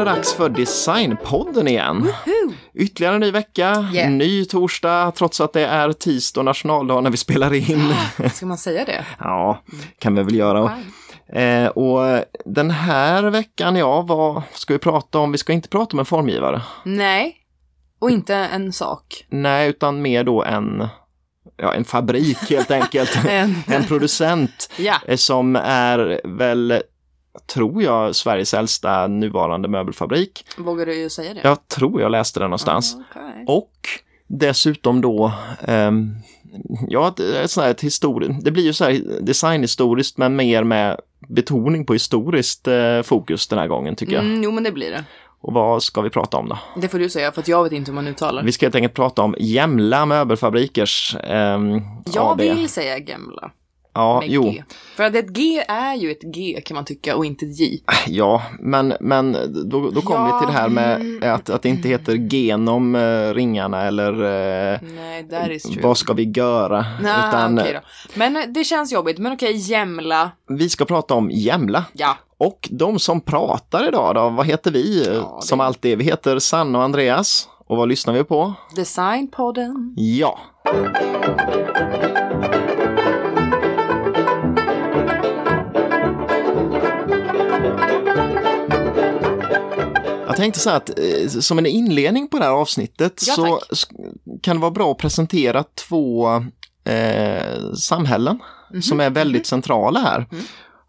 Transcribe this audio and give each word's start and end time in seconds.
Det 0.00 0.04
dags 0.04 0.34
för 0.34 0.48
Designpodden 0.48 1.68
igen. 1.68 2.02
Woohoo! 2.02 2.54
Ytterligare 2.74 3.14
en 3.14 3.20
ny 3.20 3.30
vecka, 3.30 3.88
Yeah. 3.94 4.10
ny 4.10 4.44
torsdag, 4.44 5.12
trots 5.16 5.40
att 5.40 5.52
det 5.52 5.66
är 5.66 5.92
tisdag 5.92 6.40
och 6.40 6.44
nationaldag 6.44 7.00
när 7.00 7.10
vi 7.10 7.16
spelar 7.16 7.54
in. 7.70 7.94
Ska 8.34 8.46
man 8.46 8.58
säga 8.58 8.84
det? 8.84 9.04
ja, 9.18 9.62
kan 9.98 10.14
vi 10.14 10.22
väl 10.22 10.34
göra. 10.34 10.78
Eh, 11.32 11.66
och 11.66 12.24
den 12.44 12.70
här 12.70 13.22
veckan, 13.22 13.76
ja, 13.76 14.02
vad 14.02 14.42
ska 14.54 14.72
vi 14.72 14.78
prata 14.78 15.18
om? 15.18 15.32
Vi 15.32 15.38
ska 15.38 15.52
inte 15.52 15.68
prata 15.68 15.92
om 15.92 15.98
en 15.98 16.04
formgivare. 16.04 16.62
Nej, 16.84 17.36
och 17.98 18.10
inte 18.10 18.34
en 18.34 18.72
sak. 18.72 19.26
Nej, 19.28 19.70
utan 19.70 20.02
mer 20.02 20.24
då 20.24 20.44
en, 20.44 20.88
ja, 21.56 21.74
en 21.74 21.84
fabrik 21.84 22.50
helt 22.50 22.70
enkelt. 22.70 23.18
En, 23.28 23.54
en 23.66 23.84
producent 23.88 24.72
ja, 24.78 24.96
eh, 25.06 25.16
som 25.16 25.56
är 25.64 26.20
väl, 26.24 26.82
tror 27.54 27.82
jag, 27.82 28.14
Sveriges 28.16 28.54
äldsta 28.54 29.06
nuvarande 29.06 29.68
möbelfabrik. 29.68 30.44
vågar 30.58 30.86
du 30.86 31.10
säga 31.10 31.34
det? 31.34 31.40
Jag 31.44 31.68
tror 31.68 32.00
jag 32.00 32.10
läste 32.10 32.40
det 32.40 32.46
någonstans. 32.46 32.96
Okej. 33.10 33.44
Och 33.46 33.72
dessutom 34.26 35.00
då, 35.00 35.32
ehm, 35.62 36.14
ja, 36.88 37.08
ett, 37.08 37.20
ett 37.20 37.56
här 37.56 37.70
ett 37.70 37.80
historiskt, 37.80 38.44
det 38.44 38.50
blir 38.50 38.64
ju 38.64 38.72
så 38.72 38.84
här 38.84 39.02
designhistoriskt 39.20 40.18
men 40.18 40.36
mer 40.36 40.64
med 40.64 41.00
betoning 41.28 41.86
på 41.86 41.92
historiskt 41.92 42.68
eh, 42.68 43.02
fokus 43.02 43.48
den 43.48 43.58
här 43.58 43.66
gången 43.66 43.96
tycker 43.96 44.12
jag. 44.12 44.24
Mm, 44.24 44.42
jo, 44.42 44.50
men 44.50 44.64
det 44.64 44.72
blir 44.72 44.90
det. 44.90 45.04
Och 45.42 45.52
vad 45.52 45.82
ska 45.82 46.00
vi 46.00 46.10
prata 46.10 46.36
om 46.36 46.48
då? 46.48 46.58
Det 46.76 46.88
får 46.88 46.98
du 46.98 47.08
säga, 47.10 47.32
för 47.32 47.40
att 47.40 47.48
jag 47.48 47.62
vet 47.64 47.72
inte 47.72 47.90
hur 47.90 47.94
man 47.94 48.06
uttalar. 48.08 48.42
Vi 48.42 48.52
ska 48.52 48.66
helt 48.66 48.74
enkelt 48.74 48.94
prata 48.94 49.22
om 49.22 49.34
Jämla 49.38 50.06
möbelfabrikers 50.06 51.16
ehm, 51.24 51.80
Jag 52.14 52.32
AB. 52.32 52.40
vill 52.40 52.68
säga 52.68 52.98
Gemla. 52.98 53.50
Ja, 53.92 54.20
Med 54.20 54.30
jo, 54.30 54.42
G. 54.42 54.62
För 54.96 55.04
att 55.04 55.14
ett 55.14 55.28
G 55.28 55.64
är 55.68 55.94
ju 55.94 56.10
ett 56.10 56.22
G 56.22 56.60
kan 56.64 56.74
man 56.74 56.84
tycka 56.84 57.16
och 57.16 57.24
inte 57.24 57.46
ett 57.46 57.58
J. 57.60 57.82
ja, 58.06 58.42
men, 58.58 58.94
men 59.00 59.32
då, 59.70 59.90
då 59.90 60.00
kommer 60.00 60.26
vi 60.32 60.38
till 60.38 60.46
det 60.54 60.60
här 60.60 60.68
med 60.68 61.00
mm. 61.00 61.34
att, 61.34 61.50
att 61.50 61.62
det 61.62 61.68
inte 61.68 61.88
heter 61.88 62.14
genom 62.14 62.94
eh, 62.94 63.34
ringarna 63.34 63.82
eller 63.82 64.12
eh, 64.12 64.78
Nej, 64.82 65.60
vad 65.82 65.98
ska 65.98 66.12
vi 66.12 66.32
göra? 66.36 66.84
Nej, 67.02 67.28
Utan 67.28 67.56
då. 67.56 67.64
Men 68.14 68.36
eh, 68.36 68.42
det 68.48 68.64
känns 68.64 68.92
jobbigt. 68.92 69.18
Men 69.18 69.32
okej, 69.32 69.56
Jämla. 69.56 70.30
vi 70.48 70.68
ska 70.68 70.84
prata 70.84 71.14
om 71.14 71.30
Jämla. 71.30 71.84
Ja. 71.92 72.16
Och 72.38 72.68
de 72.72 72.98
som 72.98 73.20
pratar 73.20 73.88
idag 73.88 74.14
då, 74.14 74.28
vad 74.28 74.46
heter 74.46 74.70
vi? 74.70 75.04
Ja, 75.06 75.38
det- 75.40 75.46
Som 75.46 75.60
alltid, 75.60 75.98
vi 75.98 76.04
heter 76.04 76.38
Sanna 76.38 76.78
och 76.78 76.84
Andreas. 76.84 77.48
Och 77.66 77.76
vad 77.76 77.88
lyssnar 77.88 78.14
vi 78.14 78.24
på? 78.24 78.54
Designpodden. 78.76 79.94
Ja. 79.96 80.38
Tänkte 90.40 90.60
så 90.60 90.70
här 90.70 90.76
att 90.76 90.98
eh, 90.98 91.28
som 91.40 91.58
en 91.58 91.66
inledning 91.66 92.28
på 92.28 92.38
det 92.38 92.44
här 92.44 92.52
avsnittet 92.52 93.22
Ja, 93.26 93.34
så 93.34 93.86
kan 94.42 94.56
det 94.56 94.60
vara 94.60 94.70
bra 94.70 94.90
att 94.90 94.98
presentera 94.98 95.64
två 95.88 96.28
eh, 96.84 97.72
samhällen 97.74 98.38
Mhm, 98.72 98.82
som 98.82 99.00
är 99.00 99.10
väldigt 99.10 99.46
centrala 99.46 100.00
här. 100.00 100.26
Mm. 100.32 100.44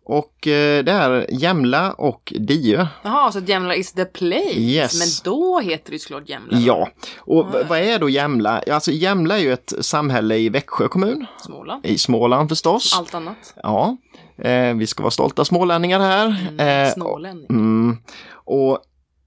Och 0.06 0.48
eh, 0.48 0.84
det 0.84 0.92
är 0.92 1.26
Jämla 1.30 1.92
och 1.94 2.34
Diö. 2.40 2.88
Jaha, 3.04 3.32
så 3.32 3.40
Jämla 3.40 3.76
is 3.76 3.94
the 3.94 4.06
place. 4.06 4.54
Yes. 4.60 5.00
Men 5.00 5.32
då 5.34 5.60
heter 5.60 5.92
det 5.92 6.00
såklart 6.00 6.30
Jämla. 6.30 6.58
Ja, 6.58 6.90
och 7.20 7.56
v- 7.56 7.64
vad 7.70 7.80
är 7.80 8.00
då 8.00 8.10
Jämla? 8.10 8.64
Alltså 8.72 8.92
Jämla 8.92 9.38
är 9.40 9.42
ju 9.42 9.54
ett 9.54 9.74
samhälle 9.82 10.38
i 10.38 10.50
Växjö 10.50 10.88
kommun, 10.88 11.26
Småland. 11.46 11.86
i 11.86 11.98
Småland 11.98 12.50
förstås. 12.50 12.96
Allt 12.98 13.16
annat. 13.16 13.54
Ja, 13.64 13.98
eh, 14.44 14.74
vi 14.74 14.88
ska 14.88 15.04
vara 15.04 15.12
stolta 15.12 15.46
smålänningar 15.46 16.00
här. 16.00 16.48
Mm, 16.50 16.60
Eh, 16.88 16.94
Snålänning. 16.94 17.46
mm, 17.50 17.98
och 18.34 18.80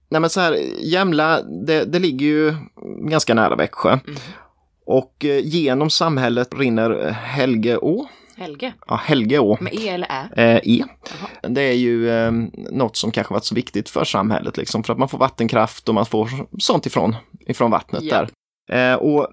nej 0.08 0.20
men 0.20 0.30
så 0.30 0.40
här, 0.40 0.58
Jämla, 0.80 1.42
det, 1.42 1.84
det 1.84 1.98
ligger 1.98 2.26
ju 2.26 2.54
ganska 2.98 3.34
nära 3.34 3.56
Växjö. 3.56 3.90
Mm. 3.90 4.20
Och 4.86 5.24
eh, 5.24 5.38
genom 5.46 5.90
samhället 5.90 6.54
rinner 6.58 7.10
Helgeå. 7.10 8.06
Helge. 8.36 8.72
Ja, 8.86 8.96
Helgeå. 9.04 9.56
Med 9.60 9.74
E 9.74 9.88
eller 9.88 10.08
Ä? 10.10 10.28
Eh, 10.36 10.78
e. 10.78 10.84
Det 11.42 11.62
är 11.62 11.72
ju 11.72 12.10
eh, 12.10 12.32
något 12.70 12.96
som 12.96 13.10
kanske 13.10 13.34
varit 13.34 13.44
så 13.44 13.54
viktigt 13.54 13.90
för 13.90 14.04
samhället, 14.04 14.56
liksom, 14.56 14.84
för 14.84 14.92
att 14.92 14.98
man 14.98 15.08
får 15.08 15.18
vattenkraft 15.18 15.88
och 15.88 15.94
man 15.94 16.06
får 16.06 16.30
sånt 16.58 16.86
ifrån, 16.86 17.16
ifrån 17.46 17.70
vattnet 17.70 18.02
Ja. 18.02 18.26
där. 18.68 18.92
Eh, 18.92 18.98
och 18.98 19.28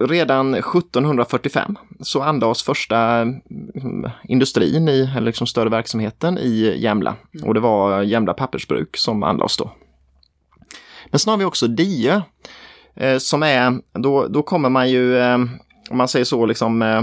redan 0.00 0.54
1745 0.54 1.78
så 2.00 2.22
anlades 2.22 2.62
första 2.62 2.98
mm, 2.98 4.10
industrin 4.24 4.88
i, 4.88 5.10
eller 5.16 5.26
liksom 5.26 5.46
större 5.46 5.68
verksamheten 5.68 6.38
i 6.38 6.76
Jämla. 6.78 7.16
Mm. 7.34 7.48
Och 7.48 7.54
det 7.54 7.60
var 7.60 8.02
Jämla 8.02 8.34
pappersbruk 8.34 8.96
som 8.96 9.22
anlades 9.22 9.56
då. 9.56 9.70
Men 11.10 11.18
sen 11.18 11.30
har 11.30 11.38
vi 11.38 11.44
också 11.44 11.66
Diö, 11.66 12.22
eh, 12.96 13.18
som 13.18 13.42
är, 13.42 13.80
då, 13.98 14.28
då 14.28 14.42
kommer 14.42 14.68
man 14.68 14.90
ju, 14.90 15.18
eh, 15.18 15.34
om 15.90 15.96
man 15.96 16.08
säger 16.08 16.24
så, 16.24 16.46
liksom 16.46 16.82
eh, 16.82 17.02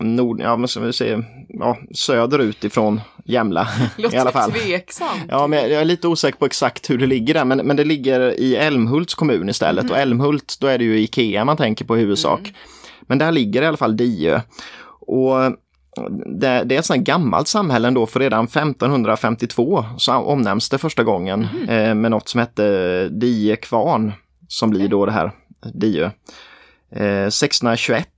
nord, 0.00 0.40
ja, 0.40 0.56
men 0.56 0.68
vi 0.80 0.92
säga, 0.92 1.24
ja, 1.48 1.78
söderut 1.94 2.64
ifrån 2.64 3.00
Jämla 3.24 3.68
Låter 3.96 4.16
i 4.16 4.18
alla 4.20 4.32
fall. 4.32 4.52
tveksamt. 4.52 5.22
Ja, 5.28 5.46
men 5.46 5.58
jag 5.58 5.80
är 5.80 5.84
lite 5.84 6.08
osäker 6.08 6.38
på 6.38 6.46
exakt 6.46 6.90
hur 6.90 6.98
det 6.98 7.06
ligger 7.06 7.34
där, 7.34 7.44
men, 7.44 7.58
men 7.58 7.76
det 7.76 7.84
ligger 7.84 8.40
i 8.40 8.56
Älmhults 8.56 9.14
kommun 9.14 9.48
istället. 9.48 9.90
Och 9.90 9.98
Älmhult, 9.98 10.56
då 10.60 10.66
är 10.66 10.78
det 10.78 10.84
ju 10.84 10.98
Ikea 10.98 11.44
man 11.44 11.56
tänker 11.56 11.84
på 11.84 11.96
i 11.96 12.00
huvudsak. 12.00 12.52
Men 13.00 13.18
där 13.18 13.32
ligger 13.32 13.62
i 13.62 13.66
alla 13.66 13.76
fall 13.76 13.96
Diö. 13.96 14.40
Och 15.06 15.36
det, 16.26 16.64
det 16.64 16.74
är 16.74 16.78
ett 16.78 16.86
sånt 16.86 17.04
gammalt 17.04 17.48
samhälle 17.48 17.90
då, 17.90 18.06
för 18.06 18.20
redan 18.20 18.44
1552 18.44 19.84
så 19.98 20.12
omnämns 20.12 20.68
det 20.68 20.78
första 20.78 21.04
gången 21.04 21.48
eh, 21.68 21.94
med 21.94 22.10
något 22.10 22.28
som 22.28 22.40
hette 22.40 23.08
Die 23.08 23.56
kvarn, 23.56 24.12
som 24.48 24.70
blir 24.70 24.88
då 24.88 25.06
det 25.06 25.12
här 25.12 25.32
Diö. 25.74 26.10
Eh, 26.92 27.26
1621 27.26 28.08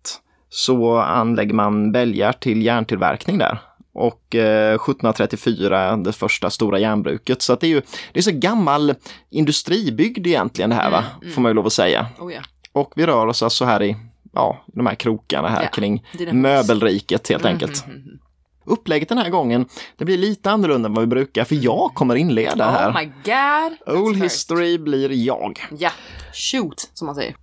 så 0.50 0.96
anlägger 0.98 1.54
man 1.54 1.92
bälgar 1.92 2.32
till 2.32 2.62
järntillverkning 2.62 3.38
där. 3.38 3.58
Och 3.92 4.34
eh, 4.34 4.74
1734 4.74 5.96
det 5.96 6.12
första 6.12 6.50
stora 6.50 6.78
järnbruket. 6.78 7.42
Så 7.42 7.54
det 7.54 7.66
är 7.66 7.70
ju 7.70 7.82
det 8.12 8.18
är 8.18 8.22
så 8.22 8.30
gammal 8.32 8.94
industribygd 9.30 10.26
egentligen 10.26 10.70
det 10.70 10.76
här 10.76 10.90
va, 10.90 10.98
Mm, 10.98 11.22
mm. 11.22 11.34
får 11.34 11.42
man 11.42 11.50
ju 11.50 11.54
lov 11.54 11.66
att 11.66 11.72
säga. 11.72 12.06
Oh, 12.18 12.32
ja. 12.34 12.40
Och 12.72 12.92
vi 12.96 13.06
rör 13.06 13.26
oss 13.26 13.42
alltså 13.42 13.64
här 13.64 13.82
i 13.82 13.96
ja, 14.38 14.64
de 14.66 14.86
här 14.86 14.94
krokarna 14.94 15.48
här 15.48 15.62
Ja, 15.62 15.68
kring 15.68 16.04
möbelriket 16.32 17.28
helt 17.28 17.42
Mm, 17.44 17.52
enkelt. 17.54 17.84
mm, 17.86 17.96
mm, 17.96 18.08
mm. 18.08 18.18
Upplägget 18.64 19.08
den 19.08 19.18
här 19.18 19.30
gången, 19.30 19.66
det 19.96 20.04
blir 20.04 20.18
lite 20.18 20.50
annorlunda 20.50 20.86
än 20.88 20.94
vad 20.94 21.02
vi 21.02 21.06
brukar 21.06 21.44
för 21.44 21.54
jag 21.64 21.90
kommer 21.94 22.14
inleda 22.14 22.70
här. 22.70 22.90
Oh 22.90 22.94
my 22.98 23.04
god. 23.24 23.96
Old 23.98 24.22
history 24.22 24.78
blir 24.78 25.12
jag. 25.12 25.60
Ja, 25.78 25.90
shoot 26.32 26.90
som 26.94 27.06
man 27.06 27.14
säger. 27.14 27.36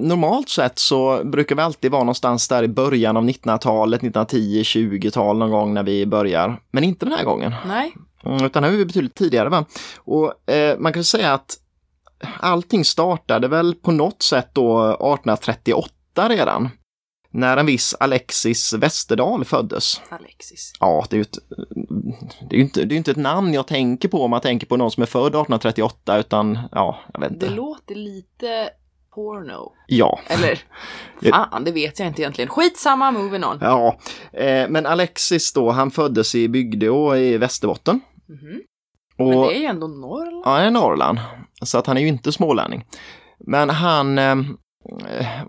Normalt 0.00 0.48
sett 0.48 0.78
så 0.78 1.24
brukar 1.24 1.56
vi 1.56 1.62
alltid 1.62 1.90
vara 1.90 2.02
någonstans 2.02 2.48
där 2.48 2.62
i 2.62 2.68
början 2.68 3.16
av 3.16 3.24
1900-talet, 3.24 3.98
1910, 4.00 4.62
20-tal 4.62 5.38
någon 5.38 5.50
gång 5.50 5.74
när 5.74 5.82
vi 5.82 6.06
börjar. 6.06 6.60
Men 6.70 6.84
inte 6.84 7.06
den 7.06 7.12
här 7.12 7.24
gången. 7.24 7.54
Nej, 7.66 7.94
Mm, 8.24 8.44
Utan 8.44 8.62
nu 8.62 8.68
är 8.68 8.76
vi 8.76 8.84
betydligt 8.84 9.14
tidigare. 9.14 9.48
Va? 9.48 9.64
Och 9.98 10.50
eh, 10.50 10.78
man 10.78 10.92
kan 10.92 11.04
säga 11.04 11.32
att 11.34 11.56
allting 12.40 12.84
startade 12.84 13.48
väl 13.48 13.74
på 13.74 13.92
något 13.92 14.22
sätt 14.22 14.48
då 14.52 14.78
1838 14.90 15.90
redan. 16.22 16.68
När 17.30 17.56
en 17.56 17.66
viss 17.66 17.94
Alexis 18.00 18.72
Westerdahl 18.72 19.44
föddes. 19.44 20.00
Alexis. 20.08 20.72
Ja, 20.80 21.06
det 21.10 21.16
är 21.16 21.18
ju 21.18 21.22
ett, 21.22 21.38
det 22.50 22.56
är 22.56 22.60
inte, 22.60 22.84
det 22.84 22.94
är 22.94 22.96
inte 22.96 23.10
ett 23.10 23.16
namn 23.16 23.54
jag 23.54 23.66
tänker 23.66 24.08
på 24.08 24.22
om 24.24 24.30
man 24.30 24.40
tänker 24.40 24.66
på 24.66 24.76
någon 24.76 24.90
som 24.90 25.02
är 25.02 25.06
född 25.06 25.26
1838 25.26 26.18
utan 26.18 26.58
ja, 26.72 26.98
jag 27.12 27.20
vet 27.20 27.28
Det 27.40 27.46
inte. 27.46 27.56
låter 27.56 27.94
lite 27.94 28.70
porno. 29.14 29.72
Ja. 29.86 30.18
Eller, 30.26 30.62
fan 31.30 31.64
det 31.64 31.72
vet 31.72 31.98
jag 31.98 32.08
inte 32.08 32.22
egentligen. 32.22 32.48
Skitsamma, 32.50 33.10
moving 33.10 33.44
on. 33.44 33.58
Ja, 33.60 33.98
eh, 34.32 34.68
men 34.68 34.86
Alexis 34.86 35.52
då, 35.52 35.70
han 35.70 35.90
föddes 35.90 36.34
i 36.34 36.48
Bygdeå 36.48 37.16
i 37.16 37.38
Västerbotten. 37.38 38.00
Mhm. 38.28 38.60
Och, 39.18 39.26
Men 39.28 39.40
det 39.40 39.56
är 39.56 39.60
ju 39.60 39.64
ändå 39.66 39.86
Norrland. 39.86 40.42
Ja, 40.44 40.50
han 40.50 40.64
är 40.64 40.70
Norrland. 40.70 41.18
Så 41.62 41.78
att 41.78 41.86
han 41.86 41.96
är 41.96 42.00
ju 42.00 42.08
inte 42.08 42.32
smålänning. 42.32 42.84
Men 43.46 43.70
han, 43.70 44.18
eh, 44.18 44.34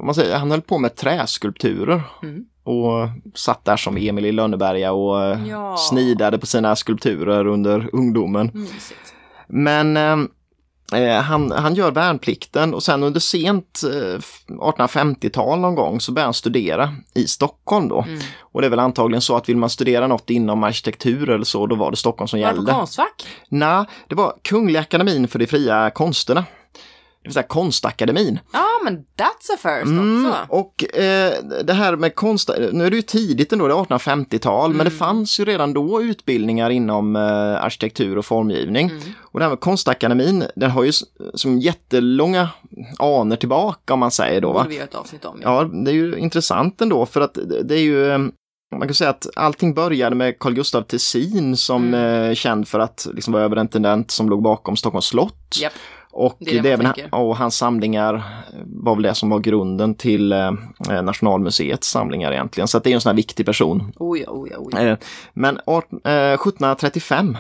man 0.04 0.16
säger, 0.16 0.38
han 0.38 0.52
höll 0.52 0.62
på 0.62 0.78
med 0.78 0.96
träskulpturer. 0.96 2.02
Mm. 2.24 2.46
Och 2.64 3.08
satt 3.36 3.66
där 3.66 3.78
som 3.78 3.98
Emil 3.98 4.26
i 4.26 4.32
Lönneberga 4.32 4.92
och 4.92 5.24
eh, 5.24 5.48
Ja. 5.48 5.78
snidade 5.78 6.38
på 6.38 6.46
sina 6.46 6.76
skulpturer 6.76 7.48
under 7.48 7.90
ungdomen. 7.94 8.52
Mysigt. 8.54 9.14
Men 9.48 9.98
eh, 9.98 10.18
Eh, 10.94 11.22
han, 11.22 11.52
han 11.52 11.76
gör 11.76 11.92
värnplikten 11.92 12.74
och 12.74 12.84
sen 12.84 13.04
under 13.04 13.20
sent 13.20 13.82
eh, 13.84 14.20
1850-tal 14.48 15.60
någon 15.60 15.76
gång 15.76 16.00
så 16.02 16.12
börjar 16.12 16.26
han 16.26 16.34
studera 16.34 16.94
i 17.16 17.28
Stockholm 17.28 17.88
då. 17.88 18.02
Mm. 18.02 18.20
Och 18.40 18.62
det 18.62 18.68
är 18.68 18.70
väl 18.70 18.80
antagligen 18.80 19.22
så 19.22 19.36
att 19.36 19.50
vill 19.50 19.58
man 19.58 19.70
studera 19.70 20.08
något 20.08 20.30
inom 20.30 20.64
arkitektur 20.64 21.30
eller 21.30 21.46
så, 21.46 21.68
då 21.68 21.76
var 21.76 21.92
det 21.92 21.98
Stockholm 21.98 22.28
som 22.28 22.40
Var 22.40 22.48
det 22.48 22.56
gällde. 22.56 22.72
på 22.72 22.78
Konstfack? 22.78 23.28
Nej, 23.50 23.86
det 24.08 24.16
var 24.16 24.34
Kungliga 24.42 24.82
Akademin 24.82 25.28
för 25.28 25.40
de 25.40 25.48
fria 25.48 25.90
konsterna. 25.90 26.46
Det 27.28 27.30
vill 27.30 27.34
säga 27.34 27.44
Konstakademin. 27.48 28.40
Ja, 28.54 28.66
men 28.84 28.98
that's 28.98 29.54
a 29.54 29.58
first 29.62 29.86
Mm, 29.92 30.26
också. 30.26 30.38
och 30.50 30.96
eh, 31.00 31.34
det 31.64 31.74
här 31.74 31.96
med 31.96 32.16
konst, 32.16 32.50
nu 32.72 32.86
är 32.86 32.90
det 32.90 32.96
ju 32.96 33.02
tidigt 33.02 33.54
ändå, 33.54 33.68
det 33.68 33.74
är 33.74 33.78
1850-tal, 33.78 34.70
men 34.70 34.78
det 34.86 34.92
Mm. 34.92 34.98
fanns 35.00 35.40
ju 35.40 35.46
redan 35.46 35.74
då 35.74 36.02
utbildningar 36.02 36.70
inom 36.70 37.16
eh, 37.16 37.22
arkitektur 37.64 38.18
och 38.18 38.26
formgivning. 38.26 38.90
Mm. 38.90 39.02
Och 39.20 39.40
det 39.40 39.46
här 39.46 39.50
med 39.50 39.60
Konstakademin, 39.60 40.44
den 40.56 40.72
har 40.72 40.84
ju 40.84 40.92
som 41.34 41.60
jättelånga 41.60 42.50
anor 43.00 43.36
tillbaka 43.36 43.94
om 43.94 44.00
man 44.00 44.12
säger 44.12 44.42
då. 44.42 44.54
Va? 44.54 44.66
vi 44.70 44.76
göra 44.76 44.84
ett 44.84 44.96
avsnitt 44.96 45.26
om. 45.26 45.40
Ja, 45.44 45.64
det 45.86 45.92
är 45.92 45.96
ju 45.96 46.18
intressant 46.18 46.82
ändå 46.82 47.06
för 47.06 47.22
att 47.22 47.34
det 47.34 47.64
det 47.64 47.76
är 47.76 47.80
ju 47.82 48.12
eh, 48.12 48.18
man 48.76 48.88
kan 48.88 48.94
säga 48.94 49.10
att 49.10 49.28
allting 49.36 49.74
började 49.74 50.16
med 50.16 50.40
Carl 50.40 50.54
Gustaf 50.54 50.88
Tessin 50.88 51.58
som 51.58 51.84
Mm. 51.94 52.30
eh, 52.30 52.34
känd 52.36 52.68
för 52.68 52.80
att 52.80 53.08
liksom 53.14 53.34
vara 53.34 53.44
överintendent 53.44 54.12
som 54.12 54.30
låg 54.30 54.42
bakom 54.44 54.76
Stockholms 54.78 55.06
slott. 55.06 55.58
Japp. 55.62 55.74
Och, 56.12 56.38
Det 56.40 56.58
är 56.58 56.62
det 56.62 56.72
även, 56.72 56.94
och 57.12 57.38
hans 57.38 57.58
samlingar 57.58 58.24
var 58.66 58.96
väl 58.96 59.04
det 59.04 59.14
som 59.14 59.30
var 59.30 59.40
grunden 59.40 59.96
till 59.96 60.32
eh, 60.32 60.52
Nationalmuseets 61.04 61.90
samlingar 61.90 62.32
egentligen. 62.32 62.68
Så 62.68 62.80
det 62.80 62.90
är 62.90 62.94
en 62.94 63.02
sån 63.02 63.10
här 63.10 63.16
viktig 63.16 63.46
person. 63.46 63.94
Oh 63.96 64.20
ja, 64.20 64.32
oh 64.32 64.48
ja, 64.52 64.58
oh 64.58 64.70
ja. 64.72 64.80
Eh, 64.80 64.98
men 65.34 65.56
eh, 65.58 66.34
1735 66.34 67.38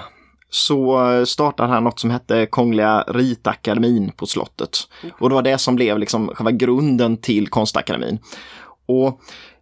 så 0.50 1.00
startade 1.26 1.70
han 1.70 1.84
något 1.84 2.00
som 2.00 2.10
hette 2.10 2.46
Kungliga 2.46 3.04
Ritakademin 3.08 4.12
på 4.12 4.26
slottet. 4.26 4.78
Och 5.20 5.30
det 5.30 5.36
var 5.36 5.42
det 5.42 5.58
som 5.58 5.76
blev 5.76 6.00
liksom 6.00 6.28
själva 6.28 6.52
grunden 6.52 7.18
till 7.18 7.48
Konstakademin. 7.48 8.20
Och 8.86 9.08
eh, 9.08 9.14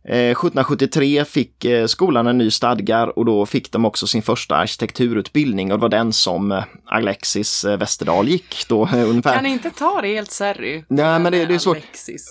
1773 0.07 1.25
fick 1.25 1.65
eh, 1.65 1.85
skolan 1.87 2.27
en 2.27 2.37
ny 2.37 2.51
stadgar 2.51 3.19
och 3.19 3.25
då 3.25 3.45
fick 3.45 3.71
de 3.71 3.85
också 3.85 4.07
sin 4.07 4.21
första 4.21 4.55
arkitekturutbildning 4.55 5.71
och 5.71 5.77
det 5.77 5.81
var 5.81 5.89
den 5.89 6.13
som 6.13 6.51
eh, 6.51 6.63
Alexis 6.85 7.65
eh, 7.65 7.77
Westerdahl 7.77 8.27
gick 8.27 8.65
då 8.69 8.83
eh, 8.93 9.09
ungefär. 9.09 9.35
Kan 9.35 9.45
inte 9.45 9.69
ta 9.69 10.01
det 10.01 10.07
helt 10.15 10.31
serry? 10.31 10.83
Nej, 10.87 11.19
men 11.19 11.31
det- 11.31 11.45
det 11.45 11.53
är 11.55 11.59
svårt. 11.59 11.77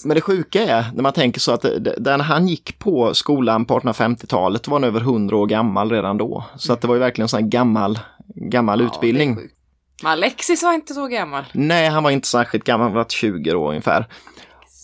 Men 0.04 0.14
det 0.14 0.20
sjuka 0.20 0.62
är 0.62 0.84
när 0.94 1.02
man 1.02 1.12
tänker 1.12 1.40
så 1.40 1.52
att 1.52 1.64
när 1.98 2.18
han 2.18 2.48
gick 2.48 2.78
på 2.78 3.14
skolan 3.14 3.64
på 3.64 3.78
1850-talet 3.80 4.68
var 4.68 4.74
han 4.80 4.84
över 4.84 5.00
100 5.00 5.36
år 5.36 5.46
gammal 5.46 5.90
redan 5.90 6.16
då. 6.16 6.44
Så 6.56 6.72
att 6.72 6.80
det 6.80 6.88
var 6.88 6.94
ju 6.94 7.00
verkligen 7.00 7.24
en 7.24 7.28
sån 7.28 7.42
här 7.42 7.48
gammal, 7.48 7.98
gammal 8.34 8.80
Ja, 8.80 8.86
utbildning. 8.86 9.34
Men 9.34 10.12
Alexis 10.12 10.62
var 10.62 10.72
inte 10.72 10.94
så 10.94 11.06
gammal. 11.06 11.44
Nej, 11.52 11.88
han 11.88 12.02
var 12.02 12.10
inte 12.10 12.28
särskilt 12.28 12.64
gammal, 12.64 12.84
han 12.86 12.94
var 12.94 13.04
20 13.08 13.54
år 13.54 13.68
ungefär. 13.68 14.06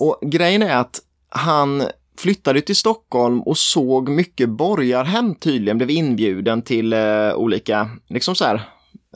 Och 0.01 0.19
grejen 0.31 0.63
är 0.63 0.77
att 0.77 1.01
han 1.29 1.83
flyttade 2.21 2.61
till 2.61 2.77
Stockholm 2.77 3.41
och 3.43 3.59
såg 3.59 4.09
mycket 4.09 4.49
borgarhem 4.49 5.35
tydligen, 5.35 5.79
blev 5.79 5.91
inbjuden 5.91 6.63
till 6.63 6.93
eh, 6.93 7.35
olika, 7.35 7.91
liksom 8.09 8.35
så 8.35 8.45
här, 8.45 8.63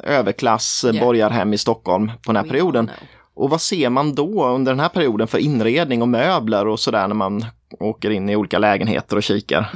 överklass 0.02 0.84
eh, 0.84 0.94
Ja. 0.96 1.04
borgarhem 1.04 1.52
i 1.52 1.58
Stockholm 1.58 2.06
på 2.08 2.32
den 2.32 2.36
här 2.36 2.42
We 2.42 2.48
perioden. 2.48 2.90
Och 3.34 3.50
vad 3.50 3.60
ser 3.60 3.90
man 3.90 4.14
då 4.14 4.46
under 4.48 4.72
den 4.72 4.80
här 4.80 4.88
perioden 4.88 5.26
för 5.26 5.38
inredning 5.38 6.02
och 6.02 6.08
möbler 6.08 6.66
och 6.66 6.80
sådär 6.80 7.08
när 7.08 7.14
man 7.14 7.44
åker 7.80 8.10
in 8.10 8.28
i 8.30 8.36
olika 8.36 8.58
lägenheter 8.58 9.16
och 9.16 9.22
kikar? 9.22 9.72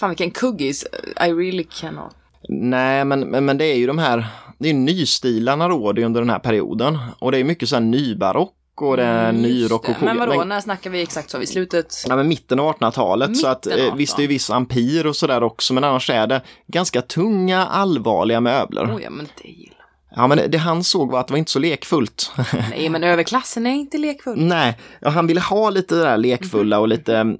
Fan 0.00 0.10
vilken 0.10 0.30
kuggis. 0.30 0.86
I 1.26 1.32
really 1.32 1.64
cannot. 1.80 2.16
Nej, 2.48 3.04
men, 3.04 3.20
men, 3.20 3.44
men 3.44 3.58
det 3.58 3.64
är 3.64 3.76
ju 3.76 3.86
de 3.86 3.98
här, 3.98 4.26
det 4.58 4.70
är 4.70 4.74
nystilarna 4.74 5.68
råder 5.68 6.02
under 6.02 6.20
den 6.20 6.30
här 6.30 6.38
perioden. 6.38 6.98
Och 7.18 7.32
det 7.32 7.38
är 7.38 7.44
mycket 7.44 7.68
så 7.68 7.76
här 7.76 7.82
nybarock 7.82 8.52
och 8.82 8.96
det 8.96 9.02
är 9.02 9.28
Mm, 9.28 9.44
just 9.44 9.54
nyrock 9.54 9.88
och. 9.88 10.02
Men 10.02 10.18
vadå, 10.18 10.38
men- 10.38 10.48
när 10.48 10.60
snackar 10.60 10.90
vi 10.90 11.02
exakt 11.02 11.30
så? 11.30 11.42
I 11.42 11.46
slutet? 11.46 12.04
Ja, 12.08 12.16
men 12.16 12.28
mitten 12.28 12.60
av 12.60 12.66
1800-talet, 12.66 13.36
så 13.36 13.46
att 13.46 13.66
Mitten 13.66 13.84
eh, 13.84 13.92
av 13.92 13.96
visst 13.98 14.16
det 14.16 14.20
är 14.20 14.22
ju 14.24 14.28
viss 14.28 14.50
ampir 14.50 15.06
och 15.06 15.16
sådär 15.16 15.42
också, 15.42 15.74
men 15.74 15.84
annars 15.84 16.10
är 16.10 16.26
det 16.26 16.42
ganska 16.66 17.02
tunga, 17.02 17.66
allvarliga 17.66 18.40
möbler. 18.40 18.84
Oh 18.96 19.02
ja, 19.02 19.10
men 19.10 19.28
det 19.42 19.48
gillar 19.48 19.72
Ja, 20.18 20.26
men 20.26 20.38
det, 20.38 20.46
det 20.46 20.58
han 20.58 20.84
såg 20.84 21.10
var 21.10 21.20
att 21.20 21.26
det 21.28 21.32
var 21.32 21.38
inte 21.38 21.50
så 21.50 21.58
lekfullt. 21.58 22.32
Nej, 22.70 22.88
men 22.88 23.04
överklassen 23.04 23.66
är 23.66 23.70
inte 23.70 23.98
lekfull. 23.98 24.44
Nej, 24.46 24.78
ja, 25.00 25.08
han 25.10 25.26
ville 25.26 25.40
ha 25.40 25.70
lite 25.70 25.94
det 25.94 26.02
där 26.02 26.16
lekfulla 26.16 26.78
och 26.78 26.88
lite 26.88 27.36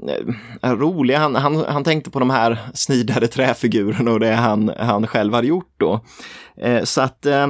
eh, 0.63 0.73
roliga. 0.73 1.19
Han, 1.19 1.37
han, 1.37 1.65
han 1.69 1.85
tänkte 1.85 2.11
på 2.11 2.19
de 2.19 2.31
här 2.31 2.59
snidade 2.75 3.29
träfigurerna 3.29 4.11
och 4.11 4.21
det 4.21 4.33
han, 4.35 4.73
han 4.79 5.07
själv 5.07 5.35
hade 5.35 5.47
gjort 5.47 5.75
då. 5.77 6.01
Eh, 6.61 6.83
så 6.85 7.01
att 7.01 7.27
eh, 7.27 7.47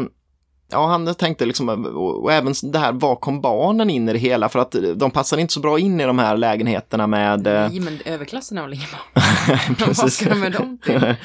Ja, 0.68 0.86
han 0.86 1.14
tänkte 1.14 1.46
liksom, 1.46 1.68
och, 1.96 2.32
även 2.32 2.54
det 2.62 2.78
här, 2.78 2.92
var 2.92 3.16
kom 3.16 3.40
barnen 3.40 3.90
in 3.90 4.08
i 4.08 4.12
det 4.12 4.18
hela? 4.18 4.48
För 4.48 4.58
att 4.58 4.74
de 4.96 5.10
passade 5.10 5.42
inte 5.42 5.54
så 5.54 5.60
bra 5.60 5.78
in 5.78 6.00
i 6.00 6.04
de 6.04 6.18
här 6.18 6.36
lägenheterna 6.36 7.06
med... 7.06 7.46
eh, 7.46 7.52
Nej, 7.70 7.80
men 7.80 7.98
överklassen 8.04 8.56
har 8.58 8.64
väl 8.64 8.74
ingen 8.74 8.86
barn? 8.92 9.76
Vad 9.96 10.12
ska 10.12 10.28
de 10.28 10.40
med 10.40 10.52
dem 10.52 10.78
till? 10.84 11.14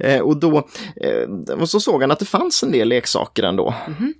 Eh, 0.00 0.20
och 0.20 0.36
då 0.36 0.56
eh, 0.96 1.52
och 1.60 1.68
så 1.70 1.80
såg 1.80 2.00
han 2.00 2.10
att 2.10 2.18
det 2.18 2.24
fanns 2.24 2.62
en 2.62 2.72
del 2.72 2.88
leksaker 2.88 3.42
ändå. 3.42 3.74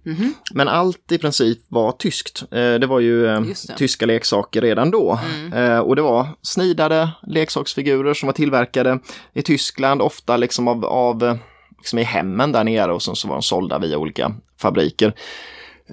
Mhm. 0.05 0.35
Men 0.55 0.69
allt 0.69 1.13
i 1.13 1.19
princip 1.19 1.59
var 1.69 1.93
tyskt. 1.93 2.45
Det 2.51 2.87
var 2.87 3.01
ju 3.01 3.45
Just 3.49 3.69
det. 3.69 3.77
tyska 3.77 4.07
leksaker 4.07 4.61
redan 4.61 4.91
då. 4.91 5.19
Mm. 5.53 5.83
Och 5.83 5.97
det 5.97 6.03
var 6.03 6.27
snidade 6.43 7.11
leksaksfigurer 7.27 8.15
som 8.15 8.27
var 8.27 8.33
tillverkade 8.33 8.99
i 9.35 9.43
Tyskland, 9.43 10.03
ofta 10.03 10.37
liksom 10.37 10.69
av, 10.69 10.85
av 10.85 11.39
liksom 11.79 11.99
i 11.99 12.03
hemmen 12.03 12.53
där 12.53 12.65
nere 12.65 12.93
och 12.93 13.03
sen 13.03 13.17
så 13.17 13.29
var 13.29 13.35
de 13.35 13.43
sålda 13.43 13.79
via 13.79 13.99
olika 13.99 14.33
fabriker. 14.61 15.15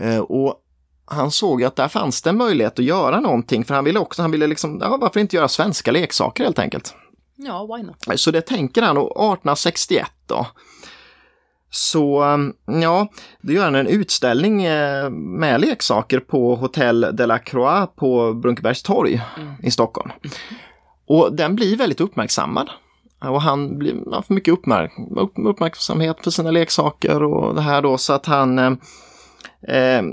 Eh, 0.02 0.20
och 0.20 0.62
han 1.08 1.32
såg 1.32 1.64
att 1.64 1.76
där 1.76 1.88
fanns 1.88 2.22
det 2.22 2.30
en 2.30 2.38
möjlighet 2.38 2.80
att 2.80 2.86
göra 2.86 3.20
någonting, 3.20 3.66
för 3.66 3.74
han 3.74 3.84
ville 3.84 4.00
också, 4.00 4.22
han 4.22 4.32
ville 4.32 4.48
liksom, 4.48 4.80
ja 4.82 4.98
varför 5.02 5.20
inte 5.20 5.36
göra 5.36 5.48
svenska 5.48 5.92
leksaker 5.92 6.44
helt 6.44 6.60
enkelt. 6.60 6.96
Ja, 7.36 7.66
why 7.76 7.84
not? 7.84 8.20
Så 8.20 8.32
det 8.32 8.42
tänker 8.42 8.82
han 8.82 8.98
och 8.98 9.04
1861 9.12 10.08
då. 10.28 10.48
Så 11.70 12.24
um, 12.24 12.54
ja, 12.66 13.08
då 13.42 13.54
gör 13.54 13.64
han 13.64 13.76
en 13.76 13.88
utställning 13.88 14.64
eh, 14.64 15.10
med 15.10 15.62
leksaker 15.62 16.20
på 16.20 16.56
Hotel 16.56 17.08
de 17.14 17.26
la 17.26 17.40
Croix 17.40 17.90
på 17.96 18.34
Brunkebergs 18.34 18.84
torg 18.84 19.22
Mm. 19.38 19.54
i 19.64 19.72
Stockholm. 19.72 20.12
Och 21.08 21.36
den 21.36 21.56
blir 21.56 21.78
väldigt 21.78 22.02
uppmärksammad. 22.02 22.70
Och 23.20 23.42
han 23.42 23.78
blir, 23.78 24.22
får 24.22 24.34
mycket 24.34 24.54
uppmärk 24.54 24.92
upp, 25.18 25.34
uppmärksamhet 25.36 26.18
för 26.24 26.32
sina 26.32 26.52
leksaker 26.52 27.24
och 27.24 27.56
det 27.56 27.62
här 27.62 27.82
då 27.82 27.98
så 27.98 28.14
att 28.14 28.26
han 28.26 28.60
eh, 28.60 28.72
Eh, 29.68 30.04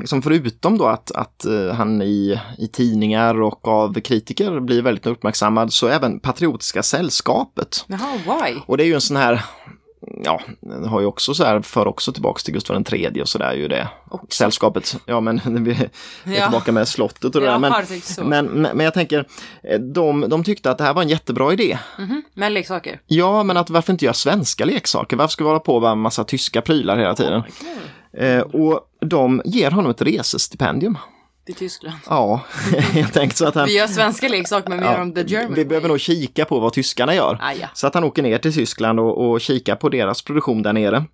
liksom 0.00 0.22
förutom 0.22 0.78
då 0.78 0.86
att, 0.86 1.10
att 1.10 1.44
eh, 1.44 1.74
han 1.74 2.02
i, 2.02 2.40
i 2.58 2.68
tidningar 2.68 3.40
och 3.40 3.68
av 3.68 4.00
kritiker 4.00 4.60
blir 4.60 4.82
väldigt 4.82 5.06
uppmärksammad 5.06 5.72
så 5.72 5.88
även 5.88 6.20
Patriotiska 6.20 6.82
sällskapet. 6.82 7.84
Jaha, 7.86 8.18
why? 8.26 8.60
Och 8.66 8.76
det 8.76 8.84
är 8.84 8.86
ju 8.86 8.94
en 8.94 9.00
sån 9.00 9.16
här, 9.16 9.44
ja, 10.24 10.40
har 10.88 11.00
ju 11.00 11.06
också 11.06 11.34
så 11.34 11.44
här, 11.44 11.60
för 11.60 11.86
också 11.88 12.12
tillbaks 12.12 12.44
till 12.44 12.54
Gustav 12.54 12.84
III 12.92 13.22
och 13.22 13.28
så 13.28 13.38
där 13.38 13.52
ju 13.54 13.68
det. 13.68 13.88
Också. 14.10 14.26
Sällskapet, 14.36 14.96
ja 15.06 15.20
men 15.20 15.40
vi 15.64 15.70
är 15.70 15.90
Ja. 16.24 16.42
tillbaka 16.42 16.72
med 16.72 16.88
slottet 16.88 17.24
och 17.24 17.40
det 17.40 17.46
Ja, 17.46 17.52
där. 17.52 17.58
Men, 17.58 17.72
men, 18.28 18.46
men, 18.46 18.76
men 18.76 18.84
jag 18.84 18.94
tänker, 18.94 19.26
eh, 19.62 19.78
de, 19.80 20.28
de 20.28 20.44
tyckte 20.44 20.70
att 20.70 20.78
det 20.78 20.84
här 20.84 20.94
var 20.94 21.02
en 21.02 21.08
jättebra 21.08 21.52
idé. 21.52 21.78
Mhm, 21.98 22.22
Men 22.34 22.54
leksaker? 22.54 23.00
Ja, 23.06 23.42
men 23.42 23.56
att 23.56 23.70
varför 23.70 23.92
inte 23.92 24.04
göra 24.04 24.14
svenska 24.14 24.64
leksaker? 24.64 25.16
Varför 25.16 25.32
ska 25.32 25.44
vi 25.44 25.48
hålla 25.48 25.60
på 25.60 25.80
med 25.80 25.90
en 25.90 25.98
massa 25.98 26.24
tyska 26.24 26.62
prylar 26.62 26.98
hela 26.98 27.14
tiden? 27.14 27.42
Eh, 28.12 28.40
och 28.40 28.80
de 29.00 29.42
ger 29.44 29.70
honom 29.70 29.90
ett 29.90 30.02
resestipendium. 30.02 30.98
Till 31.48 31.54
Tyskland. 31.54 31.96
Ja, 32.06 32.40
jag 32.94 33.12
tänkte 33.12 33.38
så 33.38 33.46
att 33.46 33.54
han... 33.54 33.66
Vi 33.66 33.76
gör 33.76 33.86
svenska 33.86 34.28
leksaker 34.28 34.68
men 34.68 34.78
vi 34.78 34.84
Ja, 34.84 34.92
gör 34.92 34.98
dem 34.98 35.14
the 35.14 35.22
German 35.22 35.54
vi 35.54 35.64
behöver 35.64 35.88
nog 35.88 36.00
kika 36.00 36.44
på 36.44 36.60
vad 36.60 36.72
tyskarna 36.72 37.14
gör. 37.14 37.38
Ah, 37.40 37.52
ja. 37.52 37.68
Så 37.74 37.86
att 37.86 37.94
han 37.94 38.04
åker 38.04 38.22
ner 38.22 38.38
till 38.38 38.54
Tyskland 38.54 39.00
och, 39.00 39.30
och 39.30 39.40
kikar 39.40 39.76
på 39.76 39.88
deras 39.88 40.22
produktion 40.22 40.62
där 40.62 40.72
nere. 40.72 41.04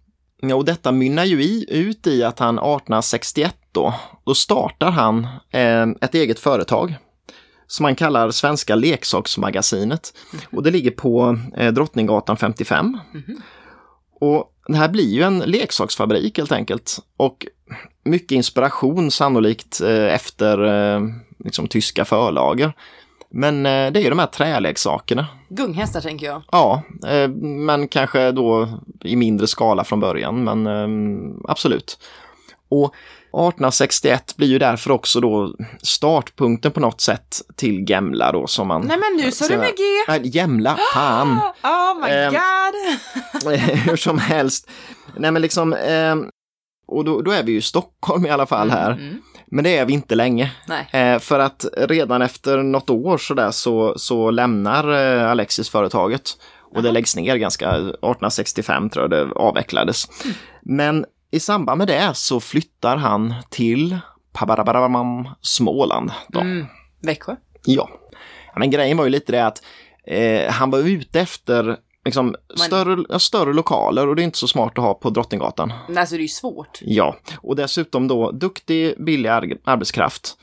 Och 0.54 0.64
detta 0.64 0.92
mynnar 0.92 1.24
ju 1.24 1.42
i, 1.42 1.66
ut 1.68 2.06
i 2.06 2.24
att 2.24 2.38
han 2.38 2.54
1861 2.54 3.56
då, 3.72 3.94
då 4.24 4.34
startar 4.34 4.90
han 4.90 5.26
eh, 5.50 5.82
ett 6.00 6.14
eget 6.14 6.38
företag 6.38 6.96
som 7.66 7.84
han 7.84 7.94
kallar 7.94 8.30
Svenska 8.30 8.74
leksaksmagasinet. 8.74 10.12
Och 10.52 10.62
det 10.62 10.70
ligger 10.70 10.90
på 10.90 11.38
eh, 11.56 11.72
Drottninggatan 11.72 12.36
55. 12.36 12.98
Och 14.20 14.52
det 14.66 14.76
här 14.76 14.88
blir 14.88 15.14
ju 15.14 15.22
en 15.22 15.38
leksaksfabrik 15.38 16.38
helt 16.38 16.52
enkelt. 16.52 16.98
Och 17.16 17.46
mycket 18.04 18.32
inspiration 18.32 19.10
sannolikt 19.10 19.80
eh, 19.80 20.14
efter 20.14 20.64
eh, 20.94 21.00
liksom, 21.44 21.68
tyska 21.68 22.04
förlager. 22.04 22.72
Men 23.30 23.66
eh, 23.66 23.92
det 23.92 24.00
är 24.00 24.02
ju 24.02 24.10
de 24.10 24.18
här 24.18 24.26
träleksakerna. 24.26 25.26
Gunghästar 25.48 26.00
tänker 26.00 26.26
jag. 26.26 26.42
Ja, 26.52 26.82
men 27.40 27.88
kanske 27.88 28.32
då 28.32 28.68
i 29.04 29.16
mindre 29.16 29.46
skala 29.46 29.84
från 29.84 30.00
början, 30.00 30.44
men 30.44 30.66
eh, 30.66 30.88
absolut. 31.50 31.98
Och 32.68 32.94
1861 33.32 34.36
blir 34.36 34.48
ju 34.48 34.58
därför 34.58 34.90
också 34.90 35.20
då 35.20 35.54
startpunkten 35.82 36.72
på 36.72 36.80
något 36.80 37.00
sätt 37.00 37.36
till 37.56 37.90
Gemla 37.90 38.32
då 38.32 38.46
som 38.46 38.68
man... 38.68 38.80
Nej 38.86 38.98
men 38.98 39.24
nu 39.24 39.32
sa 39.32 39.48
du 39.48 39.56
med 39.56 39.66
G! 39.76 39.82
Nej, 40.08 40.20
Gemla, 40.24 40.78
fan! 40.94 41.38
Oh 41.62 42.00
my 42.02 42.10
Ehm, 42.10 42.32
god! 42.32 43.58
Hur 43.60 43.96
som 43.96 44.18
helst. 44.18 44.70
Nej 45.16 45.30
men 45.30 45.42
liksom, 45.42 45.72
eh, 45.72 46.16
Och 46.86 47.04
då, 47.04 47.22
då 47.22 47.30
är 47.30 47.42
vi 47.42 47.52
ju 47.52 47.58
i 47.58 47.62
Stockholm 47.62 48.26
i 48.26 48.30
alla 48.30 48.46
fall 48.46 48.70
här. 48.70 48.90
Mm. 48.90 49.22
Men 49.46 49.64
det 49.64 49.76
är 49.76 49.84
vi 49.84 49.92
inte 49.92 50.14
länge. 50.14 50.52
Eh, 50.90 51.18
för 51.18 51.38
att 51.38 51.64
redan 51.76 52.22
efter 52.22 52.62
något 52.62 52.90
år 52.90 53.18
så, 53.18 53.34
där, 53.34 53.50
så, 53.50 53.94
så 53.98 54.30
lämnar 54.30 54.92
eh, 54.92 55.30
Alexis 55.30 55.70
företaget. 55.70 56.30
Och 56.74 56.82
det 56.82 56.92
läggs 56.92 57.16
ner 57.16 57.36
ganska, 57.36 57.70
1865 57.70 58.90
tror 58.90 59.02
jag 59.02 59.10
det 59.10 59.34
avvecklades. 59.34 60.24
Mm. 60.24 60.36
Men 60.62 61.04
i 61.30 61.40
samband 61.40 61.78
med 61.78 61.88
det 61.88 62.10
så 62.14 62.40
flyttar 62.40 62.96
han 62.96 63.34
till 63.50 63.98
Småland. 65.40 66.10
Då. 66.28 66.40
Mm. 66.40 66.66
Växjö? 67.02 67.36
Ja. 67.64 67.88
Men 68.56 68.70
grejen 68.70 68.96
var 68.96 69.04
ju 69.04 69.10
lite 69.10 69.32
det 69.32 69.46
att 69.46 69.62
eh, 70.06 70.52
han 70.52 70.70
var 70.70 70.78
ute 70.78 71.20
efter 71.20 71.76
liksom, 72.04 72.34
större, 72.56 73.18
större 73.18 73.52
lokaler 73.52 74.08
och 74.08 74.16
det 74.16 74.22
är 74.22 74.24
inte 74.24 74.38
så 74.38 74.48
smart 74.48 74.78
att 74.78 74.84
ha 74.84 74.94
på 74.94 75.10
Drottninggatan. 75.10 75.72
Nej, 75.88 75.98
alltså 75.98 76.14
det 76.14 76.20
är 76.20 76.22
ju 76.22 76.28
svårt. 76.28 76.78
Ja, 76.82 77.16
och 77.40 77.56
dessutom 77.56 78.08
då 78.08 78.30
duktig, 78.30 78.94
billig 79.04 79.28
ar- 79.28 79.56
arbetskraft. 79.64 80.36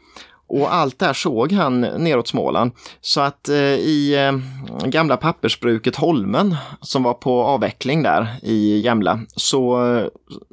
Och 0.54 0.74
allt 0.74 1.00
det 1.00 1.06
här 1.06 1.14
såg 1.14 1.52
han 1.52 1.82
neråt 1.82 2.28
Småland. 2.28 2.72
Så 3.02 3.22
att 3.22 3.50
eh, 3.50 3.58
i 3.58 4.16
eh, 4.16 4.88
gamla 4.88 5.18
pappersbruket 5.18 5.96
Holmen 5.96 6.56
som 6.82 7.04
var 7.04 7.14
på 7.14 7.44
avveckling 7.44 8.04
där 8.04 8.28
i 8.44 8.80
Jämla 8.80 9.20
så 9.36 9.94
eh, 9.96 10.06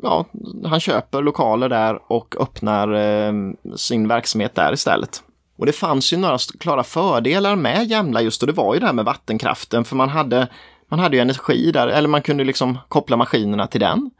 ja, 0.02 0.24
han 0.64 0.80
köper 0.80 1.22
lokaler 1.22 1.68
där 1.68 2.12
och 2.12 2.34
öppnar 2.40 2.92
eh, 2.94 3.32
sin 3.76 4.08
verksamhet 4.08 4.54
där 4.54 4.72
istället. 4.72 5.22
Och 5.58 5.66
det 5.66 5.72
fanns 5.72 6.12
ju 6.12 6.16
några 6.16 6.38
klara 6.60 6.84
fördelar 6.84 7.56
med 7.56 7.86
Jämla 7.90 8.22
just 8.22 8.42
och 8.42 8.46
det 8.46 8.52
var 8.52 8.74
ju 8.74 8.80
det 8.80 8.86
här 8.86 8.92
med 8.92 9.04
vattenkraften 9.04 9.84
för 9.84 9.96
man 9.96 10.08
hade 10.08 10.48
man 10.88 10.98
hade 11.00 11.16
ju 11.16 11.20
energi 11.22 11.70
där, 11.70 11.88
eller 11.88 12.08
man 12.08 12.22
kunde 12.22 12.44
liksom 12.44 12.78
koppla 12.88 13.16
maskinerna 13.16 13.66
till 13.66 13.80
den. 13.80 14.10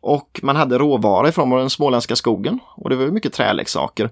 Och 0.00 0.40
man 0.42 0.56
hade 0.56 0.78
råvaror 0.78 1.30
från 1.30 1.50
den 1.50 1.70
småländska 1.70 2.16
skogen 2.16 2.58
och 2.76 2.90
det 2.90 2.96
var 2.96 3.06
mycket 3.06 3.32
träleksaker. 3.32 4.10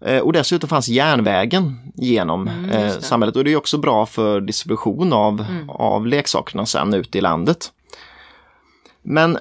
Eh, 0.00 0.18
och 0.18 0.32
dessutom 0.32 0.68
fanns 0.68 0.88
järnvägen 0.88 1.78
genom 1.94 2.48
Mm, 2.48 2.70
eh, 2.70 2.98
samhället 2.98 3.36
och 3.36 3.44
det 3.44 3.52
är 3.52 3.56
också 3.56 3.78
bra 3.78 4.06
för 4.06 4.40
distribution 4.40 5.12
av, 5.12 5.46
Mm. 5.50 5.70
av 5.70 6.06
leksakerna 6.06 6.66
sen 6.66 6.94
ut 6.94 7.16
i 7.16 7.20
landet. 7.20 7.72
Men 9.02 9.38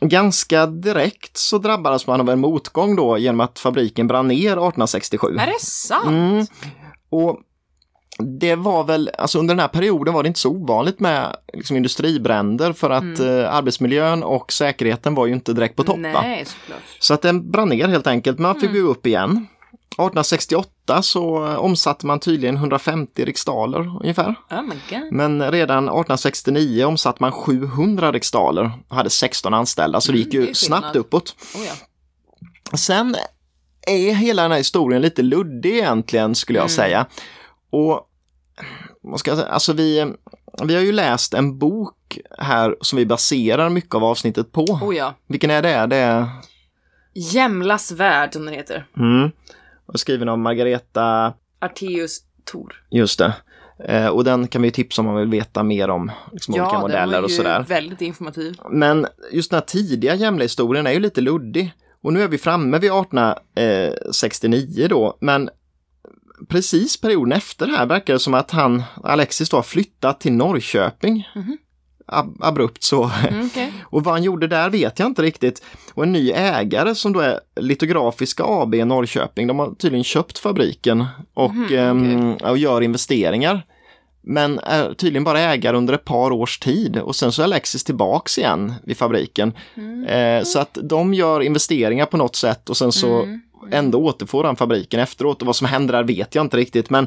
ganska 0.00 0.66
direkt 0.66 1.36
så 1.36 1.58
drabbades 1.58 2.06
man 2.06 2.20
av 2.20 2.30
en 2.30 2.40
motgång 2.40 2.96
då 2.96 3.18
genom 3.18 3.40
att 3.40 3.58
fabriken 3.58 4.06
brann 4.06 4.28
ner 4.28 4.36
1867. 4.52 5.36
Är 5.40 5.46
det 5.46 5.60
sant? 5.60 6.06
Mm. 6.06 6.46
Och 7.10 7.38
det 8.18 8.54
var 8.54 8.84
väl, 8.84 9.10
alltså 9.18 9.38
under 9.38 9.54
den 9.54 9.60
här 9.60 9.68
perioden 9.68 10.14
var 10.14 10.22
det 10.22 10.26
inte 10.26 10.40
så 10.40 10.50
ovanligt 10.50 11.00
med 11.00 11.36
liksom, 11.52 11.76
industribränder 11.76 12.72
för 12.72 12.90
att 12.90 13.20
eh, 13.20 13.54
arbetsmiljön 13.54 14.22
och 14.22 14.52
säkerheten 14.52 15.14
var 15.14 15.26
ju 15.26 15.32
inte 15.32 15.52
direkt 15.52 15.76
på 15.76 15.84
topp. 15.84 15.96
Nej. 15.98 16.46
Så 16.98 17.14
att 17.14 17.22
den 17.22 17.50
brann 17.50 17.68
ner 17.68 17.88
helt 17.88 18.06
enkelt, 18.06 18.38
men 18.38 18.42
man 18.42 18.60
fick 18.60 18.72
bygga 18.72 18.86
upp 18.88 19.06
igen. 19.06 19.46
1868 19.98 21.02
så 21.02 21.56
omsatte 21.56 22.06
man 22.06 22.20
tydligen 22.20 22.56
150 22.56 23.24
riksdaler 23.24 23.80
ungefär. 24.02 24.34
Oh. 24.50 24.62
Men 25.10 25.50
redan 25.50 25.84
1869 25.84 26.84
omsatte 26.84 27.22
man 27.22 27.32
700 27.32 28.12
riksdaler 28.12 28.70
och 28.88 28.96
hade 28.96 29.10
16 29.10 29.54
anställda, 29.54 30.00
så 30.00 30.12
det 30.12 30.18
Mm, 30.18 30.22
gick 30.24 30.30
det 30.30 30.36
ju 30.36 30.42
skillnad. 30.42 30.56
snabbt 30.56 30.96
uppåt. 30.96 31.34
Oh, 31.54 31.60
ja. 31.66 31.72
Sen 32.76 33.16
är 33.86 34.14
hela 34.14 34.42
den 34.42 34.50
här 34.50 34.58
historien 34.58 35.02
lite 35.02 35.22
luddig 35.22 35.70
egentligen 35.76 36.34
skulle 36.34 36.58
jag 36.58 36.62
Mm. 36.70 36.76
säga. 36.76 37.06
Och 37.72 38.08
vad 39.00 39.20
ska 39.20 39.30
jag 39.30 39.38
säga, 39.38 39.50
alltså 39.50 39.72
vi, 39.72 40.12
vi 40.64 40.74
har 40.74 40.82
ju 40.82 40.92
läst 40.92 41.34
en 41.34 41.58
bok 41.58 42.18
här 42.38 42.76
som 42.80 42.96
vi 42.96 43.06
baserar 43.06 43.70
mycket 43.70 43.94
av 43.94 44.04
avsnittet 44.04 44.52
på. 44.52 44.64
Oh 44.64 44.96
ja. 44.96 45.14
Vilken 45.26 45.50
är 45.50 45.62
det? 45.62 45.86
Det 45.86 45.96
är 45.96 46.26
Jämlas 47.14 47.92
värld 47.92 48.32
som 48.32 48.44
den 48.44 48.54
heter. 48.54 48.86
mm, 48.96 49.30
och 49.86 50.00
skriven 50.00 50.28
av 50.28 50.38
Margareta, 50.38 51.34
Arteus 51.60 52.18
Tor. 52.44 52.84
just 52.90 53.18
det. 53.18 53.34
Eh, 53.84 54.06
och 54.06 54.24
den 54.24 54.48
kan 54.48 54.62
vi 54.62 54.70
tipsa 54.70 55.02
om 55.02 55.06
man 55.06 55.16
vill 55.16 55.28
veta 55.28 55.62
mer 55.62 55.90
om 55.90 56.10
liksom, 56.32 56.54
olika 56.54 56.70
den 56.72 56.80
modeller 56.80 57.16
var 57.16 57.22
och 57.22 57.30
ju 57.30 57.36
sådär. 57.36 57.64
väldigt 57.68 58.00
informativ. 58.00 58.56
Men 58.70 59.06
just 59.32 59.50
den 59.50 59.56
här 59.56 59.64
tidiga 59.66 60.14
Jämla-historien 60.14 60.86
är 60.86 60.92
ju 60.92 61.00
lite 61.00 61.20
luddig. 61.20 61.72
Och 62.02 62.12
nu 62.12 62.22
är 62.22 62.28
vi 62.28 62.38
framme 62.38 62.78
vid 62.78 62.90
1869 62.90 64.86
då, 64.90 65.16
men 65.20 65.50
precis 66.48 67.00
perioden 67.00 67.32
efter 67.32 67.66
här 67.66 67.86
verkar 67.86 68.12
det 68.12 68.18
som 68.18 68.34
att 68.34 68.50
han, 68.50 68.82
Alexis 69.04 69.48
då, 69.50 69.56
har 69.56 69.62
flyttat 69.62 70.20
till 70.20 70.32
Norrköping. 70.32 71.28
Mhm. 71.34 71.58
Ab- 72.06 72.36
abrupt 72.40 72.82
så. 72.82 73.10
Mm, 73.28 73.46
okej. 73.46 73.72
Och 73.84 74.04
vad 74.04 74.14
han 74.14 74.22
gjorde 74.22 74.46
där 74.46 74.70
vet 74.70 74.98
jag 74.98 75.06
inte 75.08 75.22
riktigt. 75.22 75.62
Och 75.94 76.02
en 76.02 76.12
ny 76.12 76.30
ägare 76.32 76.94
som 76.94 77.12
då 77.12 77.20
är 77.20 77.40
Litografiska 77.60 78.44
AB 78.46 78.74
i 78.74 78.84
Norrköping, 78.84 79.46
de 79.46 79.58
har 79.58 79.74
tydligen 79.74 80.04
köpt 80.04 80.38
fabriken 80.38 81.04
och, 81.34 81.54
Mhm, 81.54 81.74
ehm, 81.78 82.34
och 82.50 82.58
gör 82.58 82.80
investeringar. 82.80 83.62
Men 84.24 84.58
är 84.58 84.94
tydligen 84.94 85.24
bara 85.24 85.40
ägare 85.40 85.76
under 85.76 85.94
ett 85.94 86.04
par 86.04 86.30
års 86.30 86.58
tid 86.58 86.96
och 86.96 87.16
sen 87.16 87.32
så 87.32 87.42
är 87.42 87.44
Alexis 87.44 87.84
tillbaks 87.84 88.38
igen 88.38 88.74
vid 88.84 88.96
fabriken. 88.96 89.52
Mm. 89.74 90.04
Eh, 90.04 90.44
så 90.44 90.58
att 90.58 90.78
de 90.82 91.14
gör 91.14 91.40
investeringar 91.40 92.06
på 92.06 92.16
något 92.16 92.36
sätt 92.36 92.70
och 92.70 92.76
sen 92.76 92.92
så 92.92 93.22
Mm 93.22 93.40
ändå 93.70 94.04
återfår 94.04 94.44
han 94.44 94.56
fabriken 94.56 95.00
efteråt 95.00 95.42
och 95.42 95.46
vad 95.46 95.56
som 95.56 95.66
händer 95.66 95.94
där 95.94 96.04
vet 96.04 96.34
jag 96.34 96.44
inte 96.44 96.56
riktigt 96.56 96.90
men 96.90 97.06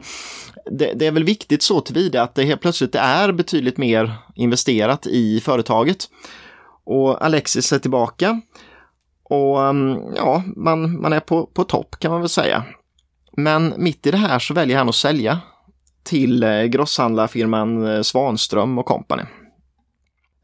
det, 0.72 0.94
det 0.96 1.08
är 1.08 1.12
väl 1.12 1.24
viktigt 1.24 1.64
så 1.64 1.82
tillvida 1.82 2.22
att 2.22 2.36
det 2.36 2.44
helt 2.44 2.62
plötsligt 2.62 2.96
är 2.96 3.32
betydligt 3.32 3.78
mer 3.78 4.14
investerat 4.36 5.08
i 5.08 5.40
företaget. 5.40 6.10
Och 6.84 7.26
Alexis 7.26 7.74
är 7.74 7.80
tillbaka 7.80 8.42
och 9.24 9.64
mm, 9.64 10.00
ja, 10.16 10.44
man, 10.56 11.02
man 11.02 11.14
är 11.14 11.20
på, 11.20 11.46
på 11.46 11.64
topp 11.64 11.96
kan 12.00 12.12
man 12.12 12.22
väl 12.22 12.30
säga. 12.30 12.64
Men 13.38 13.74
mitt 13.78 14.08
i 14.08 14.12
det 14.12 14.18
här 14.18 14.40
så 14.40 14.54
väljer 14.54 14.78
han 14.78 14.90
att 14.90 14.96
sälja 14.96 15.40
till 16.04 16.44
eh, 16.44 16.64
grosshandlarfirman 16.64 17.88
eh, 17.88 18.02
Svanström 18.02 18.78
och 18.78 18.86
Company. 18.86 19.24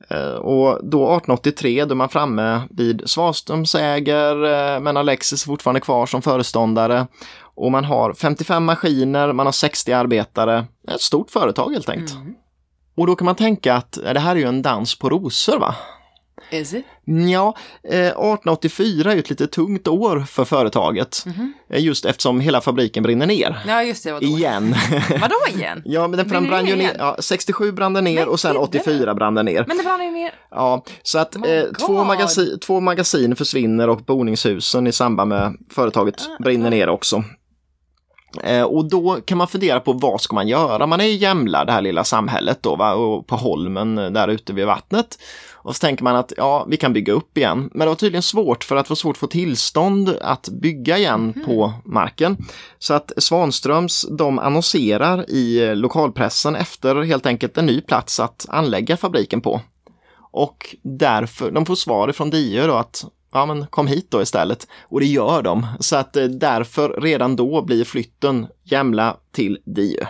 Eh, 0.10 0.34
Och 0.34 0.79
då 0.84 1.03
1883 1.03 1.86
då 1.86 1.93
är 1.93 1.96
man 1.96 2.10
framme 2.10 2.62
vid 2.70 3.01
Svanströms 3.05 3.75
äger, 3.75 4.43
eh, 4.43 4.79
men 4.79 4.98
Alexis 4.98 5.43
är 5.43 5.48
fortfarande 5.48 5.79
kvar 5.79 6.05
som 6.05 6.22
föreståndare. 6.22 7.08
Och 7.55 7.72
man 7.72 7.86
har 7.86 8.13
55 8.13 8.65
maskiner, 8.65 9.34
man 9.34 9.46
har 9.48 9.53
60 9.53 9.93
arbetare. 9.93 10.65
Ett 10.88 11.01
stort 11.01 11.31
företag 11.31 11.72
helt 11.72 11.89
enkelt. 11.89 12.13
Mm. 12.15 12.34
Och 12.98 13.08
då 13.08 13.15
kan 13.15 13.25
man 13.25 13.36
tänka 13.36 13.75
att 13.75 13.98
eh, 13.98 14.13
det 14.13 14.20
här 14.20 14.36
är 14.36 14.39
ju 14.39 14.46
en 14.48 14.62
dans 14.62 15.00
på 15.00 15.10
rosor 15.10 15.60
va? 15.60 15.75
Is 16.51 16.74
it? 16.74 16.86
Ja, 17.29 17.55
eh, 17.89 18.00
1884 18.00 19.13
är 19.13 19.17
ett 19.17 19.29
lite 19.29 19.48
tungt 19.48 19.88
år 19.88 20.20
för 20.29 20.46
företaget. 20.46 21.24
Mhm. 21.25 21.53
Eh, 21.70 21.84
Just 21.84 22.05
eftersom 22.05 22.39
hela 22.39 22.62
fabriken 22.62 23.03
brinner 23.03 23.25
ner. 23.27 23.60
Ja, 23.67 23.84
just 23.84 24.03
det. 24.03 24.12
Vadå? 24.12 24.25
Igen. 24.25 24.75
Vadå 25.22 25.36
igen? 25.58 25.81
ja, 25.86 26.08
men 26.08 26.17
den 26.17 26.27
Brinner 26.27 26.48
brann 26.50 26.65
ju 26.67 26.75
ner? 26.75 26.96
Ja, 26.98 27.15
67 27.20 27.72
brann 27.72 27.93
den 27.93 28.03
ner 28.03 28.15
Men 28.20 28.27
och 28.27 28.39
sen 28.39 28.53
gud, 28.53 28.62
84 28.62 29.15
brann 29.15 29.36
den 29.36 29.46
ner. 29.46 29.65
Men 29.67 29.77
det 29.77 29.84
brann 29.84 30.03
ju 30.05 30.12
ner. 30.12 30.34
Ja, 30.51 30.84
så 31.03 31.20
att 31.20 31.36
eh, 31.36 31.41
två, 31.79 31.88
God. 31.98 32.08
magasin, 32.08 32.60
två 32.60 32.79
magasin 32.79 33.36
försvinner 33.36 33.89
och 33.89 33.98
boningshusen 34.01 34.88
i 34.88 34.91
samband 34.91 35.29
med 35.29 35.53
företaget 35.72 36.15
Ah, 36.22 36.43
brinner 36.43 36.70
ner 36.70 36.89
också. 36.89 37.24
Eh, 38.43 38.63
och 38.63 38.89
då 38.89 39.19
kan 39.25 39.38
man 39.38 39.47
fundera 39.47 39.79
på 39.79 39.93
vad 39.93 40.21
ska 40.21 40.35
man 40.35 40.47
göra? 40.47 40.88
Man 40.88 41.01
är 41.01 41.05
i 41.05 41.15
Jämla, 41.15 41.65
det 41.65 41.71
här 41.71 41.81
lilla 41.81 42.03
samhället 42.03 42.63
då, 42.63 42.75
va? 42.75 42.93
och 42.93 43.27
på 43.27 43.35
Holmen 43.35 43.97
eh, 43.97 44.09
där 44.09 44.27
ute 44.27 44.53
vid 44.53 44.65
vattnet. 44.65 45.17
Och 45.63 45.75
så 45.75 45.79
tänker 45.79 46.03
man 46.03 46.15
att 46.15 46.33
ja, 46.38 46.65
vi 46.69 46.77
kan 46.77 46.93
bygga 46.93 47.13
upp 47.13 47.38
igen. 47.38 47.69
Men 47.73 47.79
det 47.79 47.85
var 47.85 47.95
tydligen 47.95 48.21
svårt 48.21 48.63
för 48.63 48.75
att 48.75 48.85
det 48.85 48.89
var 48.91 48.95
svårt 48.95 49.15
att 49.15 49.19
få 49.19 49.27
tillstånd 49.27 50.17
att 50.21 50.50
bygga 50.50 50.97
igen 50.97 51.43
på 51.45 51.73
marken. 51.85 52.38
Så 52.79 52.93
att 52.93 53.11
Svanströms, 53.17 54.05
de 54.17 54.39
annonserar 54.39 55.29
i 55.29 55.67
eh, 55.67 55.75
lokalpressen 55.75 56.55
efter 56.55 57.01
helt 57.01 57.25
enkelt 57.25 57.57
en 57.57 57.65
ny 57.65 57.81
plats 57.81 58.19
att 58.19 58.45
anlägga 58.50 58.97
fabriken 58.97 59.41
på. 59.41 59.61
Och 60.31 60.75
därför, 60.83 61.51
de 61.51 61.65
får 61.65 61.75
svar 61.75 62.11
från 62.11 62.29
Diö 62.29 62.67
då 62.67 62.73
att 62.73 63.05
ja 63.31 63.45
men 63.45 63.67
kom 63.67 63.88
hit 63.88 64.11
då 64.11 64.21
istället. 64.21 64.67
Och 64.83 65.00
det 65.00 65.05
gör 65.05 65.41
de. 65.41 65.67
Så 65.79 65.95
att 65.95 66.15
eh, 66.15 66.23
därför 66.23 67.01
redan 67.01 67.35
då 67.35 67.61
blir 67.61 67.83
flytten 67.83 68.47
Jämla 68.63 69.17
till 69.31 69.57
Diö. 69.65 70.05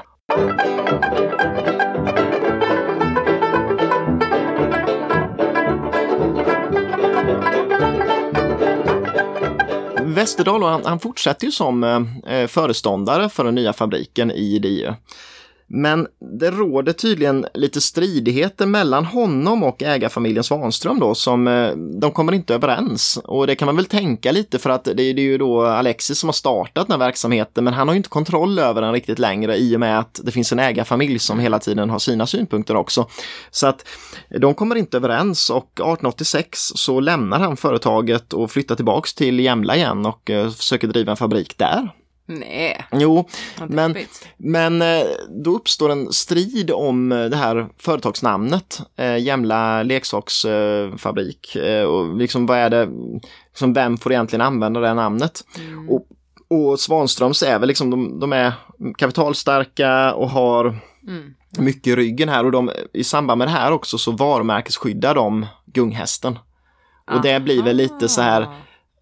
Westerdahl, 10.04 10.64
han, 10.64 10.86
han 10.86 11.00
fortsätter 11.00 11.46
ju 11.46 11.52
som 11.52 11.84
eh, 11.84 12.36
eh, 12.36 12.48
föreståndare 12.48 13.30
för 13.30 13.44
den 13.44 13.56
nya 13.56 13.74
fabriken 13.74 14.32
i 14.32 14.60
Diö. 14.60 14.96
Men 15.74 16.08
det 16.40 16.52
råder 16.52 16.94
tydligen 16.94 17.46
lite 17.54 17.82
stridigheter 17.82 18.66
mellan 18.66 19.06
honom 19.06 19.64
och 19.64 19.84
ägarfamiljen 19.84 20.44
Svanström 20.44 21.00
då 21.00 21.16
som 21.16 21.48
eh, 21.48 21.72
de 21.76 22.12
kommer 22.12 22.34
inte 22.34 22.56
överens. 22.56 23.20
Och 23.24 23.48
det 23.48 23.56
kan 23.56 23.66
man 23.66 23.76
väl 23.76 23.86
tänka 23.86 24.32
lite 24.32 24.60
för 24.60 24.70
att 24.70 24.84
det, 24.84 25.04
är 25.04 25.20
ju 25.20 25.38
då 25.38 25.66
Alexis 25.66 26.20
som 26.20 26.28
har 26.28 26.34
startat 26.34 26.88
den 26.88 26.92
här 26.92 27.08
verksamheten 27.08 27.64
men 27.64 27.74
han 27.74 27.88
har 27.88 27.96
ju 27.96 27.98
inte 27.98 28.10
kontroll 28.10 28.60
över 28.60 28.82
den 28.82 28.94
riktigt 28.94 29.20
längre 29.20 29.58
i 29.58 29.76
och 29.76 29.80
med 29.80 30.00
att 30.00 30.20
det 30.24 30.32
finns 30.32 30.52
en 30.52 30.60
ägarfamilj 30.60 31.20
som 31.20 31.40
hela 31.40 31.60
tiden 31.60 31.90
har 31.90 32.00
sina 32.00 32.28
synpunkter 32.28 32.76
också. 32.76 33.08
Så 33.52 33.68
att 33.68 33.88
de 34.40 34.54
kommer 34.54 34.76
inte 34.76 34.98
överens 34.98 35.50
och 35.50 35.72
1886 35.74 36.60
så 36.60 37.00
lämnar 37.00 37.40
han 37.40 37.58
företaget 37.58 38.34
och 38.34 38.52
flyttar 38.52 38.76
tillbaks 38.76 39.14
till 39.14 39.40
Jämla 39.40 39.76
igen 39.76 40.06
och 40.06 40.30
eh, 40.30 40.50
försöker 40.50 40.88
driva 40.88 41.12
en 41.12 41.18
fabrik 41.18 41.58
där. 41.58 41.90
Nej. 42.40 42.86
Jo, 42.92 43.30
men, 43.68 43.96
men 44.38 44.82
eh, 44.82 45.04
då 45.30 45.52
uppstår 45.56 45.92
en 45.92 46.14
strid 46.14 46.72
om 46.72 47.12
eh, 47.12 47.26
det 47.26 47.38
här 47.38 47.68
företagsnamnet, 47.78 48.82
eh, 48.96 49.18
Jämla 49.18 49.84
leksaksfabrik. 49.84 51.56
Eh, 51.56 51.84
och 51.84 52.16
liksom 52.18 52.46
vad 52.46 52.58
är 52.58 52.70
det, 52.70 52.90
liksom 53.50 53.74
vem 53.74 53.98
får 53.98 54.12
egentligen 54.12 54.42
använda 54.42 54.80
det 54.80 54.94
namnet? 54.94 55.42
Mm. 55.60 55.90
Och, 55.90 56.08
och 56.50 56.80
Svanströms 56.80 57.44
är 57.44 57.60
väl 57.60 57.68
liksom, 57.68 57.90
de, 57.90 58.20
de 58.20 58.34
är 58.34 58.54
kapitalstarka 58.98 60.14
och 60.14 60.30
har 60.30 60.76
Mm. 61.08 61.34
mycket 61.58 61.88
i 61.88 61.96
ryggen 61.96 62.30
här 62.30 62.46
och 62.46 62.52
de, 62.52 62.72
i 62.94 63.04
samband 63.04 63.38
med 63.38 63.48
det 63.48 63.52
här 63.52 63.72
också 63.72 63.98
så 63.98 64.12
varumärkesskyddar 64.12 65.16
de 65.16 65.46
gunghästen. 65.66 66.40
Och 67.12 67.22
det 67.22 67.40
blir 67.40 67.64
väl 67.64 67.76
lite 67.76 68.10
så 68.10 68.22
här 68.22 68.42
Ah. 68.42 68.54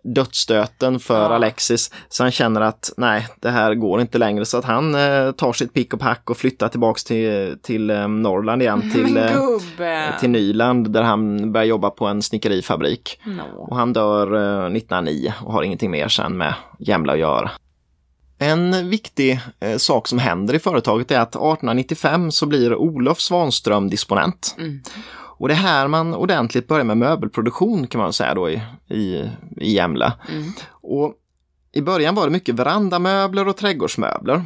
Dödsstöten 0.03 0.99
för 0.99 1.21
Ja. 1.21 1.35
Alexis. 1.35 1.91
Så 2.09 2.23
han 2.23 2.31
känner 2.31 2.61
att 2.61 2.93
nej, 2.97 3.27
det 3.39 3.49
här 3.49 3.75
går 3.75 4.01
inte 4.01 4.17
längre. 4.17 4.45
Så 4.45 4.57
att 4.57 4.65
han 4.65 4.95
eh, 4.95 5.31
tar 5.31 5.53
sitt 5.53 5.73
pick 5.73 5.93
och 5.93 5.99
pack 5.99 6.29
och 6.29 6.37
flyttar 6.37 6.67
tillbaks 6.69 7.03
till, 7.03 7.57
till 7.61 7.89
eh, 7.89 8.07
Norrland 8.07 8.61
igen, 8.61 8.91
till, 8.93 9.17
eh, 9.17 10.19
till 10.19 10.29
Nyland 10.29 10.91
där 10.91 11.01
han 11.01 11.51
börjar 11.51 11.65
jobba 11.65 11.89
på 11.89 12.05
en 12.05 12.21
snickerifabrik. 12.21 13.19
No. 13.25 13.41
Och 13.57 13.77
han 13.77 13.93
dör 13.93 14.35
eh, 14.35 14.75
1909 14.75 15.33
och 15.43 15.53
har 15.53 15.63
ingenting 15.63 15.91
mer 15.91 16.07
sen 16.07 16.37
med 16.37 16.53
Jämla 16.79 17.13
att 17.13 17.19
göra. 17.19 17.51
En 18.41 18.89
viktig 18.89 19.39
eh, 19.59 19.77
sak 19.77 20.07
som 20.07 20.19
händer 20.19 20.53
i 20.53 20.59
företaget 20.59 21.11
är 21.11 21.19
att 21.19 21.29
1895 21.29 22.31
så 22.31 22.45
blir 22.45 22.75
Olof 22.75 23.19
Svanström 23.19 23.89
disponent. 23.89 24.55
Mm. 24.57 24.81
Och 25.39 25.47
det 25.47 25.53
är 25.53 25.57
här 25.57 25.87
man 25.87 26.15
ordentligt 26.15 26.67
börjar 26.67 26.83
med 26.83 26.97
möbelproduktion 26.97 27.87
kan 27.87 28.01
man 28.01 28.13
säga 28.13 28.33
då 28.33 28.49
i, 28.49 28.61
i, 28.89 29.29
i 29.57 29.73
Jämla. 29.73 30.13
Mm. 30.29 30.51
Och 30.69 31.13
I 31.71 31.81
början 31.81 32.15
var 32.15 32.25
det 32.25 32.31
mycket 32.31 32.55
verandamöbler 32.55 33.47
och 33.47 33.57
trädgårdsmöbler. 33.57 34.45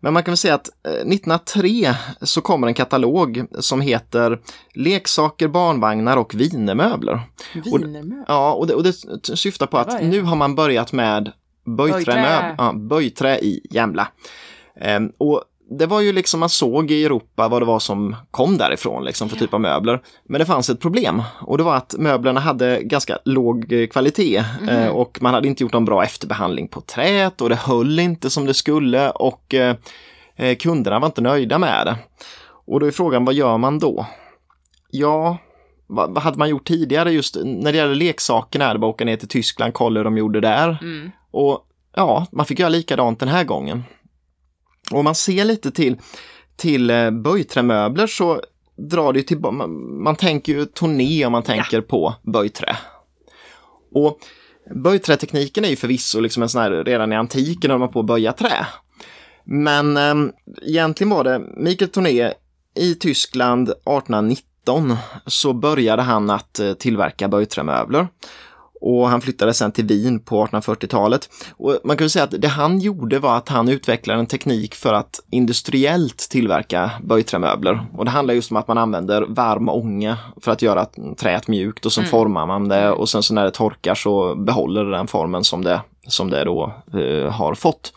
Men 0.00 0.12
man 0.12 0.22
kan 0.22 0.32
väl 0.32 0.36
säga 0.36 0.54
att 0.54 0.68
eh, 0.86 0.92
1903 0.92 1.94
så 2.22 2.40
kommer 2.40 2.66
en 2.66 2.74
katalog 2.74 3.44
som 3.58 3.80
heter 3.80 4.40
Leksaker, 4.74 5.48
barnvagnar 5.48 6.16
och 6.16 6.34
vinermöbler. 6.34 7.20
Wienermöbler. 7.54 8.24
Ja, 8.28 8.52
och 8.52 8.66
det, 8.66 8.74
och 8.74 8.82
det 8.82 8.92
syftar 9.36 9.66
på 9.66 9.78
att 9.78 10.02
nu 10.02 10.22
har 10.22 10.36
man 10.36 10.54
börjat 10.54 10.92
med 10.92 11.32
böjträ, 11.64 11.92
Böjträ. 11.92 12.54
ja, 12.58 12.72
böjträ 12.72 13.38
i 13.38 13.66
Jämla. 13.70 14.08
Ehm, 14.80 15.12
och 15.18 15.42
det 15.70 15.86
var 15.86 16.00
ju 16.00 16.12
liksom 16.12 16.40
man 16.40 16.48
såg 16.48 16.90
i 16.90 17.04
Europa 17.04 17.48
vad 17.48 17.62
det 17.62 17.66
var 17.66 17.78
som 17.78 18.16
kom 18.30 18.58
därifrån 18.58 19.04
liksom 19.04 19.28
för 19.28 19.36
typ 19.36 19.54
av 19.54 19.60
möbler. 19.60 20.00
Men 20.28 20.38
det 20.38 20.46
fanns 20.46 20.70
ett 20.70 20.80
problem 20.80 21.22
och 21.40 21.58
det 21.58 21.64
var 21.64 21.76
att 21.76 21.94
möblerna 21.98 22.40
hade 22.40 22.82
ganska 22.82 23.18
låg 23.24 23.72
eh, 23.72 23.86
kvalitet 23.86 24.44
eh, 24.68 24.88
och 24.88 25.18
man 25.22 25.34
hade 25.34 25.48
inte 25.48 25.62
gjort 25.62 25.72
någon 25.72 25.84
bra 25.84 26.04
efterbehandling 26.04 26.68
på 26.68 26.80
träet 26.80 27.40
och 27.40 27.48
det 27.48 27.54
höll 27.54 27.98
inte 27.98 28.30
som 28.30 28.46
det 28.46 28.54
skulle 28.54 29.10
och 29.10 29.54
eh, 29.54 29.76
eh, 30.36 30.56
kunderna 30.56 30.98
var 30.98 31.06
inte 31.06 31.20
nöjda 31.20 31.58
med 31.58 31.86
det. 31.86 31.96
Och 32.66 32.80
då 32.80 32.86
är 32.86 32.90
frågan, 32.90 33.24
vad 33.24 33.34
gör 33.34 33.58
man 33.58 33.78
då? 33.78 34.06
Ja, 34.90 35.38
vad, 35.86 36.14
vad 36.14 36.22
hade 36.22 36.38
man 36.38 36.48
gjort 36.48 36.66
tidigare 36.66 37.12
just 37.12 37.36
när 37.44 37.72
det 37.72 37.78
gäller 37.78 37.94
leksakerna? 37.94 38.72
Det 38.72 38.78
bara 38.78 38.90
att 38.90 38.94
åka 38.94 39.04
ner 39.04 39.16
till 39.16 39.28
Tyskland, 39.28 39.74
kolla 39.74 39.98
hur 40.00 40.04
de 40.04 40.18
gjorde 40.18 40.40
där. 40.40 40.78
Mm. 40.82 41.10
Och 41.30 41.64
ja, 41.96 42.26
man 42.32 42.46
fick 42.46 42.58
göra 42.58 42.68
likadant 42.68 43.20
den 43.20 43.28
här 43.28 43.44
gången. 43.44 43.84
Och 44.90 44.98
om 44.98 45.04
man 45.04 45.14
ser 45.14 45.44
lite 45.44 45.70
till, 45.70 45.96
till 46.56 46.90
eh, 46.90 47.10
böjträmöbler 47.10 48.06
så 48.06 48.42
drar 48.76 49.12
det 49.12 49.22
till, 49.22 49.38
man, 49.38 50.02
man 50.02 50.16
tänker 50.16 50.52
ju 50.52 50.64
turné 50.64 51.26
om 51.26 51.32
man 51.32 51.42
tänker 51.42 51.80
på 51.80 52.14
böjträ. 52.22 52.76
Och 53.94 54.18
böjträtekniken 54.74 55.64
är 55.64 55.68
ju 55.68 55.76
förvisso 55.76 56.20
liksom 56.20 56.42
en 56.42 56.48
sån 56.48 56.62
här, 56.62 56.70
redan 56.70 57.12
i 57.12 57.16
antiken 57.16 57.70
höll 57.70 57.80
man 57.80 57.92
på 57.92 58.00
att 58.00 58.06
böja 58.06 58.32
trä. 58.32 58.66
Men 59.44 59.96
eh, 59.96 60.14
egentligen 60.62 61.10
var 61.10 61.24
det 61.24 61.42
Mikael 61.56 61.90
Torné 61.90 62.32
i 62.78 62.94
Tyskland 62.94 63.68
1819 63.68 64.96
så 65.26 65.52
började 65.52 66.02
han 66.02 66.30
att 66.30 66.58
eh, 66.58 66.72
tillverka 66.72 67.28
böjträmöbler. 67.28 68.08
Och 68.80 69.08
han 69.08 69.20
flyttade 69.20 69.54
sen 69.54 69.72
till 69.72 69.84
Wien 69.86 70.20
på 70.20 70.46
1840-talet. 70.46 71.28
Och 71.56 71.78
man 71.84 71.96
kan 71.96 72.10
säga 72.10 72.24
att 72.24 72.34
det 72.38 72.48
han 72.48 72.78
gjorde 72.78 73.18
var 73.18 73.36
att 73.36 73.48
han 73.48 73.68
utvecklade 73.68 74.20
en 74.20 74.26
teknik 74.26 74.74
för 74.74 74.92
att 74.92 75.20
industriellt 75.30 76.18
tillverka 76.30 76.90
böjträmöbler. 77.02 77.86
Och 77.96 78.04
det 78.04 78.10
handlar 78.10 78.34
just 78.34 78.50
om 78.50 78.56
att 78.56 78.68
man 78.68 78.78
använder 78.78 79.22
varm 79.28 79.68
ånga 79.68 80.16
för 80.40 80.52
att 80.52 80.62
göra 80.62 80.86
träet 81.16 81.48
mjukt 81.48 81.86
och 81.86 81.92
sen 81.92 82.02
Mm. 82.04 82.10
formar 82.10 82.46
man 82.46 82.68
det 82.68 82.90
och 82.90 83.08
sen 83.08 83.22
så 83.22 83.34
när 83.34 83.44
det 83.44 83.50
torkar 83.50 83.94
så 83.94 84.34
behåller 84.34 84.84
det 84.84 84.90
den 84.90 85.06
formen 85.06 85.44
som 85.44 85.64
det, 85.64 85.80
som 86.06 86.30
det 86.30 86.44
då 86.44 86.72
eh, 86.94 87.32
har 87.32 87.54
fått. 87.54 87.92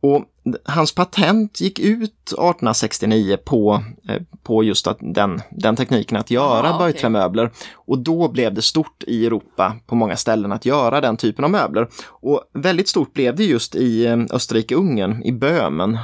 Och 0.00 0.24
hans 0.64 0.94
patent 0.94 1.60
gick 1.60 1.78
ut 1.78 2.12
1869 2.26 3.36
på, 3.44 3.84
eh, 4.08 4.22
på 4.42 4.64
just 4.64 4.86
att 4.86 4.98
den, 5.00 5.42
den 5.50 5.76
tekniken 5.76 6.16
att 6.18 6.30
göra 6.30 6.74
Ah, 6.74 6.78
böjträmöbler. 6.78 7.50
Och 7.74 7.98
då 7.98 8.28
blev 8.28 8.54
det 8.54 8.62
stort 8.62 9.02
i 9.06 9.26
Europa 9.26 9.76
på 9.86 9.94
många 9.94 10.16
ställen 10.16 10.52
att 10.52 10.66
göra 10.66 11.00
den 11.00 11.16
typen 11.16 11.44
av 11.44 11.50
möbler. 11.50 11.88
Och 12.08 12.40
väldigt 12.52 12.88
stort 12.88 13.12
blev 13.14 13.36
det 13.36 13.44
just 13.44 13.74
i 13.74 14.06
eh, 14.06 14.16
Österrike-Ungern, 14.30 15.22
i 15.22 15.32
Böhmen. 15.32 15.98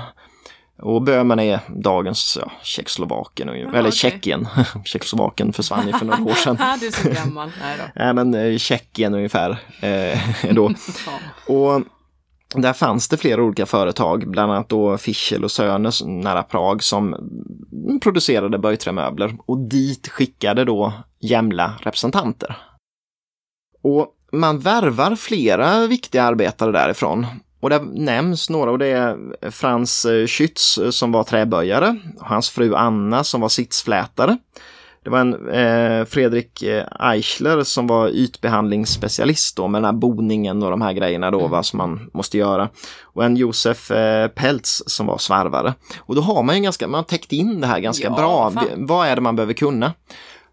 Och 0.82 1.02
Böhmen 1.02 1.40
är 1.40 1.60
dagens 1.68 2.38
ja, 2.40 2.50
Tjeckoslovakien, 2.62 3.48
och- 3.48 3.54
eller 3.56 3.80
okej. 3.80 3.92
Tjeckien. 3.92 4.48
Tjeckoslovakien 4.84 5.52
försvann 5.52 5.86
ju 5.86 5.92
för 5.92 6.06
några 6.06 6.24
år 6.24 6.34
sedan. 6.34 6.56
du 6.80 6.86
är 6.86 6.90
så 6.90 7.24
gammal. 7.24 7.50
Nej 7.60 7.76
då. 7.78 7.84
Nej 8.04 8.14
men 8.14 8.34
eh, 8.34 8.58
Tjeckien 8.58 9.14
ungefär 9.14 9.50
eh, 9.80 10.18
då. 10.54 10.72
Ja. 11.06 11.54
Och 11.54 11.82
där 12.54 12.72
fanns 12.72 13.08
det 13.08 13.16
flera 13.16 13.42
olika 13.42 13.66
företag, 13.66 14.30
bland 14.30 14.52
annat 14.52 14.68
då 14.68 14.98
Fischel 14.98 15.44
och 15.44 15.50
Söner 15.50 16.06
nära 16.06 16.42
Prag 16.42 16.82
som 16.82 17.16
producerade 18.02 18.58
böjträmöbler 18.58 19.36
och 19.46 19.58
dit 19.58 20.08
skickade 20.08 20.64
då 20.64 20.92
Jämla 21.22 21.74
representanter. 21.82 22.56
Och 23.82 24.14
man 24.32 24.58
värvar 24.58 25.16
flera 25.16 25.86
viktiga 25.86 26.22
arbetare 26.22 26.72
därifrån. 26.72 27.26
Och 27.60 27.70
där 27.70 27.80
nämns 27.80 28.50
några 28.50 28.70
och 28.70 28.78
det 28.78 28.86
är 28.86 29.16
Frans 29.50 30.06
Schütz 30.06 30.84
eh, 30.84 30.90
som 30.90 31.12
var 31.12 31.24
träböjare, 31.24 31.98
och 32.20 32.26
hans 32.26 32.50
fru 32.50 32.74
Anna 32.74 33.24
som 33.24 33.40
var 33.40 33.48
sitsflätare. 33.48 34.38
Det 35.04 35.10
var 35.10 35.18
en 35.20 35.48
eh, 35.48 36.04
Fredrik 36.04 36.62
eh, 36.62 36.84
Eichler 37.00 37.62
som 37.62 37.86
var 37.86 38.08
ytbehandlingsspecialist 38.08 39.56
då 39.56 39.68
med 39.68 39.82
den 39.82 39.84
här 39.86 39.92
boningen 40.00 40.62
och 40.62 40.70
de 40.70 40.82
här 40.82 40.92
grejerna 40.92 41.30
då, 41.30 41.38
Mm. 41.38 41.50
vad 41.50 41.66
som 41.66 41.76
man 41.76 42.10
måste 42.14 42.38
göra. 42.38 42.68
Och 43.02 43.24
en 43.24 43.36
Josef 43.36 43.90
eh, 43.90 44.28
Peltz 44.28 44.82
som 44.86 45.06
var 45.06 45.18
svarvare. 45.18 45.74
Och 45.98 46.14
då 46.14 46.20
har 46.20 46.42
man 46.42 46.56
ju 46.56 46.62
ganska, 46.62 46.88
man 46.88 46.98
har 46.98 47.02
täckt 47.02 47.32
in 47.32 47.60
det 47.60 47.66
här 47.66 47.80
ganska 47.80 48.04
Ja, 48.04 48.14
bra. 48.16 48.50
fan. 48.50 48.64
Vad 48.86 49.06
är 49.08 49.14
det 49.16 49.20
man 49.22 49.36
behöver 49.36 49.52
kunna? 49.54 49.92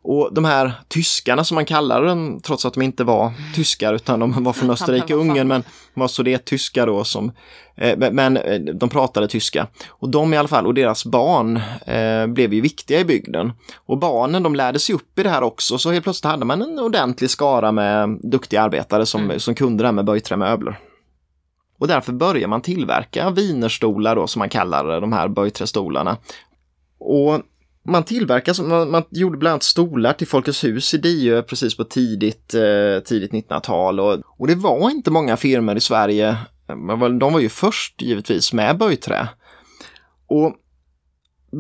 Och 0.10 0.34
de 0.34 0.46
här 0.46 0.74
tyskarna 0.88 1.44
som 1.44 1.56
man 1.56 1.66
kallar 1.66 2.04
dem, 2.06 2.40
trots 2.44 2.66
att 2.66 2.74
de 2.74 2.82
inte 2.84 3.04
var 3.04 3.32
tyskar 3.56 3.94
utan 3.94 4.20
de 4.20 4.44
var 4.44 4.54
från 4.54 4.70
Österrike-Ungern 4.72 5.48
men 5.48 5.64
var 5.94 6.08
sudettyskar 6.08 6.88
då 6.88 7.04
som, 7.04 7.32
eh, 7.76 7.98
men- 7.98 8.16
men 8.16 8.38
eh, 8.38 8.60
de 8.60 8.90
pratade 8.90 9.28
tyska. 9.28 9.68
Och 9.90 10.10
de 10.10 10.34
i 10.34 10.38
alla 10.38 10.48
fall 10.48 10.68
och 10.68 10.74
deras 10.74 11.06
barn 11.06 11.58
eh, 11.86 12.28
blev 12.28 12.54
ju 12.54 12.62
viktiga 12.62 13.00
i 13.00 13.06
bygden. 13.06 13.52
Och 13.86 13.98
barnen 13.98 14.44
de 14.44 14.56
lärde 14.56 14.80
sig 14.80 14.96
upp 14.96 15.20
i 15.20 15.24
det 15.24 15.30
här 15.30 15.44
också 15.44 15.78
så 15.78 15.92
helt 15.92 16.04
plötsligt 16.04 16.32
hade 16.32 16.46
man 16.46 16.62
en 16.62 16.80
ordentlig 16.80 17.30
skara 17.30 17.72
med 17.72 18.20
duktiga 18.24 18.62
arbetare 18.62 19.06
som, 19.06 19.24
Mm. 19.24 19.40
som 19.40 19.56
kunde 19.56 19.84
det 19.84 19.88
här 19.88 19.94
med 19.94 20.06
böjträmöbler. 20.06 20.80
Och 21.80 21.88
därför 21.88 22.14
börjar 22.14 22.48
man 22.48 22.62
tillverka 22.62 23.30
vinerstolar 23.30 24.16
då 24.16 24.28
som 24.28 24.40
man 24.40 24.50
kallar 24.50 25.02
de 25.02 25.14
här 25.14 25.28
böjträstolarna. 25.28 26.18
Och 27.00 27.42
man 27.88 28.04
tillverkar, 28.04 28.64
man, 28.64 28.92
man 28.92 29.04
gjorde 29.10 29.38
bland 29.38 29.52
annat 29.52 29.64
stolar 29.64 30.14
till 30.14 30.28
Folkets 30.28 30.64
hus 30.64 30.94
i 30.94 30.98
Diö 30.98 31.42
precis 31.42 31.78
på 31.78 31.84
tidigt, 31.84 32.54
eh, 32.54 33.00
tidigt 33.06 33.32
1900-tal 33.32 34.00
och, 34.00 34.20
och 34.38 34.48
det 34.48 34.56
var 34.56 34.90
inte 34.90 35.12
många 35.12 35.38
firmor 35.38 35.76
i 35.78 35.80
Sverige, 35.80 36.38
men 36.68 37.00
var- 37.00 37.10
de 37.20 37.34
var 37.34 37.40
ju 37.40 37.50
först 37.50 38.02
givetvis 38.02 38.54
med 38.54 38.78
böjträ. 38.78 39.30
Och 40.28 40.56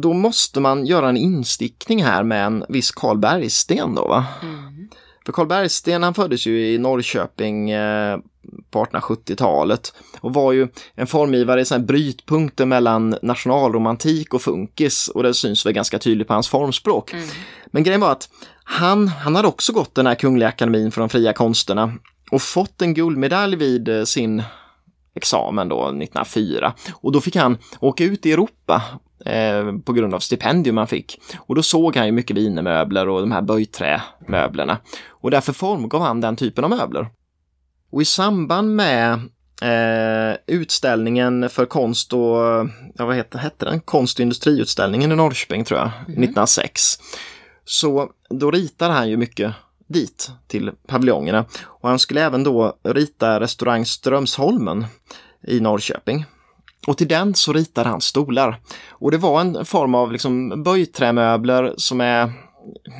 då 0.02 0.13
måste 0.13 0.60
man 0.60 0.86
göra 0.86 1.10
en 1.10 1.18
instickning 1.18 2.04
här 2.04 2.24
med 2.24 2.46
en 2.46 2.66
viss 2.70 2.92
Karl 2.92 3.18
Bergsten 3.18 3.96
då 3.96 4.08
va? 4.08 4.26
Mm. 4.44 4.90
För 5.26 5.34
Karl 5.34 5.48
Bergsten 5.48 6.04
han 6.04 6.13
föddes 6.13 6.46
ju 6.48 6.68
i 6.74 6.78
Norrköping 6.78 7.70
eh, 7.70 8.18
på 8.72 8.86
1870-talet 8.86 9.94
och 10.20 10.34
var 10.34 10.52
ju 10.52 10.68
en 10.96 11.08
formgivare 11.08 11.62
i 11.62 11.66
sån 11.66 11.86
brytpunkter 11.86 12.66
mellan 12.66 13.16
nationalromantik 13.22 14.34
och 14.34 14.42
funkis 14.42 15.08
och 15.08 15.24
det 15.24 15.34
syns 15.34 15.66
väl 15.66 15.74
ganska 15.74 16.00
tydligt 16.00 16.28
på 16.28 16.34
hans 16.34 16.48
formspråk. 16.48 17.14
Men 17.66 17.84
grejen 17.84 18.02
var 18.02 18.12
att 18.12 18.30
han, 18.64 19.08
han 19.08 19.36
hade 19.36 19.48
också 19.48 19.74
gått 19.74 19.96
den 19.96 20.08
här 20.08 20.16
Kungliga 20.16 20.50
Akademin 20.50 20.92
för 20.92 21.02
de 21.02 21.10
fria 21.10 21.34
konsterna 21.34 21.94
och 22.32 22.42
fått 22.42 22.82
en 22.82 22.94
guldmedalj 22.94 23.56
vid 23.56 23.90
eh, 23.90 24.04
sin 24.04 24.44
examen 25.16 25.70
då 25.70 25.82
1904. 25.88 26.74
Och 26.94 27.12
då 27.12 27.22
fick 27.22 27.36
han 27.36 27.58
åka 27.80 28.04
ut 28.04 28.26
i 28.26 28.32
Europa 28.32 28.84
eh, 29.26 29.78
på 29.86 29.94
grund 29.94 30.14
av 30.14 30.20
stipendium 30.20 30.78
han 30.78 30.88
fick. 30.88 31.20
Och 31.38 31.56
då 31.56 31.64
såg 31.64 31.96
han 31.96 32.06
ju 32.06 32.12
mycket 32.12 32.38
vinermöbler 32.38 33.10
och 33.10 33.22
de 33.22 33.32
här 33.32 33.42
böjträmöblerna. 33.42 34.78
Och 35.08 35.32
därför 35.32 35.54
formgav 35.54 36.02
han 36.02 36.22
den 36.22 36.36
typen 36.36 36.64
av 36.64 36.70
möbler. 36.70 37.10
Och 37.89 38.02
i 38.02 38.06
samband 38.06 38.76
med 38.76 39.13
eh, 39.62 40.38
utställningen 40.47 41.50
för 41.50 41.65
konst 41.65 42.13
och, 42.13 42.38
ja 42.95 43.06
vad 43.06 43.15
hette, 43.15 43.38
hette 43.38 43.65
den? 43.65 43.80
Konst 43.80 44.19
och 44.19 44.23
industriutställningen 44.23 45.12
i 45.12 45.15
Norrköping 45.15 45.65
tror 45.65 45.80
jag, 45.80 45.88
1906. 45.88 46.82
Så 47.65 48.12
då 48.30 48.52
ritade 48.52 48.93
han 48.93 49.10
ju 49.10 49.17
mycket 49.17 49.54
dit 49.88 50.32
till 50.47 50.71
paviljongerna. 50.88 51.45
Och 51.63 51.89
han 51.89 52.00
skulle 52.00 52.26
även 52.26 52.43
då 52.43 52.78
rita 52.84 53.39
restaurang 53.39 53.86
Strömsholmen 53.86 54.86
i 55.47 55.60
Norrköping. 55.60 56.26
Och 56.88 56.97
till 56.97 57.08
den 57.08 57.36
så 57.36 57.54
ritade 57.54 57.89
han 57.89 58.02
stolar. 58.02 58.60
Och 58.89 59.12
det 59.12 59.17
var 59.17 59.41
en 59.41 59.65
form 59.65 59.95
av 59.95 60.12
liksom 60.12 60.63
böjträmöbler 60.63 61.73
som 61.78 62.02
är, 62.02 62.32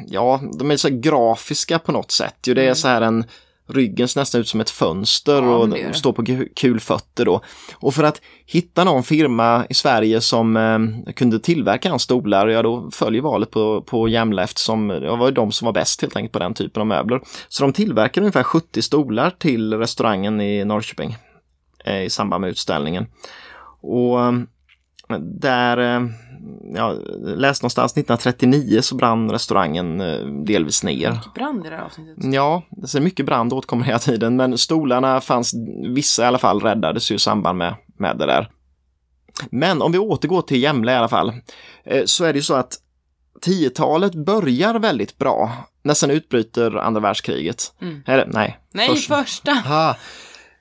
ja, 0.08 0.41
de 0.60 0.71
är 0.71 0.78
så 0.78 0.89
grafiska 0.91 1.80
på 1.80 1.91
något 1.91 2.12
sätt. 2.12 2.36
Jo, 2.45 2.54
det 2.54 2.65
är 2.65 2.73
så 2.73 2.88
här 2.88 3.02
en 3.02 3.26
Ryggen 3.70 4.08
ser 4.08 4.22
nästan 4.22 4.42
ut 4.42 4.48
som 4.48 4.62
ett 4.62 4.70
fönster 4.70 5.42
Ja, 5.42 5.56
och 5.58 5.70
det 5.70 5.94
står 5.94 6.14
på 6.14 6.24
ku- 6.24 6.50
kulfötter 6.56 7.26
då. 7.26 7.42
Och 7.76 7.94
för 7.94 8.04
att 8.04 8.22
hitta 8.46 8.84
någon 8.84 9.04
firma 9.04 9.66
i 9.70 9.74
Sverige 9.74 10.22
som 10.22 10.58
eh, 10.58 11.14
kunde 11.14 11.40
tillverka 11.40 11.90
hans 11.90 12.04
stolar, 12.04 12.48
ja 12.48 12.62
då 12.62 12.92
följer 12.92 13.22
valet 13.22 13.52
på, 13.52 13.82
på 13.82 14.08
Jämla 14.08 14.44
eftersom 14.44 14.88
det 14.88 15.16
var 15.16 15.32
de 15.32 15.52
som 15.52 15.66
var 15.66 15.74
bäst 15.74 16.02
helt 16.02 16.16
enkelt 16.16 16.34
på 16.34 16.40
den 16.40 16.54
typen 16.54 16.82
av 16.82 16.88
möbler. 16.88 17.22
Så 17.48 17.64
de 17.64 17.74
tillverkade 17.74 18.24
ungefär 18.26 18.44
70 18.44 18.82
stolar 18.82 19.30
till 19.30 19.74
restaurangen 19.74 20.42
i 20.42 20.66
Norrköping 20.66 21.16
eh, 21.86 22.02
i 22.04 22.10
samband 22.10 22.42
med 22.42 22.50
utställningen. 22.50 23.06
Och 23.82 24.22
eh, 24.26 24.32
där, 25.20 25.78
eh, 25.78 26.08
ja, 26.76 26.96
jag 27.24 27.39
läste 27.39 27.63
någonstans 27.63 27.91
1939 27.91 28.82
så 28.82 28.96
brann 28.96 29.32
restaurangen 29.32 30.02
eh, 30.02 30.20
delvis 30.26 30.84
ner. 30.84 31.20
Brand 31.36 31.65
i 31.65 31.70
det 31.70 31.76
här 31.76 31.84
avsnittet. 31.84 32.34
Ja, 32.34 32.63
det 32.70 32.88
ser 32.88 33.02
mycket 33.02 33.26
brand 33.26 33.54
återkommer 33.54 33.86
hela 33.86 34.00
tiden, 34.00 34.36
men 34.36 34.58
stolarna 34.58 35.22
fanns, 35.22 35.54
vissa 35.96 36.24
i 36.24 36.26
alla 36.26 36.38
fall 36.38 36.60
räddades 36.62 37.12
ju 37.12 37.15
i 37.15 37.20
samband 37.20 37.58
med, 37.58 37.76
med 37.98 38.17
det 38.17 38.26
där. 38.26 38.52
Men 39.52 39.82
om 39.82 39.91
vi 39.91 39.98
återgår 39.98 40.41
till 40.41 40.62
Jämla 40.63 40.91
i 40.91 40.96
alla 40.96 41.08
fall, 41.10 41.34
eh, 41.86 42.02
så 42.06 42.26
är 42.26 42.34
det 42.34 42.39
ju 42.39 42.43
så 42.43 42.54
att 42.54 42.74
10-talet 43.46 44.15
börjar 44.15 44.80
väldigt 44.80 45.17
bra. 45.17 45.52
När 45.84 45.93
sen 45.93 46.12
utbryter 46.12 46.76
andra 46.78 47.02
världskriget. 47.02 47.74
Mm. 47.82 48.04
Eller 48.08 48.26
nej. 48.26 48.60
Nej, 48.74 48.88
först- 48.89 49.08
första. 49.08 49.52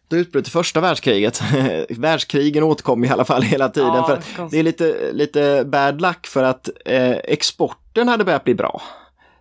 Då 0.09 0.17
utbryter 0.17 0.51
första 0.51 0.81
världskriget. 0.81 1.43
Världskrigen 1.89 2.63
återkommer 2.63 3.07
i 3.07 3.11
alla 3.11 3.25
fall 3.25 3.43
hela 3.43 3.69
tiden. 3.69 3.95
Ja, 3.95 4.05
för 4.37 4.49
det 4.51 4.59
är 4.59 4.63
lite, 4.63 5.13
lite 5.13 5.65
bad 5.67 6.01
luck 6.01 6.27
för 6.27 6.43
att 6.43 6.69
eh, 6.85 7.11
exporten 7.11 8.09
hade 8.09 8.25
börjat 8.25 8.45
bli 8.45 8.55
bra. 8.55 8.83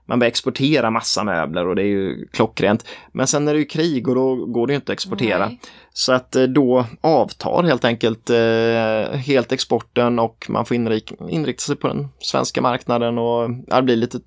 Man 0.07 0.19
börjar 0.19 0.29
exportera 0.29 0.91
massa 0.91 1.23
möbler 1.23 1.67
och 1.67 1.75
det 1.75 1.81
är 1.81 1.87
ju 1.87 2.27
klockrent. 2.27 2.85
Men 3.11 3.27
sen 3.27 3.47
är 3.47 3.53
det 3.53 3.59
ju 3.59 3.65
krig 3.65 4.07
och 4.07 4.15
då 4.15 4.35
går 4.35 4.67
det 4.67 4.73
ju 4.73 4.75
inte 4.75 4.91
att 4.91 4.93
exportera. 4.93 5.47
Nej. 5.47 5.59
Så 5.93 6.13
att 6.13 6.35
eh, 6.35 6.43
då 6.43 6.85
avtar 7.01 7.63
helt 7.63 7.85
enkelt 7.85 8.29
eh, 8.29 9.17
helt 9.17 9.51
exporten 9.51 10.19
och 10.19 10.45
man 10.49 10.65
får 10.65 10.75
inrik 10.75 11.13
inrikta 11.29 11.61
sig 11.61 11.75
på 11.75 11.87
den 11.87 12.07
svenska 12.19 12.61
marknaden 12.61 13.17
och 13.17 13.49
det 13.49 13.81
blir 13.81 13.95
lite 13.95 14.19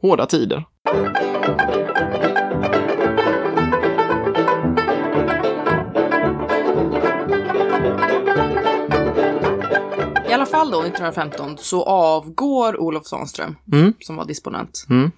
hårda 0.00 0.26
tider. 0.26 0.64
Fall 10.58 10.70
då 10.70 10.80
1915 10.80 11.56
så 11.58 11.84
avgår 11.84 12.80
Olof 12.80 13.06
Svanström 13.06 13.56
Mm. 13.72 13.92
som 14.00 14.16
var 14.16 14.24
disponent. 14.24 14.86
Mm. 14.90 15.10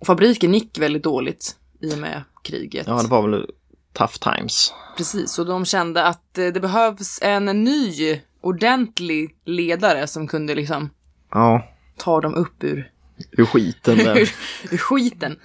Och 0.00 0.06
fabriken 0.06 0.54
gick 0.54 0.78
väldigt 0.78 1.02
dåligt 1.02 1.56
i 1.80 1.94
och 1.94 1.98
med 1.98 2.22
kriget. 2.42 2.86
Ja, 2.86 3.02
det 3.02 3.08
var 3.08 3.28
väl 3.28 3.50
tough 3.92 4.12
times. 4.18 4.72
Precis, 4.96 5.38
och 5.38 5.46
de 5.46 5.64
kände 5.64 6.04
att 6.04 6.38
eh, 6.38 6.46
det 6.46 6.60
behövs 6.60 7.18
en 7.22 7.44
ny 7.64 8.20
ordentlig 8.40 9.36
ledare 9.44 10.06
som 10.06 10.26
kunde 10.28 10.54
liksom 10.54 10.90
Ja, 11.30 11.68
ta 11.96 12.20
dem 12.20 12.34
upp 12.34 12.64
ur, 12.64 12.90
ur 13.30 13.44
skiten 13.44 14.00
ur, 14.16 14.30
ur 14.70 14.76
skiten. 14.78 15.36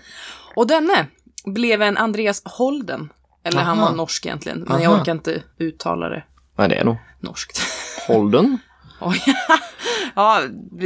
Och 0.55 0.67
denne 0.67 1.07
blev 1.45 1.81
en 1.81 1.97
Andreas 1.97 2.41
Holden. 2.45 3.09
Eller 3.43 3.61
han 3.61 3.79
Aha. 3.79 3.89
var 3.89 3.95
norsk 3.97 4.25
egentligen, 4.25 4.59
men 4.67 4.81
jag 4.81 4.91
Aha. 4.93 5.01
orkar 5.01 5.11
inte 5.11 5.43
uttala 5.57 6.09
det 6.09 6.23
Vad 6.55 6.71
är 6.71 6.75
det 6.75 6.83
nog? 6.83 6.97
norskt. 7.19 7.59
Holden? 8.07 8.57
Oj. 8.99 9.21
ja, 10.15 10.41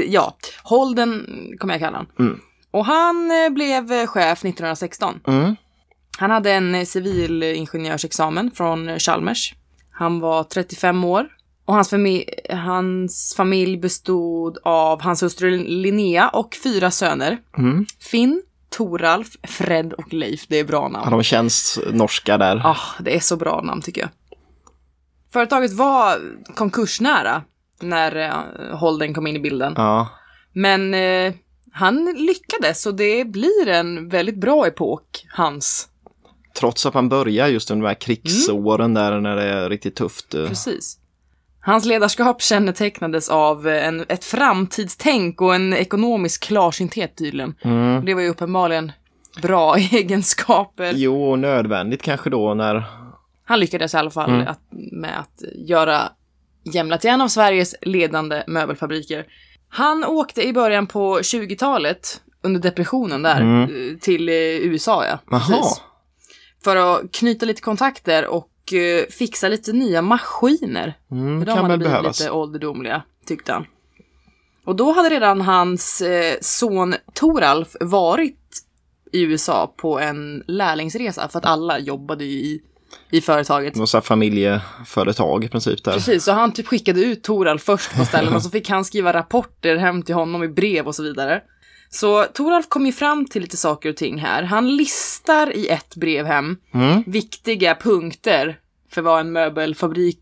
ja, 0.08 0.38
Holden 0.63 1.26
kommer 1.60 1.73
jag 1.73 1.82
kalla 1.82 1.97
honom. 1.97 2.12
Mm. 2.19 2.39
Och 2.71 2.86
han 2.86 3.32
eh, 3.32 3.49
blev 3.49 3.91
eh, 3.91 4.08
chef 4.08 4.39
1916. 4.45 5.19
Mm. 5.28 5.56
Han 6.17 6.32
hade 6.32 6.52
en 6.52 6.76
eh, 6.76 6.86
civilingenjörsexamen 6.86 8.52
från 8.52 8.99
Chalmers. 8.99 9.54
Han 9.91 10.19
var 10.19 10.43
35 10.43 11.04
år. 11.04 11.28
Och 11.65 11.73
hans, 11.73 11.93
fami- 11.93 12.56
hans 12.56 13.34
familj 13.38 13.78
bestod 13.78 14.58
av 14.63 15.02
hans 15.02 15.23
hustru 15.23 15.58
Linnea 15.58 16.30
och 16.30 16.58
fyra 16.63 16.91
söner. 16.91 17.38
Mm. 17.58 17.86
Finn, 17.99 18.41
Toralf, 18.69 19.28
Fred 19.43 19.93
och 19.93 20.13
Leif. 20.13 20.47
Det 20.47 20.60
är 20.60 20.63
bra 20.63 20.88
namn. 20.88 21.04
Ja, 21.06 21.10
de 21.10 21.23
känns 21.23 21.80
norska 21.91 22.38
där. 22.38 22.62
Ah, 22.65 22.78
det 22.99 23.15
är 23.15 23.19
så 23.19 23.36
bra 23.38 23.62
namn 23.62 23.82
tycker 23.82 24.02
jag. 24.02 24.10
Företaget 25.34 25.73
var 25.73 26.19
konkursnära 26.56 27.43
när 27.82 28.16
eh, 28.16 28.78
Holden 28.78 29.14
kom 29.14 29.28
in 29.28 29.36
i 29.36 29.40
bilden. 29.40 29.74
Ja. 29.78 30.08
Men 30.54 30.94
eh, 30.94 31.34
han 31.72 32.06
lyckades 32.18 32.86
och 32.86 32.96
det 32.96 33.26
blir 33.26 33.68
en 33.68 34.10
väldigt 34.10 34.38
bra 34.38 34.68
epok, 34.68 35.26
hans. 35.30 35.88
Trots 36.60 36.86
att 36.86 36.94
man 36.94 37.10
börjar 37.10 37.48
just 37.48 37.72
under 37.72 37.84
de 37.84 37.88
här 37.88 37.96
krigsåren 38.02 38.94
där 38.94 39.20
när 39.20 39.36
det 39.36 39.44
är 39.44 39.70
riktigt 39.70 39.96
tufft. 39.96 40.34
eh. 40.34 40.48
Precis. 40.48 41.00
Hans 41.66 41.86
ledarskap 41.86 42.42
kännetecknades 42.42 43.30
av 43.30 43.68
eh, 43.68 43.88
en, 43.88 44.06
ett 44.10 44.26
framtidstänk 44.26 45.42
och 45.42 45.56
en 45.56 45.74
ekonomisk 45.74 46.44
klarsynthet 46.44 47.16
tydligen. 47.18 47.56
Mm. 47.62 48.06
Det 48.06 48.14
var 48.14 48.22
ju 48.22 48.30
uppenbarligen 48.30 48.92
bra 49.42 49.76
egenskaper. 49.92 50.94
Jo, 50.96 51.32
och 51.32 51.40
nödvändigt 51.40 52.02
kanske 52.02 52.30
då 52.30 52.54
när... 52.54 52.84
Han 53.46 53.60
lyckades 53.60 53.94
i 53.94 53.98
alla 53.98 54.10
fall 54.10 54.30
Mm. 54.30 54.48
att, 54.48 54.60
med 54.92 55.20
att 55.20 55.44
göra 55.56 56.02
Jämla 56.63 56.97
till 56.97 57.10
en 57.10 57.21
av 57.21 57.28
Sveriges 57.28 57.76
ledande 57.82 58.43
möbelfabriker. 58.47 59.26
Han 59.69 60.04
åkte 60.04 60.47
i 60.47 60.54
början 60.54 60.88
på 60.88 61.19
20-talet, 61.19 62.21
under 62.41 62.60
depressionen 62.62 63.21
där, 63.21 63.41
Mm. 63.41 63.62
eh, 63.63 63.97
till 63.99 64.30
eh, 64.30 64.36
USA 64.36 65.06
ja. 65.06 65.19
För 66.63 66.76
att 66.76 67.12
knyta 67.12 67.45
lite 67.45 67.62
kontakter 67.62 68.28
och 68.28 68.73
eh, 68.73 69.06
fixa 69.10 69.47
lite 69.47 69.73
nya 69.73 70.02
maskiner. 70.02 70.93
Mm, 71.12 71.39
För 71.39 71.45
de 71.45 71.56
kan 71.56 71.63
hade 71.65 71.78
blivit 71.78 71.91
behövas. 71.91 72.19
lite 72.19 72.32
ålderdomliga, 72.32 73.02
tyckte 73.26 73.54
han. 73.54 73.65
Och 74.65 74.76
då 74.76 74.91
hade 74.91 75.10
redan 75.10 75.41
hans 75.41 76.04
son 76.41 76.95
Toralf 77.13 77.76
varit 77.80 78.39
i 79.12 79.21
USA 79.21 79.73
på 79.78 79.99
en 79.99 80.43
lärlingsresa, 80.47 81.28
för 81.30 81.39
att 81.39 81.45
alla 81.45 81.80
jobbade 81.80 82.26
ju 82.26 82.38
i, 82.39 82.62
i 83.12 83.22
företaget. 83.22 83.76
Något 83.76 83.90
så 83.90 83.98
här 83.98 84.02
familjeföretag 84.02 85.44
i 85.44 85.48
princip 85.48 85.84
där. 85.84 85.94
Precis, 85.94 86.24
så 86.24 86.32
han 86.32 86.52
typ 86.54 86.68
skickade 86.68 87.02
ut 87.02 87.24
Toralf 87.24 87.64
först 87.64 87.96
på 87.98 88.06
ställen 88.06 88.34
och 88.36 88.44
så 88.44 88.50
fick 88.50 88.70
han 88.70 88.86
skriva 88.86 89.14
rapporter 89.14 89.76
hem 89.76 90.02
till 90.04 90.16
honom 90.16 90.44
i 90.44 90.48
brev 90.48 90.88
och 90.88 90.96
så 90.96 91.04
vidare. 91.04 91.42
Så 91.90 92.24
Toralf 92.24 92.70
kom 92.70 92.86
ju 92.86 92.92
fram 92.92 93.26
till 93.26 93.42
lite 93.42 93.58
saker 93.58 93.90
och 93.90 93.96
ting 93.98 94.18
här. 94.20 94.44
Han 94.44 94.76
listar 94.76 95.56
i 95.56 95.68
ett 95.68 95.96
brev 95.96 96.26
hem 96.26 96.58
Mm. 96.74 97.04
viktiga 97.08 97.76
punkter 97.76 98.60
för 98.92 99.02
vad 99.02 99.20
en 99.20 99.32
möbelfabrik 99.32 100.22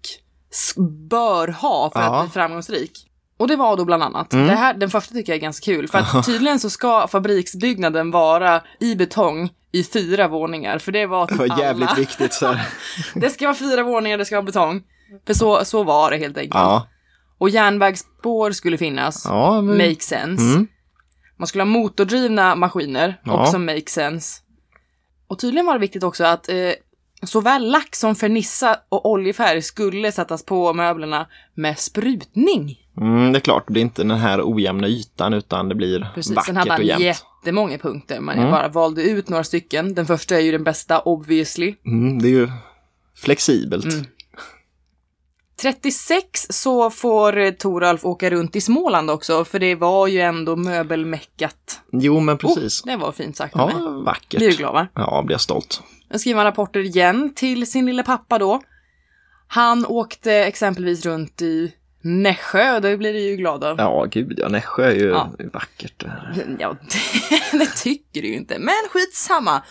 bör 1.09 1.47
ha 1.47 1.91
för 1.91 1.99
Ja. 2.01 2.15
att 2.15 2.25
bli 2.25 2.33
framgångsrik. 2.33 2.91
Och 3.41 3.47
det 3.47 3.55
var 3.55 3.77
då 3.77 3.85
bland 3.85 4.03
annat, 4.03 4.33
Mm. 4.33 4.47
det 4.47 4.55
här, 4.55 4.73
den 4.73 4.89
första 4.89 5.13
tycker 5.13 5.31
jag 5.33 5.37
är 5.37 5.41
ganska 5.41 5.65
kul, 5.65 5.87
för 5.87 5.97
att 5.97 6.25
tydligen 6.25 6.59
så 6.59 6.69
ska 6.69 7.07
fabriksbyggnaden 7.07 8.11
vara 8.11 8.61
i 8.79 8.95
betong 8.95 9.49
i 9.71 9.83
fyra 9.83 10.27
våningar, 10.27 10.77
för 10.79 10.91
det 10.91 11.05
var 11.05 11.27
Det 11.27 11.37
typ 11.37 11.49
var 11.49 11.59
jävligt 11.59 11.89
alla. 11.89 11.95
viktigt 11.99 12.33
så. 12.33 12.55
Det 13.15 13.29
ska 13.29 13.45
vara 13.47 13.55
fyra 13.55 13.83
våningar, 13.83 14.17
det 14.17 14.25
ska 14.25 14.35
vara 14.35 14.45
betong. 14.45 14.83
För 15.27 15.33
så, 15.33 15.65
så 15.65 15.83
var 15.83 16.11
det 16.11 16.17
helt 16.17 16.37
enkelt. 16.37 16.53
Ja. 16.55 16.87
Och 17.37 17.49
järnvägsspår 17.49 18.51
skulle 18.51 18.77
finnas. 18.77 19.25
Ja, 19.25 19.61
men... 19.61 19.77
Make 19.77 19.99
sense. 20.01 20.43
Mm. 20.43 20.67
Man 21.37 21.47
skulle 21.47 21.61
ha 21.61 21.65
motordrivna 21.69 22.55
maskiner, 22.55 23.21
Ja. 23.23 23.41
också 23.43 23.59
make 23.59 23.87
sense. 23.89 24.41
Och 25.27 25.39
tydligen 25.39 25.65
var 25.65 25.73
det 25.73 25.79
viktigt 25.79 26.03
också 26.03 26.23
att 26.23 26.49
eh, 26.49 26.55
såväl 27.23 27.71
lack 27.71 27.95
som 27.95 28.15
fernissa 28.15 28.79
och 28.89 29.05
oljefärg 29.11 29.61
skulle 29.61 30.11
sättas 30.11 30.45
på 30.45 30.73
möblerna 30.73 31.27
med 31.53 31.79
sprutning. 31.79 32.77
Mm, 32.97 33.31
det 33.31 33.37
är 33.37 33.41
klart, 33.41 33.63
det 33.67 33.73
blir 33.73 33.81
inte 33.83 34.01
den 34.03 34.17
här 34.17 34.41
ojämna 34.43 34.87
ytan 34.87 35.33
utan 35.33 35.69
det 35.69 35.75
blir 35.75 36.11
Precis, 36.15 36.35
vackert 36.35 36.45
sen 36.45 36.55
hade 36.57 36.71
och 36.71 36.77
han 36.77 36.85
jämnt. 36.85 37.03
jättemånga 37.03 37.77
punkter, 37.77 38.19
men 38.19 38.35
Mm. 38.37 38.43
jag 38.49 38.53
bara 38.53 38.67
valde 38.67 39.03
ut 39.03 39.29
några 39.29 39.43
stycken. 39.43 39.93
Den 39.93 40.05
första 40.05 40.35
är 40.35 40.39
ju 40.39 40.51
den 40.51 40.63
bästa, 40.63 40.99
obviously. 41.01 41.75
Mm, 41.85 42.21
det 42.21 42.27
är 42.27 42.31
ju 42.31 42.49
flexibelt. 43.17 43.85
Mm. 43.85 44.05
36 45.61 46.47
så 46.49 46.89
får 46.89 47.51
Toralf 47.51 48.05
åka 48.05 48.29
runt 48.29 48.55
i 48.55 48.61
Småland 48.61 49.09
också, 49.11 49.45
för 49.45 49.59
det 49.59 49.75
var 49.75 50.07
ju 50.07 50.19
ändå 50.21 50.55
möbelmäckat. 50.55 51.79
Jo, 51.91 52.19
men 52.19 52.37
precis. 52.37 52.81
Oh, 52.83 52.87
det 52.91 52.97
var 52.97 53.11
fint 53.11 53.37
sagt 53.37 53.53
ja, 53.57 53.71
vackert. 54.05 54.37
Blir 54.39 54.49
du 54.51 54.57
glad 54.57 54.73
va? 54.73 54.87
Ja, 54.95 55.23
blir 55.25 55.33
jag 55.33 55.41
stolt. 55.41 55.81
Han 56.35 56.43
rapporter 56.45 56.79
igen 56.79 57.33
till 57.35 57.67
sin 57.71 57.85
lilla 57.85 58.03
pappa 58.03 58.39
då. 58.39 58.61
Han 59.47 59.85
åkte 59.85 60.33
exempelvis 60.33 61.05
runt 61.05 61.41
i 61.41 61.73
Nässjö, 62.03 62.79
det 62.79 62.97
blir 62.97 63.13
du 63.13 63.19
ju 63.19 63.35
glad 63.35 63.63
av. 63.63 63.77
Ja, 63.77 64.05
gud 64.11 64.33
ja, 64.39 64.47
Nässjö 64.49 64.83
är 64.85 64.95
ju 64.95 65.09
Ja. 65.09 65.31
vackert. 65.53 66.03
Ja, 66.59 66.75
det, 67.51 67.57
det 67.57 67.65
tycker 67.77 68.21
du 68.21 68.27
ju 68.27 68.35
inte. 68.35 68.59
Men 68.59 68.73
skitsamma. 68.89 69.61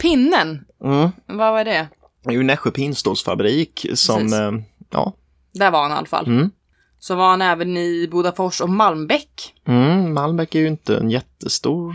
Pinnen, 0.00 0.64
Mm. 0.84 1.10
vad 1.26 1.52
var 1.52 1.64
det? 1.64 1.88
Det 2.24 2.30
är 2.30 2.34
ju 2.34 2.42
Nässjö 2.42 2.70
pinnstålsfabrik 2.70 3.86
som, 3.94 4.16
Precis. 4.16 4.38
eh, 4.38 4.52
ja. 4.90 5.12
Där 5.52 5.70
var 5.70 5.82
han 5.82 5.90
i 5.90 5.94
alla 5.94 6.06
fall. 6.06 6.26
Mm. 6.26 6.50
Så 6.98 7.14
var 7.14 7.30
han 7.30 7.42
även 7.42 7.76
i 7.76 8.08
Bodafors 8.12 8.60
och 8.60 8.68
Malmbäck. 8.70 9.54
Mm, 9.66 10.14
Malmbäck 10.14 10.54
är 10.54 10.60
ju 10.60 10.66
inte 10.66 10.96
en 10.96 11.10
jättestor 11.10 11.94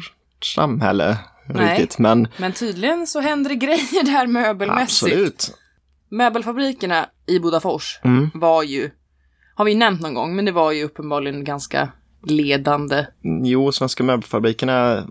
samhälle 0.55 1.17
Nej. 1.47 1.69
riktigt, 1.79 1.99
men 1.99 2.27
Men 2.37 2.53
tydligen 2.53 3.07
så 3.07 3.19
händer 3.19 3.49
det 3.49 3.55
grejer 3.55 4.03
där 4.05 4.27
möbelmässigt. 4.27 5.11
absolut. 5.13 5.57
Möbelfabrikerna 6.09 7.09
i 7.27 7.39
Bodafors 7.39 7.99
Mm. 8.03 8.29
var 8.33 8.63
ju, 8.63 8.91
har 9.55 9.65
vi 9.65 9.75
nämnt 9.75 10.01
någon 10.01 10.13
gång, 10.13 10.35
men 10.35 10.45
det 10.45 10.51
var 10.51 10.71
ju 10.71 10.83
uppenbarligen 10.83 11.43
ganska 11.43 11.89
ledande. 12.27 13.05
Jo, 13.43 13.71
Svenska 13.71 14.03
möbelfabrikerna 14.03 15.05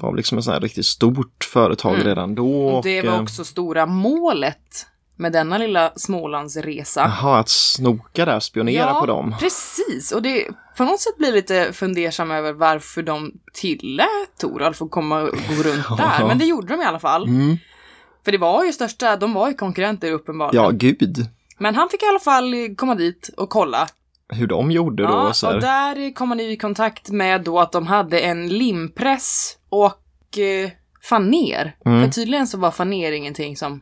var 0.00 0.16
liksom 0.16 0.38
ett 0.38 0.44
sånt 0.44 0.54
här 0.54 0.60
riktigt 0.60 0.86
stort 0.86 1.44
företag 1.52 1.94
Mm. 1.94 2.06
redan 2.06 2.34
då. 2.34 2.66
Och 2.68 2.84
det 2.84 3.02
var 3.02 3.14
eh, 3.14 3.22
också 3.22 3.44
stora 3.44 3.86
målet 3.86 4.86
med 5.18 5.32
denna 5.32 5.58
lilla 5.58 5.92
Smålandsresa. 5.96 7.00
Jaha, 7.00 7.38
att 7.38 7.48
snoka 7.48 8.24
där, 8.24 8.40
spionera 8.40 8.94
på 8.94 9.06
dem. 9.06 9.34
precis. 9.40 10.12
Och 10.12 10.22
det 10.22 10.46
på 10.76 10.84
något 10.84 11.00
sätt 11.00 11.16
blir 11.16 11.32
lite 11.32 11.72
fundersam 11.72 12.30
över 12.30 12.52
varför 12.52 13.02
de 13.02 13.32
tillät 13.52 14.38
Toralf 14.38 14.82
att 14.82 14.90
komma 14.90 15.20
och 15.20 15.28
gå 15.28 15.62
runt 15.62 15.86
där. 15.96 16.26
Men 16.26 16.38
det 16.38 16.44
gjorde 16.44 16.66
de 16.66 16.82
i 16.82 16.84
alla 16.84 16.98
fall. 16.98 17.28
Mm. 17.28 17.56
För 18.24 18.32
det 18.32 18.38
var 18.38 18.64
ju 18.64 18.72
största, 18.72 19.16
de 19.16 19.34
var 19.34 19.48
ju 19.48 19.54
konkurrenter 19.54 20.12
uppenbarligen. 20.12 20.64
Ja, 20.64 20.70
gud. 20.70 21.26
Men 21.58 21.74
han 21.74 21.88
fick 21.88 22.02
i 22.02 22.06
alla 22.06 22.18
fall 22.18 22.54
komma 22.76 22.94
dit 22.94 23.30
och 23.36 23.50
kolla. 23.50 23.88
Hur 24.32 24.46
de 24.46 24.70
gjorde 24.70 25.02
då. 25.02 25.08
Ja, 25.08 25.32
här. 25.42 25.54
och 25.54 25.60
där 25.60 26.14
kom 26.14 26.28
han 26.28 26.40
i 26.40 26.56
kontakt 26.56 27.10
med 27.10 27.44
då 27.44 27.60
att 27.60 27.72
de 27.72 27.86
hade 27.86 28.20
en 28.20 28.48
limpress 28.48 29.56
och 29.68 30.38
eh, 30.38 30.70
faner. 31.02 31.76
Mm. 31.84 32.04
För 32.04 32.10
tydligen 32.12 32.46
så 32.46 32.58
var 32.58 32.70
faner 32.70 33.12
ingenting 33.12 33.56
som... 33.56 33.80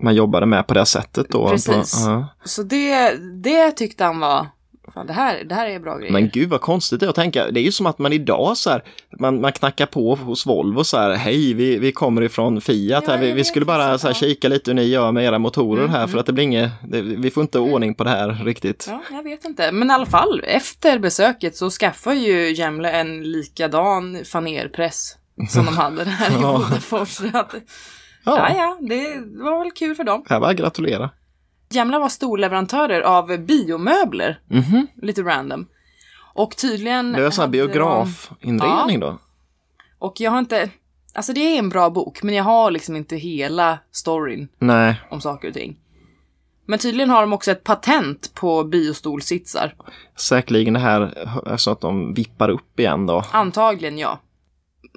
Man 0.00 0.14
jobbade 0.14 0.46
med 0.46 0.66
på 0.66 0.74
det 0.74 0.86
sättet 0.86 1.26
då. 1.28 1.48
Precis. 1.48 2.04
På, 2.04 2.10
ja. 2.10 2.28
Så 2.44 2.62
det, 2.62 3.10
det 3.42 3.70
tyckte 3.70 4.04
han 4.04 4.20
var... 4.20 4.46
Fan, 4.94 5.06
det, 5.06 5.12
här, 5.12 5.44
det 5.44 5.54
här 5.54 5.66
är 5.68 5.78
bra 5.78 5.98
grejer. 5.98 6.12
Men 6.12 6.28
gud 6.28 6.48
vad 6.48 6.60
konstigt 6.60 7.00
det 7.00 7.06
är 7.06 7.10
att 7.10 7.16
tänka. 7.16 7.50
Det 7.50 7.60
är 7.60 7.64
ju 7.64 7.72
som 7.72 7.86
att 7.86 7.98
man 7.98 8.12
idag 8.12 8.56
så 8.56 8.70
här, 8.70 8.84
man, 9.18 9.40
man 9.40 9.52
knackar 9.52 9.86
på 9.86 10.14
hos 10.14 10.46
Volvo 10.46 10.84
så 10.84 10.96
här, 10.96 11.14
hej 11.14 11.54
vi, 11.54 11.78
vi 11.78 11.92
kommer 11.92 12.22
ifrån 12.22 12.60
Fiat 12.60 13.04
Ja, 13.06 13.12
här, 13.12 13.20
vi, 13.20 13.32
vi 13.32 13.44
skulle 13.44 13.66
bara 13.66 13.98
så 13.98 14.06
här, 14.06 14.14
kika 14.14 14.48
lite 14.48 14.70
hur 14.70 14.74
ni 14.74 14.84
gör 14.84 15.12
med 15.12 15.24
era 15.24 15.38
motorer 15.38 15.82
Mm, 15.82 15.94
här 15.94 16.06
för 16.06 16.18
att 16.18 16.26
det 16.26 16.32
blir 16.32 16.44
inget, 16.44 16.70
det, 16.88 17.02
vi 17.02 17.30
får 17.30 17.42
inte 17.42 17.58
ordning 17.58 17.94
på 17.94 18.04
det 18.04 18.10
här 18.10 18.44
riktigt. 18.44 18.86
Ja, 18.88 19.02
jag 19.10 19.22
vet 19.22 19.44
inte. 19.44 19.72
Men 19.72 19.90
i 19.90 19.94
alla 19.94 20.06
fall, 20.06 20.42
efter 20.44 20.98
besöket 20.98 21.56
så 21.56 21.70
skaffade 21.70 22.16
ju 22.16 22.52
Gemle 22.52 22.90
en 22.90 23.22
likadan 23.22 24.24
fanerpress 24.24 25.16
som 25.48 25.64
de 25.64 25.76
hade 25.76 26.04
där 26.04 26.30
i. 26.30 26.36
Bodafors. 26.42 27.20
Så 28.24 28.30
Ja, 28.30 28.48
Ja, 28.48 28.54
ja, 28.56 28.78
det 28.88 29.20
var 29.42 29.58
väl 29.58 29.70
kul 29.72 29.94
för 29.94 30.04
dem. 30.04 30.24
här 30.28 30.40
var 30.40 30.52
gratulera. 30.52 31.10
Gemla 31.70 31.98
var 31.98 32.08
storleverantörer 32.08 33.00
av 33.00 33.38
biomöbler, 33.38 34.40
Mhm. 34.48 34.86
lite 35.02 35.22
random. 35.22 35.66
Och 36.34 36.56
tydligen... 36.56 37.12
Det 37.12 37.24
är 37.26 37.30
sån 37.30 37.42
här 37.42 37.48
biografinredning 37.50 39.00
då. 39.00 39.18
Och 39.98 40.20
jag 40.20 40.30
har 40.30 40.38
inte... 40.38 40.70
Alltså 41.14 41.32
det 41.32 41.40
är 41.40 41.58
en 41.58 41.68
bra 41.68 41.90
bok, 41.90 42.22
men 42.22 42.34
jag 42.34 42.44
har 42.44 42.70
liksom 42.70 42.96
inte 42.96 43.16
hela 43.16 43.78
storyn 43.90 44.48
Nej, 44.58 45.00
om 45.10 45.20
saker 45.20 45.48
och 45.48 45.54
ting. 45.54 45.76
Men 46.66 46.78
tydligen 46.78 47.10
har 47.10 47.20
de 47.20 47.32
också 47.32 47.50
ett 47.50 47.64
patent 47.64 48.34
på 48.34 48.64
biostolsitsar. 48.64 49.74
säkerligen 50.16 50.74
det 50.74 50.80
här 50.80 51.28
alltså 51.48 51.70
att 51.70 51.80
de 51.80 52.14
vippar 52.14 52.48
upp 52.48 52.80
igen 52.80 53.06
då. 53.06 53.24
Antagligen 53.32 53.98
ja. 53.98 54.18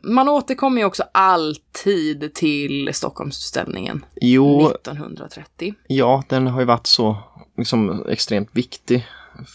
Man 0.05 0.29
återkommer 0.29 0.81
ju 0.81 0.85
också 0.85 1.03
alltid 1.11 2.33
till 2.33 2.93
Stockholmsutställningen 2.93 4.05
Jo, 4.21 4.69
1930. 4.69 5.73
ja, 5.87 6.23
den 6.29 6.47
har 6.47 6.59
ju 6.59 6.65
varit 6.65 6.87
så 6.87 7.17
liksom 7.57 8.05
extremt 8.09 8.49
viktig 8.51 9.07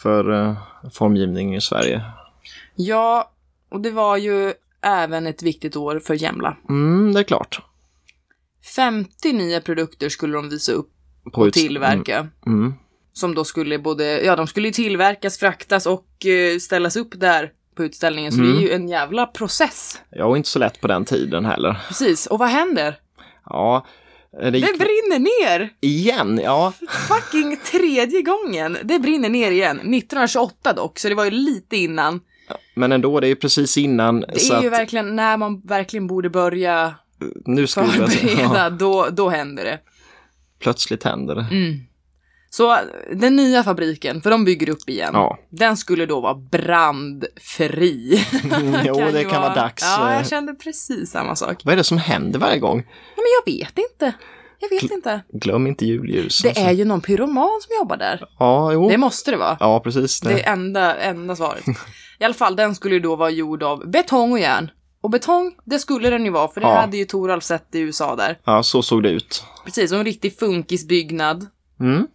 för 0.03 0.31
uh, 0.31 0.57
formgivningen 0.93 1.55
i 1.55 1.61
Sverige. 1.61 2.03
Ja, 2.75 3.31
och 3.71 3.81
det 3.81 3.91
var 3.91 4.17
ju 4.17 4.53
även 4.83 5.27
ett 5.27 5.43
viktigt 5.43 5.77
år 5.77 5.99
för 5.99 6.15
Jämla. 6.15 6.57
Mm, 6.69 7.13
det 7.15 7.21
är 7.21 7.25
klart. 7.25 7.63
50 8.77 9.33
nya 9.33 9.61
produkter 9.61 10.09
skulle 10.09 10.37
de 10.37 10.49
visa 10.49 10.73
upp 10.73 10.91
På 11.33 11.41
och 11.41 11.53
tillverka. 11.53 12.19
Mm, 12.19 12.31
mm. 12.47 12.75
Som 13.13 13.35
då 13.35 13.45
skulle 13.45 13.79
både, 13.79 14.25
ja 14.25 14.37
de 14.37 14.47
skulle 14.47 14.73
tillverkas, 14.73 15.39
fraktas 15.39 15.87
och 15.87 16.27
eh, 16.27 16.59
ställas 16.59 16.97
upp 16.97 17.21
där 17.21 17.53
på 17.77 17.85
utställningen. 17.85 18.33
Så 18.33 18.39
det 18.39 18.45
är 18.47 18.51
Mm. 18.51 18.63
ju 18.63 18.73
en 18.73 18.89
jävla 18.89 19.27
process. 19.27 20.01
Ja, 20.11 20.25
och 20.25 20.37
inte 20.37 20.49
så 20.49 20.59
lätt 20.59 20.81
på 20.81 20.89
den 20.89 21.05
tiden 21.05 21.45
heller. 21.45 21.77
Precis, 21.89 22.27
och 22.27 22.39
vad 22.39 22.49
händer? 22.49 22.97
Ja, 23.47 23.87
det 24.41 24.51
Det 24.51 24.59
gick 24.59 24.79
brinner 24.79 25.19
ner! 25.19 25.69
igen. 25.81 26.41
Ja, 26.45 26.73
Fucking 27.09 27.57
tredje 27.57 28.23
gången! 28.23 28.79
Det 28.83 28.99
brinner 28.99 29.29
ner 29.29 29.51
igen. 29.51 29.77
1928 29.77 30.73
dock, 30.73 30.99
så 30.99 31.09
det 31.09 31.15
var 31.15 31.25
ju 31.25 31.31
lite 31.31 31.77
innan. 31.77 32.21
men 32.75 32.93
ändå, 32.93 33.21
det 33.21 33.27
är 33.27 33.29
ju 33.29 33.37
precis 33.37 33.77
innan. 33.79 34.21
Det 34.21 34.27
är 34.51 34.61
ju 34.63 34.67
att 34.67 34.73
verkligen 34.73 35.17
när 35.17 35.37
man 35.37 35.61
verkligen 35.61 36.07
borde 36.07 36.31
börja 36.31 36.95
nu 37.47 37.67
förbereda, 37.67 38.55
ja, 38.55 38.71
då, 38.71 39.09
då 39.13 39.29
händer 39.29 39.65
det. 39.65 39.79
plötsligt 40.59 41.05
händer 41.05 41.35
det. 41.35 41.47
Mm. 41.51 41.79
Så 42.53 42.79
den 43.13 43.37
nya 43.37 43.63
fabriken, 43.65 44.21
för 44.21 44.31
de 44.31 44.45
bygger 44.45 44.69
upp 44.71 44.89
igen, 44.89 45.11
Ja. 45.13 45.39
den 45.51 45.77
skulle 45.77 46.07
då 46.07 46.21
vara 46.21 46.35
brandfri. 46.35 48.25
jo, 48.85 48.95
det 48.95 49.21
ju 49.23 49.29
kan 49.29 49.43
vara 49.43 49.55
dags. 49.55 49.83
Ja, 49.83 50.15
jag 50.15 50.29
kände 50.29 50.55
precis 50.55 51.11
samma 51.11 51.37
sak. 51.37 51.61
Vad 51.65 51.73
är 51.73 51.77
det 51.77 51.85
som 51.85 51.99
händer 51.99 52.39
varje 52.39 52.59
gång? 52.59 52.79
Ja, 53.17 53.23
men 53.23 53.55
jag 53.57 53.67
vet 53.67 53.79
inte. 53.79 54.13
Jag 54.59 54.69
vet 54.71 54.91
inte. 54.91 55.21
Glöm 55.33 55.67
inte 55.67 55.87
julljus. 55.87 56.39
Det 56.43 56.59
är 56.59 56.73
ju 56.73 56.85
någon 56.85 57.01
pyroman 57.01 57.61
som 57.63 57.77
jobbar 57.81 57.97
där. 57.97 58.25
Ja, 58.39 58.73
jo. 58.73 58.89
Det 58.89 58.97
måste 58.99 59.31
det 59.31 59.37
vara. 59.37 59.57
Ja, 59.61 59.81
precis. 59.81 60.21
Det. 60.21 60.29
Det 60.29 60.43
är 60.43 60.53
enda, 60.53 60.97
enda 60.97 61.37
svaret. 61.37 61.65
I 62.19 62.25
alla 62.25 62.35
fall, 62.35 62.57
den 62.57 62.75
skulle 62.75 62.95
ju 62.95 63.01
då 63.01 63.17
vara 63.17 63.31
gjord 63.31 63.63
av 63.63 63.91
betong 63.91 64.33
och 64.33 64.39
järn. 64.39 64.71
Och 65.03 65.11
betong, 65.11 65.53
det 65.65 65.79
skulle 65.79 66.11
den 66.11 66.25
ju 66.25 66.31
vara, 66.31 66.49
för 66.49 66.61
det 66.61 66.67
Ja. 66.67 66.81
hade 66.81 66.97
ju 66.97 67.05
Toralf 67.05 67.45
sett 67.45 67.75
i 67.75 67.79
USA 67.79 68.17
där. 68.17 68.39
Ja, 68.45 68.63
så 68.63 68.83
såg 68.83 69.03
det 69.03 69.11
ut. 69.11 69.45
Precis, 69.65 69.93
och 69.93 69.99
en 69.99 70.05
riktig 70.05 70.39
funkisbyggnad. 70.39 71.47
Mm. 71.81 72.07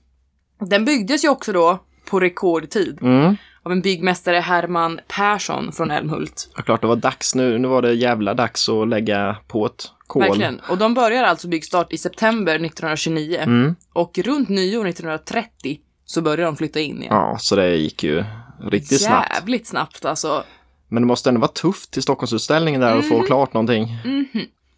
Den 0.70 0.86
byggdes 0.86 1.24
ju 1.24 1.30
också 1.30 1.54
då 1.54 1.80
på 2.10 2.20
rekordtid 2.20 2.98
Mm. 3.02 3.36
av 3.64 3.72
en 3.72 3.82
byggmästare 3.82 4.40
Herman 4.40 5.00
Persson 5.08 5.72
från 5.72 5.92
Älmhult. 5.92 6.50
Ja, 6.56 6.64
klart, 6.64 6.82
det 6.82 6.88
var 6.88 6.96
dags 6.96 7.36
nu. 7.36 7.58
Nu 7.58 7.68
var 7.68 7.82
det 7.82 7.94
jävla 7.94 8.34
dags 8.34 8.70
att 8.70 8.88
lägga 8.88 9.36
på 9.48 9.66
ett 9.66 9.92
kol. 10.08 10.22
Verkligen. 10.24 10.60
Och 10.70 10.78
de 10.78 10.94
börjar 10.94 11.24
alltså 11.24 11.48
byggstart 11.48 11.94
i 11.94 11.98
september 11.98 12.54
1929. 12.56 13.40
Mm. 13.42 13.76
Och 13.94 14.18
runt 14.18 14.50
nyår 14.50 14.88
1930 14.88 15.80
så 16.06 16.22
börjar 16.22 16.46
de 16.46 16.56
flytta 16.58 16.80
in 16.80 16.98
igen. 17.02 17.08
Ja, 17.16 17.38
så 17.40 17.56
det 17.56 17.76
gick 17.76 18.04
ju 18.04 18.24
riktigt 18.72 19.02
snabbt. 19.02 19.34
Jävligt 19.36 19.68
snabbt 19.68 20.06
alltså. 20.06 20.44
Men 20.88 21.04
det 21.04 21.08
måste 21.08 21.30
ändå 21.30 21.42
vara 21.42 21.52
tufft 21.52 21.92
till 21.92 22.02
Stockholmsutställningen 22.04 22.82
där 22.82 22.98
och 22.98 23.06
få 23.06 23.18
Mhm. 23.18 23.26
klart 23.26 23.54
någonting. 23.54 23.88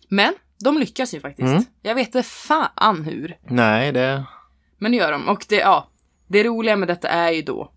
Men 0.09 0.33
de 0.63 0.77
lyckas 0.77 1.13
ju 1.13 1.19
faktiskt. 1.19 1.47
Mm. 1.51 1.63
Jag 1.81 1.95
vet 1.95 2.07
inte 2.07 2.23
fan 2.23 3.03
hur. 3.03 3.37
Nej, 3.47 3.91
det... 3.91 4.23
Men 4.77 4.91
det 4.91 4.97
gör 4.97 5.11
de. 5.11 5.29
Och 5.29 5.45
det, 5.49 5.55
ja, 5.55 5.87
det 6.27 6.43
roliga 6.43 6.75
med 6.75 6.87
detta 6.87 7.07
är 7.07 7.31
ju 7.31 7.41
då 7.41 7.71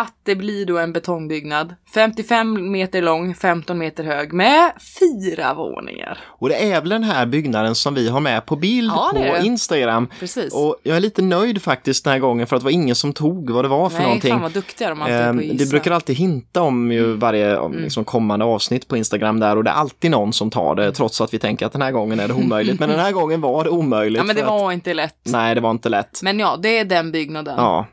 att 0.00 0.14
det 0.22 0.34
blir 0.36 0.66
då 0.66 0.78
en 0.78 0.92
betongbyggnad. 0.92 1.74
55 1.94 2.70
meter 2.70 3.02
lång, 3.02 3.34
15 3.34 3.78
meter 3.78 4.04
hög 4.04 4.32
med 4.32 4.72
fyra 5.00 5.54
våningar. 5.54 6.18
Och 6.26 6.48
det 6.48 6.72
är 6.72 6.80
väl 6.80 6.88
den 6.88 7.04
här 7.04 7.26
byggnaden 7.26 7.74
som 7.74 7.94
vi 7.94 8.08
har 8.08 8.20
med 8.20 8.46
på 8.46 8.56
bild 8.56 8.90
Ja, 8.94 9.12
på. 9.14 9.46
Instagram. 9.46 10.08
Precis. 10.20 10.54
Och 10.54 10.76
jag 10.82 10.96
är 10.96 11.00
lite 11.00 11.22
nöjd 11.22 11.62
faktiskt 11.62 12.04
den 12.04 12.12
här 12.12 12.20
gången 12.20 12.46
för 12.46 12.56
att 12.56 12.62
det 12.62 12.64
var 12.64 12.70
ingen 12.70 12.94
som 12.94 13.12
tog 13.12 13.50
vad 13.50 13.64
det 13.64 13.68
var 13.68 13.88
för 13.88 13.96
Nej, 13.98 14.06
någonting. 14.06 14.30
fan 14.32 14.42
vad 14.42 14.52
duktiga 14.52 14.88
de 14.88 15.02
alltid 15.02 15.16
är 15.16 15.28
Ehm, 15.28 15.38
på 15.38 15.52
att 15.52 15.58
Det 15.58 15.70
brukar 15.70 15.90
alltid 15.90 16.16
hinta 16.16 16.62
om 16.62 16.92
ju 16.92 17.12
varje 17.16 17.56
om, 17.58 17.72
liksom, 17.78 18.04
kommande 18.04 18.44
avsnitt 18.44 18.88
på 18.88 18.96
Instagram 18.96 19.40
där 19.40 19.56
och 19.56 19.64
det 19.64 19.70
är 19.70 19.74
alltid 19.74 20.10
någon 20.10 20.32
som 20.32 20.50
tar 20.50 20.74
det 20.74 20.92
trots 20.92 21.20
att 21.20 21.34
vi 21.34 21.38
tänker 21.38 21.66
att 21.66 21.72
den 21.72 21.82
här 21.82 21.92
gången 21.92 22.20
är 22.20 22.28
det 22.28 22.34
omöjligt. 22.34 22.80
Men 22.80 22.88
den 22.88 23.00
här 23.00 23.12
gången 23.20 23.40
var 23.40 23.64
det 23.64 23.70
omöjligt. 23.70 24.18
Ja 24.18 24.24
men 24.24 24.36
det 24.36 24.42
för 24.42 24.48
att- 24.48 24.60
var 24.60 24.72
inte 24.72 24.94
lätt. 24.94 25.16
Nej, 25.24 25.54
det 25.54 25.60
var 25.60 25.70
inte 25.70 25.88
lätt. 25.88 26.20
Men 26.22 26.38
ja, 26.38 26.58
det 26.62 26.78
är 26.78 26.84
den 26.84 27.12
byggnaden. 27.12 27.54
Ja, 27.58 27.86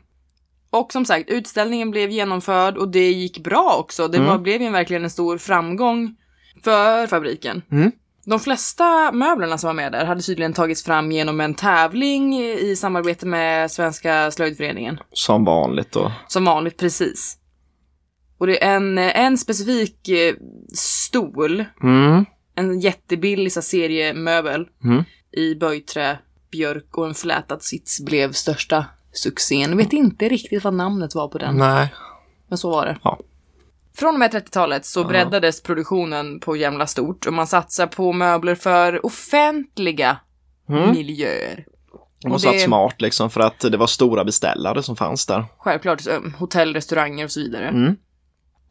Och 0.70 0.92
som 0.92 1.04
sagt, 1.04 1.30
utställningen 1.30 1.90
blev 1.90 2.10
genomförd 2.10 2.76
och 2.76 2.88
det 2.88 3.10
gick 3.12 3.38
bra 3.38 3.76
också. 3.78 4.08
Det 4.08 4.18
var, 4.18 4.38
blev 4.38 4.62
ju 4.62 4.70
verkligen 4.70 5.04
en 5.04 5.10
stor 5.10 5.38
framgång 5.38 6.16
för 6.64 7.06
fabriken. 7.06 7.62
Mm. 7.72 7.92
De 8.24 8.40
flesta 8.40 9.12
möblerna 9.12 9.58
som 9.58 9.66
var 9.68 9.74
med 9.74 9.92
där 9.92 10.04
hade 10.04 10.22
tydligen 10.22 10.52
tagits 10.52 10.84
fram 10.84 11.12
genom 11.12 11.40
en 11.40 11.54
tävling 11.54 12.34
i 12.40 12.76
samarbete 12.76 13.26
med 13.26 13.70
Svenska 13.70 14.30
slöjdföreningen. 14.30 14.98
som 15.12 15.44
vanligt 15.44 15.92
då. 15.92 16.12
Som 16.28 16.44
vanligt, 16.44 16.76
precis. 16.76 17.36
Och 18.38 18.46
det 18.46 18.64
är 18.64 18.76
en, 18.76 18.98
en 18.98 19.38
specifik 19.38 20.08
eh, 20.08 20.34
stol, 20.74 21.64
Mm. 21.82 22.24
en 22.54 22.80
jättebillig 22.80 23.52
så 23.52 23.62
seriemöbel 23.62 24.66
Mm. 24.84 25.04
i 25.32 25.54
böjträ, 25.54 26.18
björk 26.52 26.98
och 26.98 27.06
en 27.06 27.14
flätad 27.14 27.62
sits 27.62 28.00
blev 28.00 28.32
största 28.32 28.84
succén. 29.12 29.76
Vet 29.76 29.92
inte 29.92 30.28
riktigt 30.28 30.64
vad 30.64 30.74
namnet 30.74 31.14
var 31.14 31.28
på 31.28 31.38
den. 31.38 31.56
Nej. 31.56 31.94
Men 32.48 32.58
så 32.58 32.70
var 32.70 32.86
det. 32.86 32.98
Ja. 33.02 33.18
Från 33.96 34.14
och 34.14 34.18
med 34.18 34.30
30-talet 34.34 34.84
så 34.86 35.04
breddades 35.04 35.62
produktionen 35.62 36.40
på 36.40 36.56
jämla 36.56 36.86
stort 36.86 37.26
och 37.26 37.32
man 37.32 37.46
satsar 37.46 37.86
på 37.86 38.12
möbler 38.12 38.54
för 38.54 39.06
offentliga 39.06 40.16
Mm. 40.68 40.90
miljöer. 40.90 41.66
Det 42.22 42.50
det- 42.52 42.58
smart 42.58 43.00
liksom 43.00 43.30
för 43.30 43.40
att 43.40 43.60
det 43.60 43.76
var 43.76 43.86
stora 43.86 44.24
beställare 44.24 44.82
som 44.82 44.96
fanns 44.96 45.26
där. 45.26 45.44
Självklart 45.58 46.06
um, 46.06 46.34
hotell, 46.38 46.74
restauranger 46.74 47.24
och 47.24 47.30
så 47.30 47.40
vidare. 47.40 47.68
Mm. 47.68 47.96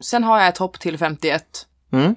Sen 0.00 0.24
har 0.24 0.38
jag 0.38 0.48
ett 0.48 0.58
hopp 0.58 0.78
till 0.80 0.98
51 0.98 1.66
Mm. 1.92 2.14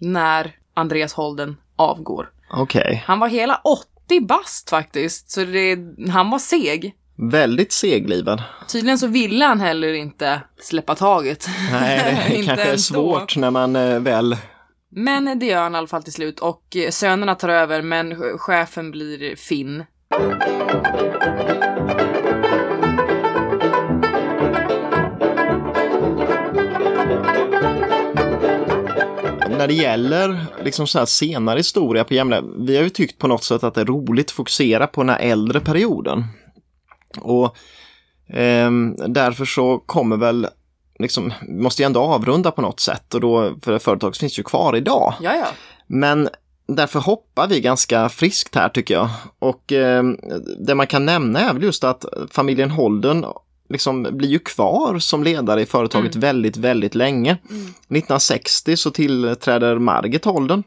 när 0.00 0.56
Andreas 0.74 1.12
Holden 1.12 1.56
avgår. 1.76 2.30
Okej. 2.50 3.02
Han 3.06 3.18
var 3.18 3.28
hela 3.28 3.60
80 3.64 4.20
bast 4.26 4.70
faktiskt, 4.70 5.30
så 5.30 5.44
det, 5.44 5.78
han 6.10 6.30
var 6.30 6.38
seg. 6.38 6.94
Väldigt 7.18 7.72
seglivad. 7.72 8.42
Tydligen 8.68 8.98
så 8.98 9.06
ville 9.06 9.44
han 9.44 9.60
heller 9.60 9.92
inte 9.92 10.40
släppa 10.60 10.94
taget. 10.94 11.46
Nej, 11.72 12.26
det 12.30 12.42
kanske 12.46 12.72
är 12.72 12.76
svårt 12.76 13.36
när 13.36 13.50
man 13.50 13.76
eh, 13.76 14.00
väl... 14.00 14.36
Men 14.90 15.38
det 15.38 15.46
gör 15.46 15.62
han 15.62 15.74
i 15.74 15.78
alla 15.78 15.86
fall 15.86 16.02
till 16.02 16.12
slut 16.12 16.40
och 16.40 16.76
eh, 16.76 16.90
sönerna 16.90 17.34
tar 17.34 17.48
över 17.48 17.82
men 17.82 18.12
ch- 18.12 18.38
chefen 18.38 18.90
blir 18.90 19.36
Finn. 19.36 19.84
När 29.58 29.66
det 29.66 29.74
gäller 29.74 30.44
liksom 30.64 30.86
så 30.86 30.98
här 30.98 31.06
senare 31.06 31.58
historia 31.58 32.04
på 32.04 32.14
Jämla, 32.14 32.42
vi 32.58 32.76
har 32.76 32.82
ju 32.84 32.90
tyckt 32.90 33.18
på 33.18 33.26
något 33.28 33.44
sätt 33.44 33.64
att 33.64 33.74
det 33.74 33.80
är 33.80 33.84
roligt 33.84 34.26
att 34.26 34.30
fokusera 34.30 34.86
på 34.86 35.02
den 35.02 35.08
här 35.08 35.18
äldre 35.18 35.60
perioden. 35.60 36.24
Och 37.18 37.56
ehm, 38.28 38.96
därför 39.08 39.44
så 39.44 39.78
kommer 39.78 40.16
väl, 40.16 40.46
liksom, 40.98 41.32
måste 41.48 41.82
jag 41.82 41.86
ändå 41.86 42.00
avrunda 42.00 42.50
på 42.50 42.62
något 42.62 42.80
sätt 42.80 43.14
och 43.14 43.20
då, 43.20 43.54
för 43.62 43.78
företaget 43.78 44.16
finns 44.18 44.38
ju 44.38 44.42
kvar 44.42 44.76
idag. 44.76 45.14
Ja, 45.20 45.34
ja. 45.34 45.46
Men 45.86 46.28
därför 46.68 47.00
hoppar 47.00 47.48
vi 47.48 47.60
ganska 47.60 48.08
friskt 48.08 48.54
här 48.54 48.68
tycker 48.68 48.94
jag. 48.94 49.08
Och 49.38 49.72
eh, 49.72 50.02
det 50.58 50.74
man 50.74 50.86
kan 50.86 51.06
nämna 51.06 51.40
är 51.40 51.52
väl 51.54 51.62
just 51.62 51.84
att 51.84 52.04
familjen 52.30 52.70
Holden 52.70 53.24
liksom 53.68 54.02
blir 54.10 54.28
ju 54.28 54.38
kvar 54.38 54.98
som 54.98 55.24
ledare 55.24 55.62
i 55.62 55.66
företaget 55.66 56.14
Mm. 56.14 56.20
väldigt, 56.20 56.56
väldigt 56.56 56.94
länge. 56.94 57.32
1960 57.32 58.76
så 58.76 58.90
tillträder 58.90 59.78
Margit 59.78 60.24
Holden. 60.24 60.62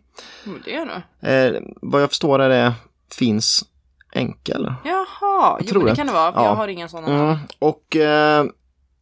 Det 0.66 0.76
är 0.76 1.04
det. 1.20 1.56
Eh, 1.56 1.62
vad 1.82 2.02
jag 2.02 2.10
förstår 2.10 2.40
är 2.40 2.50
det 2.50 2.74
finns 3.16 3.66
eller? 4.14 4.76
Jaha, 4.84 5.58
jo, 5.60 5.68
tror 5.68 5.80
men 5.80 5.90
det 5.90 5.96
kan 5.96 6.08
det 6.08 6.14
vara. 6.14 6.34
Ja. 6.36 6.46
Jag 6.46 6.56
har 6.56 6.68
inga 6.68 6.88
sådana. 6.88 7.24
Mm. 7.24 7.38
Och 7.60 7.96
eh, 7.96 8.46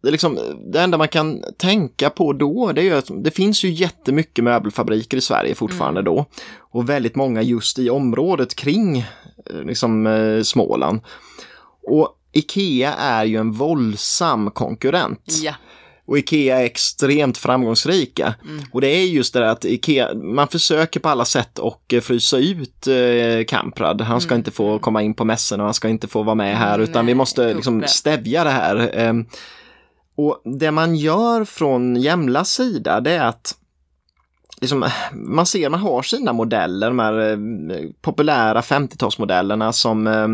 det, 0.02 0.10
är 0.10 0.12
liksom, 0.12 0.40
det 0.72 0.82
enda 0.82 0.98
man 0.98 1.08
kan 1.08 1.44
tänka 1.58 2.10
på 2.10 2.34
då, 2.34 2.72
det 2.72 2.82
är 2.82 2.86
ju 2.86 2.94
att 2.94 3.12
det 3.24 3.32
finns 3.32 3.64
ju 3.64 3.70
jättemycket 3.70 4.44
möbelfabriker 4.44 5.18
i 5.18 5.22
Sverige 5.22 5.56
fortfarande 5.56 6.02
då. 6.02 6.26
Och 6.58 6.90
väldigt 6.90 7.16
många 7.16 7.42
just 7.42 7.80
i 7.80 7.90
området 7.90 8.56
kring 8.56 8.98
eh, 8.98 9.64
liksom, 9.66 10.08
eh, 10.08 10.42
Småland. 10.44 11.02
Och 11.84 12.14
Ikea 12.32 12.94
är 12.94 13.26
ju 13.26 13.38
en 13.38 13.52
våldsam 13.52 14.52
konkurrent. 14.52 15.40
Ja. 15.44 15.54
Och 16.08 16.18
Ikea 16.18 16.60
är 16.60 16.66
extremt 16.66 17.38
framgångsrika. 17.38 18.36
Och 18.72 18.82
det 18.82 18.88
är 18.88 19.06
just 19.06 19.34
det 19.34 19.40
där 19.40 19.48
att 19.48 19.66
Ikea, 19.66 20.14
man 20.14 20.48
försöker 20.48 21.00
på 21.00 21.10
alla 21.10 21.26
sätt 21.26 21.60
och 21.60 21.94
eh, 21.94 22.02
frysa 22.02 22.38
ut 22.38 22.88
eh, 22.88 23.46
Kamprad. 23.48 24.02
Han 24.02 24.22
ska 24.22 24.36
inte 24.36 24.52
få 24.52 24.80
komma 24.80 25.02
in 25.02 25.14
på 25.14 25.26
mässorna, 25.26 25.64
han 25.64 25.74
ska 25.74 25.90
inte 25.90 26.08
få 26.08 26.24
vara 26.24 26.36
med 26.36 26.58
här, 26.58 26.80
utan 26.80 27.06
vi 27.06 27.12
Nej, 27.12 27.16
måste 27.18 27.54
liksom 27.54 27.84
stävja 27.88 28.44
det 28.44 28.50
här. 28.50 28.92
Ehm, 28.94 29.26
Och 30.16 30.42
det 30.46 30.72
man 30.72 30.96
gör 30.96 31.46
från 31.46 31.96
Jämlas 31.96 32.50
sida, 32.50 33.02
det 33.02 33.12
är 33.12 33.26
att 33.26 33.56
liksom, 34.62 34.90
man 35.14 35.46
ser, 35.46 35.70
man 35.70 35.80
har 35.80 36.02
sina 36.02 36.34
modeller, 36.34 36.88
de 36.88 37.00
här 37.00 37.30
eh, 37.32 37.38
populära 38.02 38.62
50-talsmodellerna 38.62 39.72
som 39.72 40.08
eh, 40.08 40.28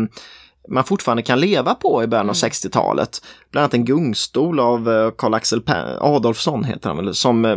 man 0.68 0.84
fortfarande 0.84 1.22
kan 1.22 1.40
leva 1.40 1.74
på 1.74 2.02
i 2.02 2.06
början 2.06 2.28
av 2.30 2.34
60-talet. 2.34 3.22
Bland 3.50 3.62
annat 3.62 3.74
en 3.74 3.84
gungstol 3.84 4.60
av 4.60 4.90
eh, 4.92 5.10
Carl-Axel 5.10 5.60
Pe- 5.60 5.98
Adolfsson 6.00 6.64
heter 6.64 6.88
han 6.88 6.96
väl, 6.96 7.14
som 7.14 7.44
eh, 7.44 7.56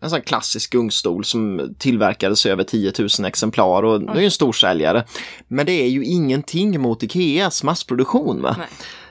en 0.00 0.10
sån 0.10 0.20
klassisk 0.20 0.72
gungstol 0.72 1.24
som 1.24 1.74
tillverkades 1.78 2.46
i 2.46 2.48
över 2.48 2.64
10 2.64 2.92
000 2.98 3.08
exemplar 3.26 3.82
och 3.82 4.00
det 4.00 4.12
är 4.12 4.18
ju 4.18 4.24
en 4.24 4.30
storsäljare. 4.30 5.04
Men 5.48 5.66
det 5.66 5.72
är 5.72 5.88
ju 5.88 6.04
ingenting 6.04 6.80
mot 6.80 7.02
Ikeas 7.02 7.62
massproduktion. 7.62 8.42
Va? 8.42 8.54
Nej. 8.58 8.66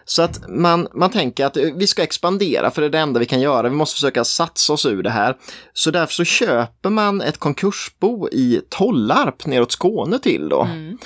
Så 0.05 0.21
att 0.21 0.49
man, 0.49 0.87
man 0.93 1.09
tänker 1.09 1.45
att 1.45 1.57
eh, 1.57 1.63
vi 1.75 1.87
ska 1.87 2.03
expandera 2.03 2.71
för 2.71 2.81
det 2.81 2.87
är 2.87 2.89
det 2.89 2.99
enda 2.99 3.19
vi 3.19 3.25
kan 3.25 3.41
göra. 3.41 3.69
Vi 3.69 3.75
måste 3.75 3.95
försöka 3.95 4.23
satsa 4.23 4.73
oss 4.73 4.85
ur 4.85 5.03
det 5.03 5.09
här. 5.09 5.35
Så 5.73 5.91
därför 5.91 6.13
så 6.13 6.23
köper 6.23 6.89
man 6.89 7.21
ett 7.21 7.37
konkursbo 7.37 8.29
i 8.31 8.61
Tollarp 8.69 9.45
neråt 9.45 9.71
Skåne 9.71 10.19
till 10.19 10.49
då. 10.49 10.61
Mm. 10.61 10.97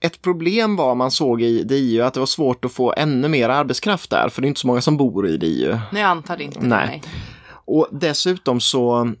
Ett 0.00 0.22
problem 0.22 0.76
var 0.76 0.94
man 0.94 1.10
såg 1.10 1.42
i 1.42 1.62
DIU 1.62 2.02
att 2.02 2.14
det 2.14 2.20
var 2.20 2.26
svårt 2.26 2.64
att 2.64 2.72
få 2.72 2.94
ännu 2.96 3.28
mer 3.28 3.48
arbetskraft 3.48 4.10
där, 4.10 4.28
för 4.28 4.42
det 4.42 4.46
är 4.46 4.48
inte 4.48 4.60
så 4.60 4.66
många 4.66 4.80
som 4.80 4.96
bor 4.96 5.28
i 5.28 5.36
DIU. 5.36 5.78
Nej, 5.92 6.02
jag 6.02 6.10
antar 6.10 6.40
inte. 6.40 6.60
Nej. 6.60 6.86
Nej. 6.86 7.02
Och 7.64 7.88
dessutom 7.92 8.60
så 8.60 9.12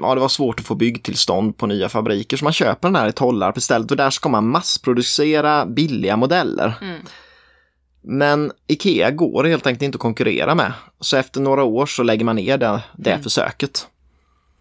Ja, 0.00 0.14
det 0.14 0.20
var 0.20 0.28
svårt 0.28 0.60
att 0.60 0.66
få 0.66 0.74
byggtillstånd 0.74 1.56
på 1.56 1.66
nya 1.66 1.88
fabriker 1.88 2.36
så 2.36 2.44
man 2.44 2.52
köper 2.52 2.88
den 2.88 2.96
här 2.96 3.08
i 3.08 3.12
Tollarp 3.12 3.56
istället 3.56 3.90
och 3.90 3.96
där 3.96 4.10
ska 4.10 4.28
man 4.28 4.48
massproducera 4.48 5.66
billiga 5.66 6.16
modeller. 6.16 6.78
Mm. 6.82 7.00
Men 8.02 8.52
Ikea 8.66 9.10
går 9.10 9.44
helt 9.44 9.66
enkelt 9.66 9.82
inte 9.82 9.96
att 9.96 10.00
konkurrera 10.02 10.54
med. 10.54 10.72
Så 11.00 11.16
efter 11.16 11.40
några 11.40 11.62
år 11.64 11.86
så 11.86 12.02
lägger 12.02 12.24
man 12.24 12.36
ner 12.36 12.58
det, 12.58 12.80
det 12.96 13.10
Mm. 13.10 13.22
försöket. 13.22 13.86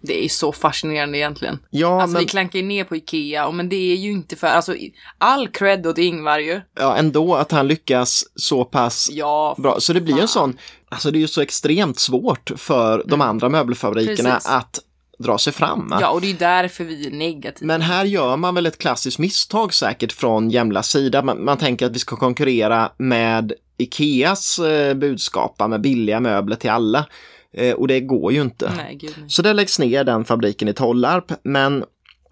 Det 0.02 0.26
är 0.26 0.30
så 0.30 0.52
fascinerande 0.52 1.18
egentligen. 1.18 1.60
Ja, 1.70 2.02
Alltså 2.02 2.14
men 2.14 2.20
vi 2.20 2.28
klankar 2.28 2.60
ju 2.60 2.66
ner 2.66 2.84
på 2.84 2.96
Ikea, 2.96 3.52
men 3.52 3.70
det 3.70 3.76
är 3.76 3.96
ju 3.96 4.12
inte 4.12 4.36
för, 4.36 4.48
alltså 4.48 4.76
all 5.18 5.48
cred 5.48 5.88
åt 5.88 5.98
Ingvar 5.98 6.40
ju. 6.40 6.62
ja, 6.80 6.96
ändå 6.96 7.36
att 7.36 7.52
han 7.52 7.68
lyckas 7.68 8.24
så 8.36 8.66
pass 8.66 9.10
Ja, 9.12 9.56
bra. 9.58 9.80
Så 9.80 9.94
det 9.94 10.02
blir 10.02 10.16
ju 10.16 10.22
en 10.22 10.28
sån, 10.28 10.58
alltså 10.90 11.12
det 11.12 11.18
är 11.18 11.22
ju 11.22 11.28
så 11.28 11.42
extremt 11.42 12.00
svårt 12.00 12.52
för 12.58 13.04
de 13.08 13.22
andra 13.22 13.50
möbelfabrikerna 13.50 14.20
Mm. 14.30 14.32
Precis. 14.34 14.50
att 14.52 14.80
dra 15.20 15.38
sig 15.38 15.54
fram. 15.54 15.94
Ja, 16.02 16.10
och 16.10 16.22
det 16.22 16.30
är 16.32 16.34
därför 16.34 16.84
vi 16.84 17.08
är 17.08 17.12
negativa. 17.12 17.68
Men 17.68 17.82
här 17.82 18.06
gör 18.06 18.38
man 18.38 18.56
väl 18.56 18.66
ett 18.66 18.78
klassiskt 18.78 19.20
misstag 19.20 19.74
säkert 19.74 20.12
från 20.12 20.50
Jämlas 20.50 20.90
sida. 20.90 21.22
Man, 21.24 21.44
man 21.46 21.58
tänker 21.58 21.86
att 21.86 21.92
vi 21.96 22.00
ska 22.00 22.16
konkurrera 22.16 22.92
med 22.98 23.54
Ikeas 23.78 24.60
eh, 24.60 24.94
budskap 24.94 25.60
med 25.70 25.82
billiga 25.82 26.20
möbler 26.20 26.56
till 26.56 26.70
alla. 26.70 27.06
Eh, 27.54 27.76
och 27.76 27.88
det 27.88 28.00
går 28.00 28.34
ju 28.34 28.42
inte. 28.42 28.74
Nej, 28.78 28.96
gud 28.96 29.14
nej. 29.18 29.30
Så 29.30 29.42
det 29.42 29.54
läggs 29.54 29.80
ner 29.80 30.04
den 30.04 30.26
fabriken 30.26 30.68
i 30.68 30.74
Tollarp, 30.74 31.32
men 31.44 31.84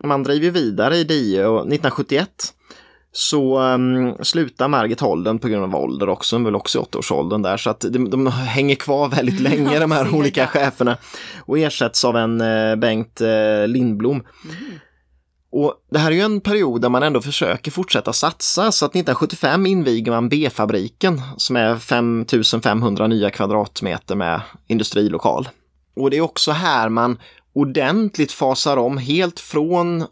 man 0.04 0.24
driver 0.24 0.52
vidare 0.52 0.98
i 0.98 1.04
DIE 1.04 1.46
och 1.46 1.60
1971 1.60 2.54
så 3.12 3.60
um, 3.60 4.16
slutar 4.22 4.68
Margit 4.68 5.00
Holden 5.00 5.40
på 5.40 5.48
grund 5.48 5.64
av 5.64 5.76
ålder 5.76 6.10
också, 6.10 6.36
hon 6.36 6.42
är 6.42 6.46
väl 6.46 6.56
också 6.56 6.80
i 6.80 6.82
80-årsåldern 6.82 7.42
där, 7.42 7.58
så 7.58 7.70
att 7.70 7.80
de, 7.80 8.10
de 8.10 8.28
hänger 8.28 8.76
kvar 8.76 9.10
väldigt 9.10 9.40
länge 9.50 9.80
de 9.80 9.92
här 9.92 10.16
olika 10.16 10.48
cheferna. 10.48 10.98
Och 11.40 11.60
ersätts 11.60 12.06
av 12.06 12.18
en 12.18 12.42
eh, 12.42 12.76
Bengt 12.76 13.22
eh, 13.22 13.68
Lindblom. 13.68 14.24
Och 15.52 15.74
Det 15.92 16.00
här 16.00 16.12
är 16.12 16.16
ju 16.16 16.22
en 16.22 16.42
period 16.42 16.82
där 16.82 16.90
man 16.90 17.04
ändå 17.04 17.22
försöker 17.22 17.72
fortsätta 17.72 18.14
satsa 18.14 18.72
så 18.72 18.86
att 18.86 18.92
1975 18.92 19.66
inviger 19.66 20.12
man 20.12 20.30
B-fabriken 20.30 21.22
som 21.38 21.56
är 21.56 21.78
5500 21.78 23.08
nya 23.08 23.30
kvadratmeter 23.30 24.16
med 24.16 24.42
industrilokal. 24.68 25.50
Och 25.96 26.10
det 26.10 26.18
är 26.18 26.22
också 26.22 26.52
här 26.52 26.90
man 26.90 27.18
ordentligt 27.54 28.32
fasar 28.32 28.78
om 28.78 28.98
helt 28.98 29.40
från 29.40 30.06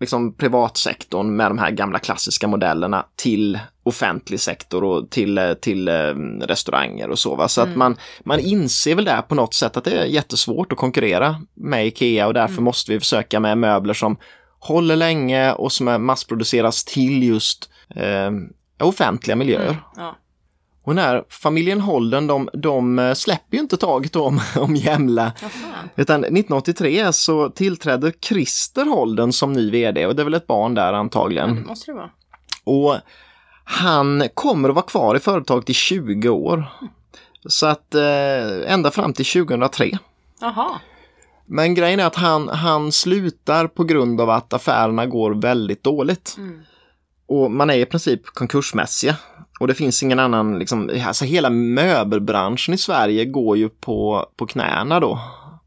liksom 0.00 0.34
privatsektorn 0.34 1.36
med 1.36 1.50
de 1.50 1.58
här 1.58 1.70
gamla 1.70 1.98
klassiska 1.98 2.48
modellerna 2.48 3.06
till 3.16 3.58
offentlig 3.82 4.40
sektor 4.40 4.84
och 4.84 5.10
till, 5.10 5.54
till 5.60 5.88
um, 5.88 6.40
restauranger 6.40 7.10
och 7.10 7.18
så. 7.18 7.36
Va? 7.36 7.48
Så 7.48 7.60
mm. 7.60 7.70
att 7.70 7.76
man, 7.76 7.96
man 8.24 8.38
inser 8.40 8.94
väl 8.94 9.04
där 9.04 9.22
på 9.22 9.34
något 9.34 9.54
sätt 9.54 9.76
att 9.76 9.84
det 9.84 9.90
är 9.90 10.04
jättesvårt 10.04 10.72
att 10.72 10.78
konkurrera 10.78 11.42
med 11.54 11.86
Ikea 11.86 12.26
och 12.26 12.34
därför 12.34 12.52
mm. 12.52 12.64
måste 12.64 12.92
vi 12.92 13.00
försöka 13.00 13.40
med 13.40 13.58
möbler 13.58 13.94
som 13.94 14.16
håller 14.58 14.96
länge 14.96 15.52
och 15.52 15.72
som 15.72 16.06
massproduceras 16.06 16.84
till 16.84 17.22
just 17.22 17.70
eh, 17.94 18.30
offentliga 18.80 19.36
miljöer. 19.36 19.68
Mm. 19.68 19.76
Ja. 19.96 20.16
Och 20.84 20.94
när 20.94 21.24
familjen 21.28 21.80
Holden, 21.80 22.26
de, 22.26 22.48
de 22.52 22.98
eh, 22.98 23.14
släpper 23.14 23.56
ju 23.56 23.62
inte 23.62 23.76
taget 23.76 24.16
om, 24.16 24.40
om 24.56 24.76
Jämla. 24.76 25.32
Utan 25.96 26.24
1983 26.24 27.12
så 27.12 27.48
tillträder 27.48 28.12
Christer 28.20 28.84
Holden 28.84 29.32
som 29.32 29.52
ny 29.52 29.70
VD 29.70 30.06
och 30.06 30.16
det 30.16 30.22
är 30.22 30.24
väl 30.24 30.34
ett 30.34 30.46
barn 30.46 30.74
där 30.74 30.92
antagligen. 30.92 31.56
Ja, 31.56 31.68
måste 31.68 31.90
det 31.90 31.94
vara. 31.94 32.10
Och 32.64 32.96
han 33.64 34.28
kommer 34.34 34.68
att 34.68 34.74
vara 34.74 34.86
kvar 34.86 35.16
i 35.16 35.20
företaget 35.20 35.70
i 35.70 35.74
20 35.74 36.28
år. 36.28 36.64
Så 37.46 37.66
att 37.66 37.94
eh, 37.94 38.72
ända 38.72 38.90
fram 38.90 39.12
till 39.12 39.26
2003. 39.26 39.98
Aha. 40.42 40.80
Men 41.48 41.74
grejen 41.74 42.00
är 42.00 42.06
att 42.06 42.16
han, 42.16 42.48
han 42.48 42.92
slutar 42.92 43.66
på 43.66 43.84
grund 43.84 44.20
av 44.20 44.30
att 44.30 44.52
affärerna 44.52 45.06
går 45.06 45.34
väldigt 45.34 45.84
dåligt. 45.84 46.34
Mm. 46.38 46.60
Och 47.28 47.50
man 47.50 47.70
är 47.70 47.74
i 47.74 47.86
princip 47.86 48.26
konkursmässiga. 48.26 49.16
Och 49.60 49.66
det 49.66 49.74
finns 49.74 50.02
ingen 50.02 50.18
annan, 50.18 50.58
liksom, 50.58 50.90
alltså 51.06 51.24
hela 51.24 51.50
möbelbranschen 51.50 52.74
i 52.74 52.78
Sverige 52.78 53.24
går 53.24 53.56
ju 53.56 53.68
på, 53.68 54.26
på 54.36 54.46
knäna 54.46 55.00
då. 55.00 55.20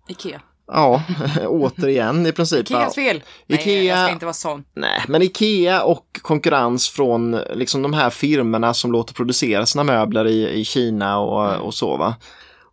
Ikea. 0.08 0.42
Ja, 0.68 1.04
återigen 1.48 2.26
i 2.26 2.32
princip. 2.32 2.62
Ikeas 2.62 2.96
fel! 2.96 3.24
Ikea, 3.48 3.66
nej, 3.66 3.86
jag 3.86 4.06
ska 4.06 4.14
inte 4.14 4.26
vara 4.26 4.34
sån. 4.34 4.64
Nej, 4.74 5.04
men 5.08 5.22
Ikea 5.22 5.84
och 5.84 6.20
konkurrens 6.22 6.90
från 6.90 7.32
liksom 7.54 7.82
de 7.82 7.94
här 7.94 8.10
firmorna 8.10 8.74
som 8.74 8.92
låter 8.92 9.14
producera 9.14 9.66
sina 9.66 9.84
möbler 9.84 10.28
i, 10.28 10.50
i 10.50 10.66
Kina 10.66 11.20
och, 11.20 11.50
mm. 11.50 11.62
och 11.62 11.74
så. 11.74 11.98
Va? 11.98 12.16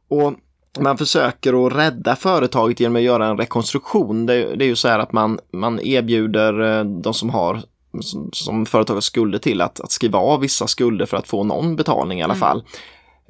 Och 0.08 0.34
man 0.80 0.98
försöker 0.98 1.66
att 1.66 1.76
rädda 1.76 2.16
företaget 2.16 2.80
genom 2.80 2.96
att 2.96 3.02
göra 3.02 3.26
en 3.26 3.38
rekonstruktion. 3.38 4.26
Det, 4.26 4.56
det 4.56 4.64
är 4.64 4.68
ju 4.68 4.76
så 4.76 4.88
här 4.88 4.98
att 4.98 5.12
man, 5.12 5.38
man 5.52 5.80
erbjuder 5.80 6.78
eh, 6.78 6.84
de 6.84 7.14
som 7.14 7.30
har 7.30 7.62
som, 8.00 8.30
som 8.32 8.66
företag 8.66 8.94
har 8.94 9.00
skulder 9.00 9.38
till 9.38 9.60
att, 9.60 9.80
att 9.80 9.90
skriva 9.90 10.18
av 10.18 10.40
vissa 10.40 10.66
skulder 10.66 11.06
för 11.06 11.16
att 11.16 11.28
få 11.28 11.44
någon 11.44 11.76
betalning 11.76 12.20
i 12.20 12.22
alla 12.22 12.34
mm. 12.34 12.40
fall. 12.40 12.64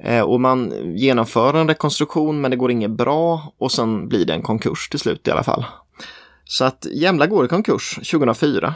Eh, 0.03 0.21
och 0.21 0.41
man 0.41 0.73
genomför 0.97 1.53
en 1.53 1.67
rekonstruktion 1.67 2.41
men 2.41 2.51
det 2.51 2.57
går 2.57 2.71
inget 2.71 2.91
bra 2.91 3.53
och 3.57 3.71
sen 3.71 4.07
blir 4.07 4.25
det 4.25 4.33
en 4.33 4.41
konkurs 4.41 4.89
till 4.89 4.99
slut 4.99 5.27
i 5.27 5.31
alla 5.31 5.43
fall. 5.43 5.65
Så 6.43 6.65
att 6.65 6.87
Jämla 6.91 7.27
går 7.27 7.45
i 7.45 7.47
konkurs 7.47 7.95
2004. 7.95 8.73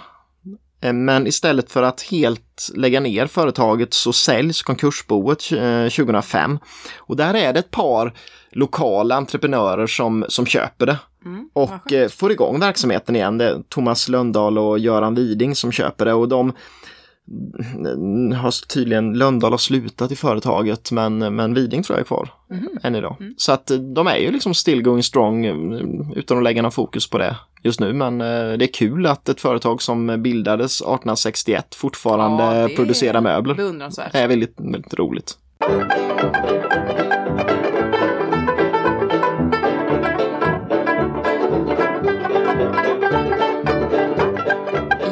Eh, 0.83 0.93
men 0.93 1.27
istället 1.27 1.71
för 1.71 1.83
att 1.83 2.01
helt 2.01 2.71
lägga 2.75 2.99
ner 2.99 3.27
företaget 3.27 3.93
så 3.93 4.13
säljs 4.13 4.61
konkursboet 4.61 5.39
2005. 5.39 6.51
Eh, 6.51 6.57
och 6.97 7.15
där 7.15 7.33
är 7.33 7.53
det 7.53 7.59
ett 7.59 7.71
par 7.71 8.13
lokala 8.51 9.15
entreprenörer 9.15 9.87
som, 9.87 10.25
som 10.27 10.45
köper 10.45 10.85
det. 10.85 10.97
Mm, 11.25 11.49
och 11.53 11.93
eh, 11.93 12.09
får 12.09 12.31
igång 12.31 12.59
verksamheten 12.59 13.15
igen. 13.15 13.37
Det 13.37 13.45
är 13.45 13.61
Thomas 13.69 14.09
Lundahl 14.09 14.57
och 14.57 14.79
Göran 14.79 15.15
Widing 15.15 15.55
som 15.55 15.71
köper 15.71 16.05
det 16.05 16.13
och 16.13 16.27
de 16.27 16.53
har 18.35 18.67
tydligen 18.67 19.13
Lundahl 19.13 19.51
har 19.51 19.57
slutat 19.57 20.11
i 20.11 20.15
företaget 20.15 20.91
men, 20.91 21.35
men 21.35 21.53
Widing 21.53 21.83
tror 21.83 21.97
jag 21.97 22.01
är 22.01 22.07
kvar 22.07 22.29
mm. 22.51 22.67
än 22.83 22.95
idag. 22.95 23.17
Mm. 23.19 23.33
Så 23.37 23.51
att 23.51 23.71
de 23.95 24.07
är 24.07 24.17
ju 24.17 24.31
liksom 24.31 24.53
still 24.53 24.81
going 24.81 25.03
strong 25.03 25.45
utan 26.15 26.37
att 26.37 26.43
lägga 26.43 26.61
någon 26.61 26.71
fokus 26.71 27.09
på 27.09 27.17
det 27.17 27.35
just 27.63 27.79
nu. 27.79 27.93
Men 27.93 28.17
det 28.57 28.65
är 28.65 28.73
kul 28.73 29.05
att 29.05 29.29
ett 29.29 29.41
företag 29.41 29.81
som 29.81 30.23
bildades 30.23 30.81
1861 30.81 31.75
fortfarande 31.75 32.43
ja, 32.43 32.69
producerar 32.75 33.21
möbler. 33.21 33.55
Det 34.11 34.19
är 34.19 34.27
väldigt, 34.27 34.55
väldigt 34.57 34.93
roligt. 34.93 35.37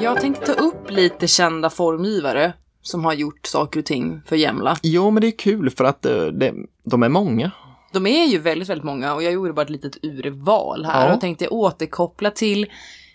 Jag 0.02 0.22
tänkte 0.22 0.46
ta 0.46 0.54
upp 0.54 0.92
lite 0.92 1.28
kända 1.28 1.70
formgivare 1.70 2.54
som 2.82 3.06
har 3.06 3.14
gjort 3.14 3.46
saker 3.46 3.80
och 3.80 3.86
ting 3.86 4.22
för 4.26 4.36
Jämla. 4.36 4.78
Jo, 4.84 5.12
men 5.12 5.22
det 5.22 5.28
är 5.28 5.38
kul 5.38 5.70
för 5.70 5.84
att 5.84 6.06
eh, 6.06 6.26
det, 6.26 6.54
de 6.84 7.04
är 7.04 7.10
många. 7.10 7.52
De 7.92 8.08
är 8.08 8.26
ju 8.26 8.38
väldigt, 8.38 8.70
väldigt 8.70 8.86
många 8.86 9.14
och 9.14 9.24
jag 9.24 9.34
gjorde 9.34 9.54
bara 9.54 9.62
ett 9.62 9.70
litet 9.70 9.98
urval 10.04 10.86
här 10.86 11.08
ja. 11.08 11.14
och 11.14 11.22
tänkte 11.22 11.48
återkoppla 11.48 12.32
till 12.32 12.68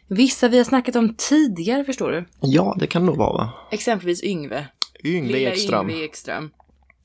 vissa 0.09 0.49
vi 0.49 0.57
har 0.57 0.65
snackat 0.65 0.97
om 0.97 1.15
tidigare, 1.15 1.85
förstår 1.85 2.11
du? 2.11 2.25
Ja, 2.41 2.77
det 2.79 2.87
kan 2.87 3.07
nog 3.07 3.17
vara 3.17 3.33
va? 3.33 3.51
Exempelvis 3.71 4.25
Yngve. 4.25 4.67
Yngve 5.05 5.33
Lilla 5.33 5.51
Ekström. 5.51 5.91
Yngve 5.91 6.05
Ekström. 6.05 6.51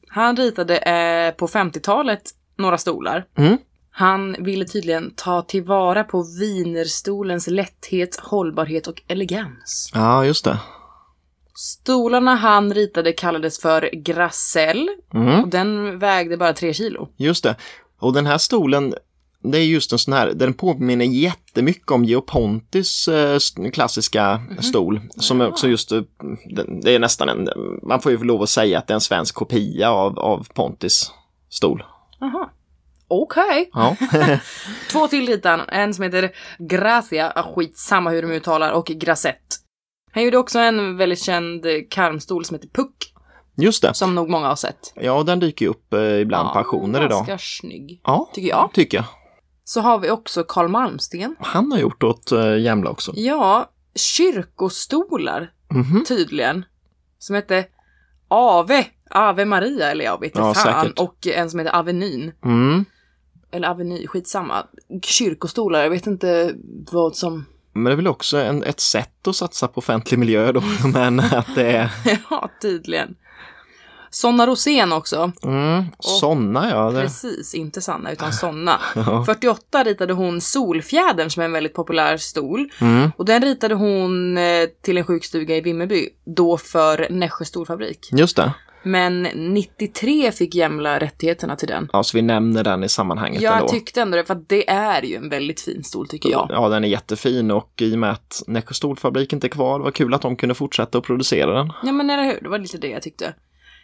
Han 0.08 0.38
ritade 0.38 0.78
eh, 0.78 1.32
på 1.32 1.48
50-talet 1.48 2.22
några 2.58 2.78
stolar. 2.78 3.26
Mm. 3.38 3.58
Han 3.92 4.36
ville 4.40 4.66
tydligen 4.66 5.14
ta 5.16 5.42
tillvara 5.42 6.04
på 6.04 6.26
vinerstolens 6.40 7.48
lätthet, 7.48 8.20
hållbarhet 8.20 8.88
och 8.88 9.02
elegans. 9.08 9.92
Ja, 9.94 10.26
just 10.26 10.46
det. 10.46 10.60
Stolarna 11.62 12.36
han 12.36 12.74
ritade 12.74 13.14
kallades 13.14 13.60
för 13.60 13.90
Gracell 13.94 14.90
mm. 15.14 15.42
och 15.42 15.48
den 15.48 16.00
vägde 16.00 16.38
bara 16.38 16.54
tre 16.54 16.74
kilo. 16.74 17.10
Just 17.18 17.44
det. 17.44 17.56
Och 18.00 18.14
den 18.14 18.26
här 18.26 18.38
stolen, 18.38 18.96
det 19.44 19.58
är 19.58 19.64
just 19.64 19.92
en 19.92 20.00
sån 20.00 20.14
här, 20.14 20.34
den 20.34 20.54
påminner 20.54 21.06
jättemycket 21.06 21.92
om 21.92 22.06
Geopontis 22.06 23.08
eh, 23.08 23.40
klassiska 23.74 24.24
mm. 24.24 24.62
stol. 24.62 25.02
Som 25.10 25.42
är 25.42 25.48
också 25.48 25.68
just, 25.68 25.92
eh, 25.92 26.02
det 26.84 26.96
är 26.96 27.00
nästan 27.00 27.30
en, 27.30 27.50
man 27.84 28.02
får 28.02 28.12
ju 28.12 28.24
lov 28.24 28.42
att 28.42 28.50
säga 28.50 28.78
att 28.78 28.88
det 28.88 28.92
är 28.92 28.96
en 28.96 29.02
svensk 29.02 29.36
kopia 29.36 29.92
av, 29.92 30.20
av 30.20 30.48
Pontis 30.54 31.12
stol. 31.50 31.84
Aha. 32.22 32.52
Okej. 33.08 33.70
Okay. 33.74 33.98
Ja. 34.20 34.40
Två 34.92 35.08
till 35.08 35.28
ritar. 35.28 35.66
En 35.68 35.94
som 35.94 36.04
heter 36.04 36.32
Gracia, 36.60 37.44
skitsamma 37.56 38.10
hur 38.10 38.22
de 38.22 38.32
uttalar, 38.32 38.72
och 38.72 38.86
Grasett. 38.86 39.62
Han 40.12 40.24
gjorde 40.24 40.38
också 40.38 40.60
en 40.60 40.98
väldigt 40.98 41.20
känd 41.20 41.66
karmstol 41.90 42.46
som 42.46 42.56
heter 42.56 42.70
Puck. 42.70 43.14
Just 43.58 43.82
det. 43.82 43.94
Som 43.94 44.16
nog 44.16 44.30
många 44.30 44.48
har 44.48 44.56
sett. 44.56 44.94
Ja, 44.96 45.24
den 45.24 45.40
dyker 45.40 45.66
ju 45.66 45.70
upp 45.70 45.94
eh, 45.94 46.20
ibland 46.20 46.48
ja, 46.48 46.54
på 46.54 46.60
auktioner 46.60 47.06
idag. 47.06 47.26
Ganska 47.26 47.38
snygg. 47.38 48.02
Ja, 48.04 48.30
tycker 48.34 48.50
jag. 48.50 48.70
tycker 48.74 48.98
jag. 48.98 49.06
Så 49.64 49.82
har 49.82 50.00
vi 50.00 50.10
också 50.10 50.44
Karl 50.44 50.68
Malmsten. 50.68 51.36
Han 51.40 51.72
har 51.72 51.80
gjort 51.80 52.04
åt 52.04 52.32
äh, 52.32 52.58
Jämla 52.58 52.90
också. 52.90 53.12
Ja, 53.16 53.70
kyrkostolar 53.96 55.52
mm 55.72 55.84
-hmm. 55.84 56.06
tydligen. 56.06 56.66
Som 57.20 57.36
heter 57.36 57.66
Ave, 58.28 58.86
Ave 59.10 59.46
Maria 59.46 59.92
eller 59.92 60.06
jag 60.06 60.20
vet 60.20 60.28
inte 60.28 60.40
ja, 60.40 60.54
fan. 60.54 60.84
Säkert. 60.84 61.00
Och 61.00 61.28
en 61.28 61.50
som 61.50 61.60
heter 61.60 61.76
Avenyn. 61.76 62.32
Mm 62.46 62.86
eller 63.52 63.68
Aveny, 63.68 64.08
skitsamma. 64.08 64.68
Kyrkostolar, 65.02 65.84
jag 65.84 65.90
vet 65.90 66.08
inte 66.08 66.56
vad 66.92 67.16
som... 67.16 67.46
Men 67.74 67.84
det 67.84 67.92
är 67.92 67.96
väl 67.96 68.08
också 68.08 68.38
en, 68.38 68.64
ett 68.64 68.80
sätt 68.80 69.28
att 69.28 69.36
satsa 69.36 69.68
på 69.68 69.78
offentlig 69.78 70.18
miljö 70.18 70.52
då, 70.52 70.64
men 70.94 71.20
att 71.20 71.56
det 71.56 71.72
är... 71.72 71.92
ja, 72.30 72.50
tydligen. 72.62 73.16
Sonna 74.14 74.48
Rosén 74.48 74.92
också. 74.94 75.32
Mm, 75.44 75.86
Sonna 76.00 76.70
ja. 76.70 76.92
Det... 76.92 77.02
Precis, 77.02 77.54
inte 77.54 77.82
Sanna 77.82 78.12
utan 78.12 78.34
Sonna. 78.34 78.80
ja. 78.96 79.26
48 79.26 79.84
ritade 79.84 80.14
hon 80.14 80.42
Solfjädern 80.42 81.30
som 81.30 81.42
är 81.42 81.46
en 81.46 81.52
väldigt 81.52 81.74
populär 81.74 82.18
stol. 82.18 82.70
Mm. 82.82 83.12
Och 83.18 83.26
den 83.26 83.42
ritade 83.42 83.76
hon 83.76 84.38
eh, 84.38 84.66
till 84.82 84.98
en 84.98 85.04
sjukstuga 85.04 85.56
i 85.56 85.62
Vimmerby, 85.62 86.10
då 86.26 86.58
för 86.58 87.08
Nässjö 87.10 87.46
storfabrik. 87.46 88.10
Just 88.12 88.36
det. 88.36 88.54
Men 88.84 89.22
93 89.22 90.32
fick 90.32 90.56
Jämla 90.56 91.00
rättigheterna 91.00 91.56
till 91.56 91.68
den. 91.68 91.90
Ja, 91.94 92.04
så 92.04 92.18
vi 92.18 92.22
nämner 92.22 92.64
den 92.64 92.84
i 92.84 92.90
sammanhanget 92.90 93.42
Jag 93.42 93.54
ändå. 93.54 93.68
tyckte 93.68 94.02
ändå 94.02 94.18
det, 94.18 94.26
för 94.26 94.42
det 94.48 94.70
är 94.70 95.02
ju 95.02 95.16
en 95.16 95.30
väldigt 95.30 95.62
fin 95.62 95.84
stol 95.84 96.08
tycker 96.08 96.30
jag. 96.30 96.48
Ja, 96.50 96.70
den 96.70 96.84
är 96.84 96.88
jättefin 96.88 97.52
och 97.52 97.74
i 97.82 97.96
och 97.96 98.00
med 98.00 98.12
att 98.12 98.44
Nässjö 98.48 98.74
stolfabrik 98.74 99.34
inte 99.34 99.48
är 99.48 99.50
kvar, 99.50 99.80
var 99.80 99.92
kul 99.92 100.14
att 100.14 100.22
de 100.22 100.36
kunde 100.36 100.56
fortsätta 100.56 100.98
att 100.98 101.04
producera 101.04 101.54
den. 101.54 101.74
Ja, 101.84 101.92
men 101.92 102.10
eller 102.10 102.24
hur, 102.24 102.40
det 102.42 102.50
var 102.50 102.60
lite 102.60 102.78
det 102.78 102.90
jag 102.90 103.02
tyckte. 103.02 103.34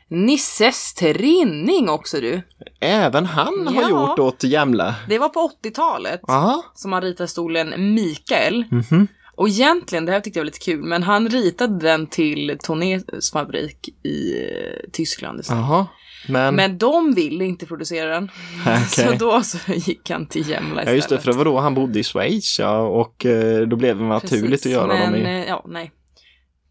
Nisses 0.10 0.94
Trinning 0.94 1.90
också 1.90 2.22
du. 2.22 2.42
Även 2.80 3.26
han 3.26 3.68
har 3.68 3.82
ja. 3.82 3.90
gjort 3.90 4.20
åt 4.20 4.44
Jämla. 4.44 4.96
Det 5.08 5.20
var 5.20 5.30
på 5.30 5.52
80-talet 5.64 6.22
Aha. 6.28 6.64
som 6.74 6.94
han 6.94 7.02
ritade 7.02 7.28
stolen 7.28 7.94
Mikael. 7.94 8.64
Mm 8.72 8.84
-hmm. 8.84 9.08
Och 9.38 9.48
egentligen, 9.48 10.06
det 10.06 10.12
här 10.12 10.20
tyckte 10.20 10.40
jag 10.40 10.44
var 10.44 10.46
lite 10.46 10.60
kul, 10.60 10.84
men 10.84 11.04
han 11.04 11.30
ritade 11.30 11.80
den 11.80 12.08
till 12.08 12.58
Tonés 12.64 13.32
fabrik 13.34 13.90
i 14.04 14.44
eh, 14.44 14.90
Tyskland. 14.92 15.42
Jaha. 15.50 15.88
Men, 16.28 16.56
Men 16.56 16.78
de 16.78 17.14
ville 17.14 17.46
inte 17.46 17.66
producera 17.66 18.14
den. 18.14 18.32
Okej. 18.62 18.84
Så 18.90 19.12
då 19.12 19.42
så 19.42 19.58
gick 19.74 20.10
han 20.10 20.26
till 20.26 20.50
Jämla 20.50 20.82
istället. 20.82 20.88
ja 20.88 20.94
just 20.94 21.10
det, 21.10 21.20
för 21.20 21.32
det 21.32 21.38
var 21.38 21.46
då 21.46 21.60
han 21.60 21.74
bodde 21.74 22.00
i 22.00 22.04
Schweiz 22.04 22.60
ja, 22.60 22.80
och 22.80 23.26
eh, 23.26 23.68
då 23.68 23.76
blev 23.76 23.98
det 23.98 24.04
naturligt 24.04 24.50
Precis, 24.52 24.66
att 24.66 24.72
göra 24.72 24.88
men, 24.88 25.14
dem 25.14 25.22
i... 25.22 25.24
eh, 25.24 25.48
ja, 25.48 25.66
nej. 25.68 25.92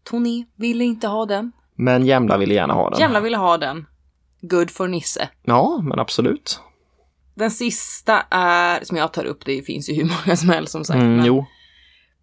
Tony 0.03 0.45
ville 0.55 0.83
inte 0.83 1.07
ha 1.07 1.25
den. 1.25 1.51
Men 1.75 2.05
Jämla 2.05 2.37
ville 2.37 2.53
gärna 2.53 2.73
ha 2.73 2.89
den. 2.89 2.99
Jämla 2.99 3.19
ville 3.19 3.37
ha 3.37 3.57
den. 3.57 3.85
Good 4.41 4.71
for 4.71 4.87
Nisse. 4.87 5.29
Ja, 5.43 5.81
men 5.83 5.99
absolut. 5.99 6.59
Den 7.35 7.51
sista 7.51 8.21
är, 8.29 8.83
som 8.83 8.97
jag 8.97 9.13
tar 9.13 9.25
upp, 9.25 9.45
det 9.45 9.61
finns 9.61 9.89
ju 9.89 9.93
hur 9.93 10.03
många 10.03 10.37
som 10.37 10.49
helst 10.49 10.71
som 10.71 10.85
sagt. 10.85 11.01
Mm, 11.01 11.15
men 11.15 11.25
jo. 11.25 11.45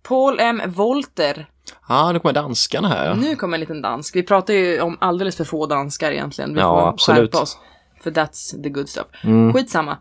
Paul 0.09 0.41
M. 0.41 0.63
Volter. 0.67 1.47
Ja, 1.89 2.13
nu 2.13 2.19
kommer 2.19 2.33
danskarna 2.33 2.89
här. 2.89 3.15
Nu 3.15 3.37
kommer 3.37 3.57
en 3.57 3.61
liten 3.61 3.83
dansk. 3.83 4.17
Vi 4.17 4.23
pratar 4.23 4.55
ju 4.55 4.81
om 4.81 4.97
alldeles 5.01 5.37
för 5.37 5.45
få 5.45 5.67
danskar 5.67 6.13
egentligen. 6.13 6.55
Vi 6.55 6.61
Ja, 6.61 6.81
får 6.81 6.89
absolut. 6.89 7.21
skärpa 7.33 7.43
oss. 7.43 7.59
För 8.03 8.11
that's 8.11 8.63
the 8.63 8.69
good 8.69 8.89
stuff. 8.89 9.07
Mm. 9.25 9.53
Skitsamma. 9.53 9.97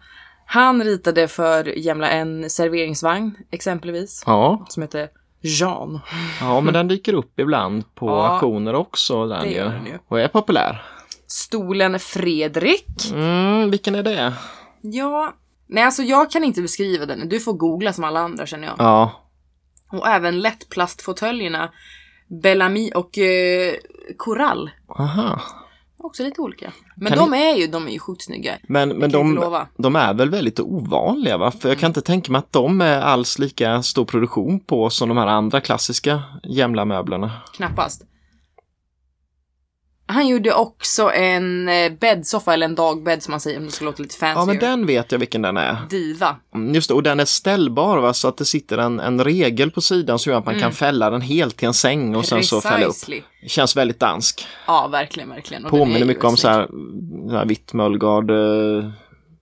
Han 0.46 0.84
ritade 0.84 1.28
för 1.28 1.78
Jämla 1.78 2.10
en 2.10 2.50
serveringsvagn 2.50 3.38
exempelvis. 3.52 4.24
Ja, 4.26 4.66
Som 4.70 4.84
heter 4.84 5.10
Jean. 5.42 6.00
ja, 6.42 6.62
men 6.62 6.74
den 6.74 6.88
dyker 6.88 7.14
upp 7.14 7.40
ibland 7.40 7.96
på 7.96 8.08
Ja, 8.10 8.28
auktioner 8.28 8.76
också. 8.76 9.28
Den 9.28 9.42
det 9.44 9.50
ju. 9.50 9.64
den 9.64 9.86
ju. 9.86 10.00
Och 10.08 10.20
är 10.20 10.28
populär. 10.28 10.82
Stolen 11.28 12.00
Fredrik. 12.00 13.12
Mm, 13.14 13.72
vilken 13.72 13.96
är 13.96 14.04
det? 14.04 14.34
Ja, 14.82 15.34
nej 15.68 15.84
alltså 15.84 16.04
jag 16.04 16.32
kan 16.32 16.44
inte 16.44 16.62
beskriva 16.62 17.06
den. 17.06 17.30
Du 17.30 17.40
får 17.40 17.54
googla 17.54 17.94
som 17.94 18.04
alla 18.04 18.20
andra 18.20 18.46
känner 18.46 18.68
jag. 18.68 18.76
Ja, 18.80 19.12
Och 19.94 20.08
även 20.08 20.40
lättplastfåtöljerna 20.40 21.70
Bellamy 22.28 22.92
och 22.92 23.18
eh, 23.18 23.76
aha. 24.88 25.42
Också 25.98 26.24
lite 26.24 26.42
olika. 26.42 26.72
Men 26.96 27.14
Kan 27.14 27.18
de 27.18 27.34
är 27.34 27.56
ju, 27.56 27.68
de 27.68 27.88
är 27.88 27.92
ju 27.92 28.00
sjukt 28.00 28.24
snygga. 28.24 28.58
Men, 28.64 28.90
men 28.90 29.12
de, 29.12 29.50
de 29.78 29.96
är 29.96 30.14
väl 30.14 30.30
väldigt 30.30 30.60
ovanliga 30.60 31.38
va? 31.38 31.52
För 31.52 31.70
jag 31.70 31.80
kan 31.80 31.90
inte 31.90 32.02
tänka 32.02 32.32
mig 32.32 32.40
att 32.40 32.52
de 32.52 32.82
är 32.82 33.02
alls 33.02 33.40
lika 33.40 33.84
stor 33.84 34.06
produktion 34.06 34.60
på 34.60 34.90
som 34.90 35.10
de 35.10 35.18
här 35.18 35.28
andra 35.28 35.62
klassiska 35.62 36.24
Jämla-möblerna. 36.44 37.32
Knappast. 37.56 38.06
Han 40.06 40.28
gjorde 40.28 40.54
också 40.54 41.12
en 41.12 41.70
eh, 41.70 41.92
bäddsoffa, 42.00 42.54
eller 42.54 42.66
en 42.66 42.76
dagbädd 42.76 43.24
som 43.24 43.32
man 43.32 43.40
säger 43.40 43.58
om 43.60 43.66
det 43.66 43.72
ska 43.72 43.86
låta 43.86 44.04
lite 44.04 44.16
fancy. 44.16 44.40
Ja, 44.40 44.46
men 44.46 44.60
den 44.60 44.86
vet 44.86 45.12
jag 45.12 45.20
vilken 45.20 45.42
den 45.42 45.58
är. 45.58 45.78
Diva. 45.90 46.36
Mm, 46.56 46.76
Just 46.76 46.88
det, 46.88 46.94
och 46.94 47.04
den 47.04 47.20
är 47.20 47.26
ställbar 47.26 47.98
va? 47.98 48.14
så 48.14 48.28
att 48.28 48.38
det 48.38 48.46
sitter 48.46 48.78
en, 48.78 49.00
en 49.00 49.24
regel 49.24 49.72
på 49.72 49.82
sidan 49.82 50.20
som 50.20 50.32
gör 50.32 50.40
att 50.40 50.46
man 50.46 50.60
kan 50.60 50.72
fälla 50.72 51.10
den 51.10 51.22
helt 51.22 51.58
till 51.58 51.68
en 51.68 51.74
säng 51.74 52.16
och 52.16 52.26
sen 52.26 52.44
så 52.44 52.62
fälla 52.62 52.86
upp. 52.86 52.92
Precisely. 53.06 53.22
Känns 53.48 53.76
väldigt 53.78 54.00
dansk. 54.00 54.46
Ja, 54.68 54.88
verkligen, 54.88 55.30
verkligen. 55.30 55.66
Och 55.66 55.72
Påminner 55.72 56.06
mycket 56.06 56.24
om 56.24 56.38
så 56.38 56.48
här, 56.48 56.68
så 57.30 57.36
här 57.36 57.46
Wittmöllgard 57.46 58.32
eh, 58.32 58.90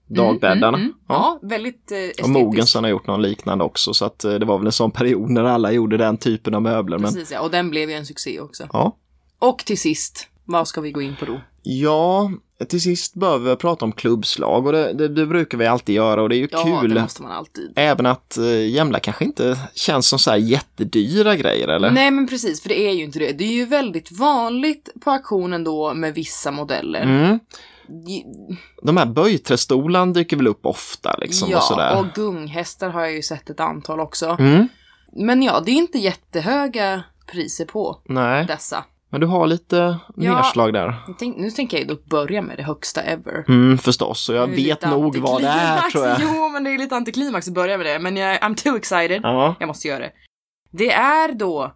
dagbäddarna. 0.06 0.68
Mm, 0.78 0.80
mm. 0.80 0.92
Ja. 1.08 1.38
Ja, 1.42 1.48
väldigt 1.48 1.92
eh, 1.92 2.24
Och. 2.24 2.30
Mogensen 2.30 2.84
har 2.84 2.90
gjort 2.90 3.06
någon 3.06 3.22
liknande 3.22 3.64
också 3.64 3.94
så 3.94 4.04
att 4.04 4.24
eh, 4.24 4.32
det 4.34 4.46
var 4.46 4.58
väl 4.58 4.66
en 4.66 4.72
sån 4.72 4.90
period 4.90 5.30
när 5.30 5.44
alla 5.44 5.72
gjorde 5.72 5.96
den 5.96 6.16
typen 6.16 6.54
av 6.54 6.62
möbler. 6.62 6.98
Men, 6.98 7.12
Precis, 7.12 7.30
ja. 7.32 7.40
Och 7.40 7.50
den 7.50 7.70
blev 7.70 7.90
ju 7.90 7.96
en 7.96 8.06
succé 8.06 8.40
också. 8.40 8.68
ja. 8.72 8.96
Och 9.38 9.58
till 9.58 9.78
sist, 9.78 10.28
vad 10.44 10.68
ska 10.68 10.80
vi 10.80 10.92
gå 10.92 11.02
in 11.02 11.16
på 11.20 11.24
då? 11.24 11.40
ja, 11.64 12.30
till 12.68 12.80
sist 12.80 13.14
behöver 13.14 13.50
vi 13.50 13.56
prata 13.56 13.84
om 13.84 13.92
klubbslag 13.92 14.66
och 14.66 14.72
det, 14.72 14.92
det, 14.92 15.08
det 15.08 15.26
brukar 15.26 15.58
vi 15.58 15.66
alltid 15.66 15.94
göra 15.94 16.22
och 16.22 16.28
det 16.28 16.36
är 16.36 16.38
ju 16.38 16.48
Ja, 16.50 16.80
kul. 16.80 16.94
det 16.94 17.00
måste 17.00 17.22
man 17.22 17.32
alltid. 17.32 17.72
Även 17.76 18.06
att 18.06 18.36
eh, 18.38 18.66
Jämla 18.68 19.00
kanske 19.00 19.24
inte 19.24 19.58
känns 19.74 20.08
som 20.08 20.18
så 20.18 20.30
här 20.30 20.38
jättedyra 20.38 21.36
grejer 21.36 21.68
eller? 21.68 21.90
Nej 21.90 22.10
men 22.10 22.26
precis, 22.28 22.62
för 22.62 22.68
det 22.68 22.80
är 22.88 22.92
ju 22.92 23.04
inte 23.04 23.18
det. 23.18 23.32
Det 23.32 23.44
är 23.44 23.52
ju 23.52 23.64
väldigt 23.64 24.12
vanligt 24.12 24.88
på 25.04 25.10
auktionen 25.10 25.64
då 25.64 25.94
med 25.94 26.14
vissa 26.14 26.50
modeller. 26.50 27.00
Mm. 27.02 27.38
De 28.82 28.96
här 28.96 29.06
böjträstolarna 29.06 30.12
dyker 30.12 30.36
väl 30.36 30.46
upp 30.46 30.66
ofta 30.66 31.16
liksom 31.16 31.48
och 31.48 31.54
Ja, 31.54 31.60
sådär. 31.60 31.98
och 31.98 32.06
gunghästar 32.14 32.88
har 32.88 33.00
jag 33.00 33.12
ju 33.12 33.22
sett 33.22 33.50
ett 33.50 33.60
antal 33.60 34.00
också. 34.00 34.36
Mm. 34.38 34.68
Men 35.12 35.42
ja, 35.42 35.60
det 35.66 35.70
är 35.70 35.76
inte 35.76 35.98
jättehöga 35.98 37.02
priser 37.32 37.64
på 37.64 38.00
Nej, 38.08 38.46
dessa. 38.46 38.84
Men 39.12 39.20
du 39.20 39.26
har 39.26 39.46
lite 39.46 39.96
Ja. 40.16 40.36
nedslag 40.36 40.72
där. 40.72 40.94
Tänk, 41.18 41.36
nu 41.36 41.50
tänker 41.50 41.78
jag 41.78 41.88
dock 41.88 42.04
börja 42.04 42.42
med 42.42 42.56
det 42.56 42.62
högsta 42.62 43.00
ever. 43.02 43.44
Mm, 43.48 43.78
förstås, 43.78 44.28
och 44.28 44.34
jag 44.34 44.46
vet 44.46 44.82
nog 44.90 45.16
vad 45.16 45.42
det 45.42 45.48
är 45.48 45.80
tror 45.90 46.06
jag. 46.06 46.16
Jo, 46.22 46.48
men 46.48 46.64
det 46.64 46.70
är 46.70 46.78
lite 46.78 46.96
antiklimax 46.96 47.48
att 47.48 47.54
börja 47.54 47.76
med 47.78 47.86
det. 47.86 47.98
Men 47.98 48.16
jag, 48.16 48.36
I'm 48.38 48.54
too 48.62 48.76
excited. 48.76 49.20
Ja. 49.22 49.54
Jag 49.60 49.66
måste 49.66 49.88
göra 49.88 49.98
det. 49.98 50.12
Det 50.70 50.92
är 50.92 51.32
då 51.32 51.72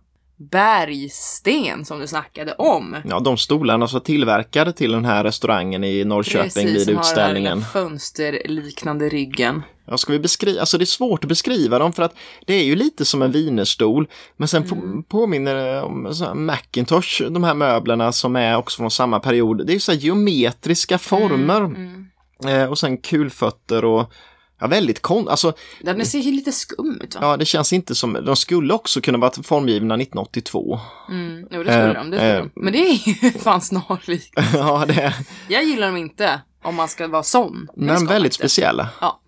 bergsten 0.50 1.84
som 1.84 2.00
du 2.00 2.06
snackade 2.06 2.52
om. 2.52 2.96
ja, 3.04 3.20
de 3.20 3.36
stolarna 3.36 3.88
som 3.88 4.00
tillverkade 4.00 4.72
till 4.72 4.92
den 4.92 5.04
här 5.04 5.24
restaurangen 5.24 5.84
i 5.84 6.04
Norrköping 6.04 6.66
vid 6.66 6.82
som 6.82 6.94
har 6.96 7.02
den 7.02 7.10
utställningen. 7.10 7.58
här 7.62 7.70
fönsterliknande 7.70 9.08
ryggen. 9.08 9.62
Ja, 9.86 9.98
ska 9.98 10.12
vi 10.12 10.18
beskriva, 10.18 10.60
alltså 10.60 10.78
det 10.78 10.84
är 10.84 10.86
svårt 10.86 11.24
att 11.24 11.28
beskriva 11.28 11.78
dem 11.78 11.92
för 11.92 12.02
att 12.02 12.14
det 12.46 12.54
är 12.54 12.64
ju 12.64 12.76
lite 12.76 13.04
som 13.04 13.22
en 13.22 13.32
wienerstol. 13.32 14.08
Men 14.36 14.48
sen 14.48 14.62
Mm. 14.62 15.02
på, 15.02 15.08
påminner 15.08 15.54
det 15.54 15.82
om 15.82 16.02
Macintosh, 16.34 17.22
de 17.30 17.44
här 17.44 17.54
möblerna 17.54 18.12
som 18.12 18.36
är 18.36 18.56
också 18.56 18.76
från 18.76 18.90
samma 18.90 19.20
period. 19.20 19.66
Det 19.66 19.72
är 19.72 19.74
ju 19.74 19.80
så 19.80 19.92
här 19.92 19.98
geometriska 19.98 20.98
former. 20.98 21.60
Mm. 21.60 22.06
Eh, 22.46 22.64
och 22.64 22.78
sen 22.78 22.96
kulfötter 22.98 23.84
och 23.84 24.12
ja, 24.60 24.66
väldigt 24.66 25.02
kon... 25.02 25.28
Alltså, 25.28 25.52
Den 25.80 26.06
ser 26.06 26.18
ju 26.18 26.32
lite 26.32 26.52
skum 26.52 27.00
ut 27.04 27.14
va? 27.14 27.20
ja, 27.22 27.36
det 27.36 27.44
känns 27.44 27.72
inte 27.72 27.94
som... 27.94 28.12
De 28.12 28.36
skulle 28.36 28.74
också 28.74 29.00
kunna 29.00 29.18
vara 29.18 29.30
formgivna 29.42 29.94
1982. 29.94 30.80
Mm. 31.10 31.46
Jo, 31.50 31.62
det 31.62 31.72
skulle 31.72 31.88
Eh, 31.88 31.94
de. 31.94 32.10
Det 32.10 32.16
skulle 32.16 32.36
eh. 32.36 32.42
de. 32.42 32.50
Men 32.54 32.72
det 32.72 32.78
är 32.78 33.08
ju 33.08 33.30
fan 33.38 33.60
snarlikt. 33.60 34.32
ja, 34.54 34.84
det 34.88 34.94
är 35.02 35.14
Jag 35.48 35.64
gillar 35.64 35.86
dem 35.86 35.96
inte 35.96 36.40
om 36.62 36.74
man 36.74 36.88
ska 36.88 37.08
vara 37.08 37.22
sån. 37.22 37.68
Men 37.76 37.86
man 37.86 38.06
väldigt 38.06 38.34
speciella. 38.34 38.88
Ja. 39.00 39.20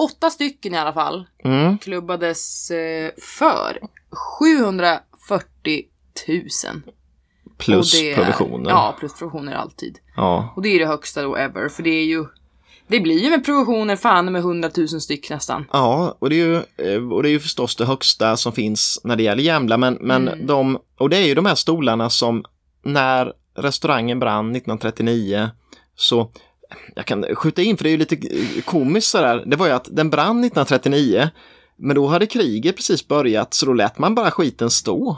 Åtta 0.00 0.30
stycken 0.30 0.74
i 0.74 0.78
alla 0.78 0.92
fall 0.92 1.26
Mm. 1.44 1.78
klubbades 1.78 2.70
eh, 2.70 3.10
för 3.38 3.78
740 4.38 5.84
000. 6.28 6.82
Plus 7.58 7.94
är- 8.02 8.14
provisioner. 8.14 8.70
Ja, 8.70 8.96
plus 8.98 9.14
provisioner 9.18 9.52
alltid. 9.54 9.98
ja. 10.16 10.52
Och 10.56 10.62
det 10.62 10.68
är 10.68 10.78
det 10.78 10.86
högsta 10.86 11.22
då 11.22 11.36
ever, 11.36 11.68
för 11.68 11.82
det 11.82 11.90
är 11.90 12.04
ju... 12.04 12.24
Det 12.86 13.00
blir 13.00 13.18
ju 13.24 13.30
med 13.30 13.44
provisioner 13.44 13.96
fan 13.96 14.32
med 14.32 14.40
100 14.40 14.70
000 14.76 14.88
styck 14.88 15.30
nästan. 15.30 15.64
Ja, 15.72 16.16
och 16.18 16.30
det, 16.30 16.40
är 16.40 16.46
ju, 16.46 16.56
eh, 16.94 17.12
och 17.12 17.22
det 17.22 17.28
är 17.28 17.30
ju 17.30 17.40
förstås 17.40 17.76
det 17.76 17.84
högsta 17.84 18.36
som 18.36 18.52
finns 18.52 19.00
när 19.04 19.16
det 19.16 19.22
gäller 19.22 19.42
Jämla, 19.42 19.76
men, 19.76 19.98
men 20.00 20.28
Mm. 20.28 20.46
de, 20.46 20.78
och 20.98 21.10
det 21.10 21.16
är 21.16 21.26
ju 21.26 21.34
de 21.34 21.46
här 21.46 21.54
stolarna 21.54 22.10
som 22.10 22.44
när 22.84 23.32
restaurangen 23.56 24.18
brann 24.18 24.50
1939 24.56 25.50
så 25.96 26.30
jag 26.94 27.06
kan 27.06 27.24
skjuta 27.34 27.62
in 27.62 27.76
för 27.76 27.84
det 27.84 27.90
är 27.90 27.92
ju 27.92 27.96
lite 27.96 28.16
komiskt 28.64 29.08
sådär, 29.08 29.42
det 29.46 29.56
var 29.56 29.66
ju 29.66 29.72
att 29.72 29.88
den 29.90 30.10
brann 30.10 30.44
1939 30.44 31.28
men 31.76 31.96
då 31.96 32.06
hade 32.06 32.26
kriget 32.26 32.76
precis 32.76 33.08
börjat 33.08 33.54
så 33.54 33.66
då 33.66 33.72
lät 33.72 33.98
man 33.98 34.14
bara 34.14 34.30
skiten 34.30 34.70
stå. 34.70 35.16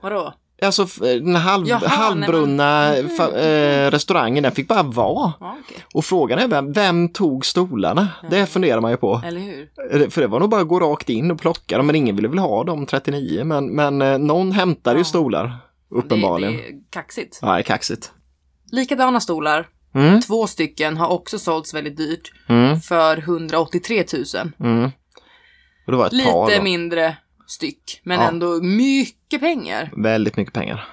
Vadå? 0.00 0.34
Alltså 0.62 0.86
den 1.02 1.34
halv, 1.36 1.68
Jaha, 1.68 1.88
halvbrunna 1.88 2.92
men- 2.96 3.08
fa, 3.08 3.38
eh, 3.38 3.90
restaurangen 3.90 4.42
den 4.42 4.52
fick 4.52 4.68
bara 4.68 4.82
vara. 4.82 5.32
Ja, 5.40 5.56
okej. 5.64 5.84
Och 5.94 6.04
frågan 6.04 6.38
är 6.38 6.48
vem, 6.48 6.72
vem 6.72 7.08
tog 7.08 7.46
stolarna? 7.46 8.08
Det 8.30 8.46
funderar 8.46 8.80
man 8.80 8.90
ju 8.90 8.96
på. 8.96 9.22
Eller 9.26 9.40
hur? 9.40 9.68
Eh, 10.02 10.08
För 10.08 10.20
det 10.20 10.26
var 10.26 10.40
nog 10.40 10.50
bara 10.50 10.60
att 10.60 10.68
gå 10.68 10.80
rakt 10.80 11.08
in 11.08 11.30
och 11.30 11.40
plocka 11.40 11.76
dem, 11.76 11.86
men 11.86 11.96
ingen 11.96 12.16
ville 12.16 12.28
väl 12.28 12.38
ha 12.38 12.64
dem 12.64 12.86
39. 12.86 13.44
Men, 13.44 13.66
men 13.66 14.02
eh, 14.02 14.18
någon 14.18 14.52
hämtade 14.52 14.96
ju 14.96 15.00
Ja. 15.00 15.04
stolar, 15.04 15.56
uppenbarligen. 15.90 16.52
Det, 16.52 16.58
det 16.62 16.68
är 16.68 16.80
kaxigt. 16.90 17.38
Ja, 17.42 17.52
det 17.52 17.58
är 17.58 17.62
kaxigt. 17.62 18.12
Likadana 18.72 19.20
stolar, 19.20 19.68
Mm, 19.94 20.20
två 20.20 20.46
stycken, 20.46 20.96
har 20.96 21.08
också 21.08 21.38
sålts 21.38 21.74
väldigt 21.74 21.96
dyrt. 21.96 22.32
mm, 22.48 22.80
För 22.80 23.16
183 23.18 24.04
000. 24.34 24.52
mm. 24.60 24.90
Det 25.86 25.92
par 25.96 26.10
Lite 26.10 26.56
då. 26.56 26.62
mindre 26.62 27.16
styck, 27.46 28.00
men 28.04 28.20
Ja. 28.20 28.28
ändå 28.28 28.62
mycket 28.62 29.40
pengar. 29.40 29.92
Väldigt 29.96 30.36
mycket 30.36 30.54
pengar. 30.54 30.88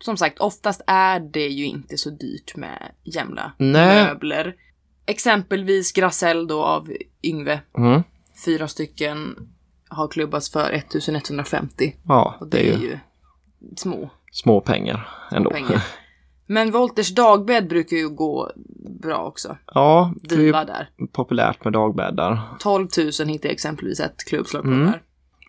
Som 0.00 0.16
sagt, 0.16 0.38
oftast 0.38 0.80
är 0.86 1.20
det 1.20 1.46
ju 1.48 1.64
inte 1.66 1.96
så 1.96 2.10
dyrt 2.10 2.56
med 2.56 2.92
jämla 3.04 3.52
Nej. 3.58 4.04
möbler. 4.04 4.54
Exempelvis 5.06 5.92
Gracell 5.92 6.46
då 6.46 6.64
av 6.64 6.92
Yngve. 7.22 7.60
Mm. 7.78 8.02
Fyra 8.44 8.68
stycken 8.68 9.36
har 9.88 10.08
klubbats 10.08 10.50
för 10.50 10.70
1150. 10.72 11.94
Ja, 12.04 12.36
Och 12.40 12.48
det 12.48 12.58
är 12.58 12.78
ju 12.78 12.86
ju 12.86 12.98
små 13.76 14.10
små 14.32 14.60
pengar 14.60 15.08
ändå. 15.32 15.50
pengar. 15.50 15.82
Men 16.46 16.70
Wolters 16.70 17.14
dagbädd 17.14 17.68
brukar 17.68 17.96
ju 17.96 18.08
gå 18.08 18.50
bra 19.02 19.16
också. 19.24 19.56
Ja, 19.74 20.12
det 20.22 20.34
är 20.34 20.38
ju 20.40 20.52
där. 20.52 20.88
populärt 21.12 21.64
med 21.64 21.72
dagbäddar. 21.72 22.40
12 22.58 22.88
000 22.98 23.28
hittar 23.28 23.48
jag 23.48 23.52
exempelvis 23.54 24.00
ett 24.00 24.24
klubbslag 24.26 24.62
på 24.62 24.68
Mm. 24.68 24.86
där. 24.86 25.02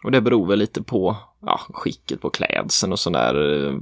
Och 0.03 0.11
det 0.11 0.21
beror 0.21 0.47
väl 0.47 0.59
lite 0.59 0.83
på 0.83 1.15
ja, 1.41 1.59
skicket 1.73 2.21
på 2.21 2.29
klädseln 2.29 2.91
och 2.93 2.99
sådär. 2.99 3.33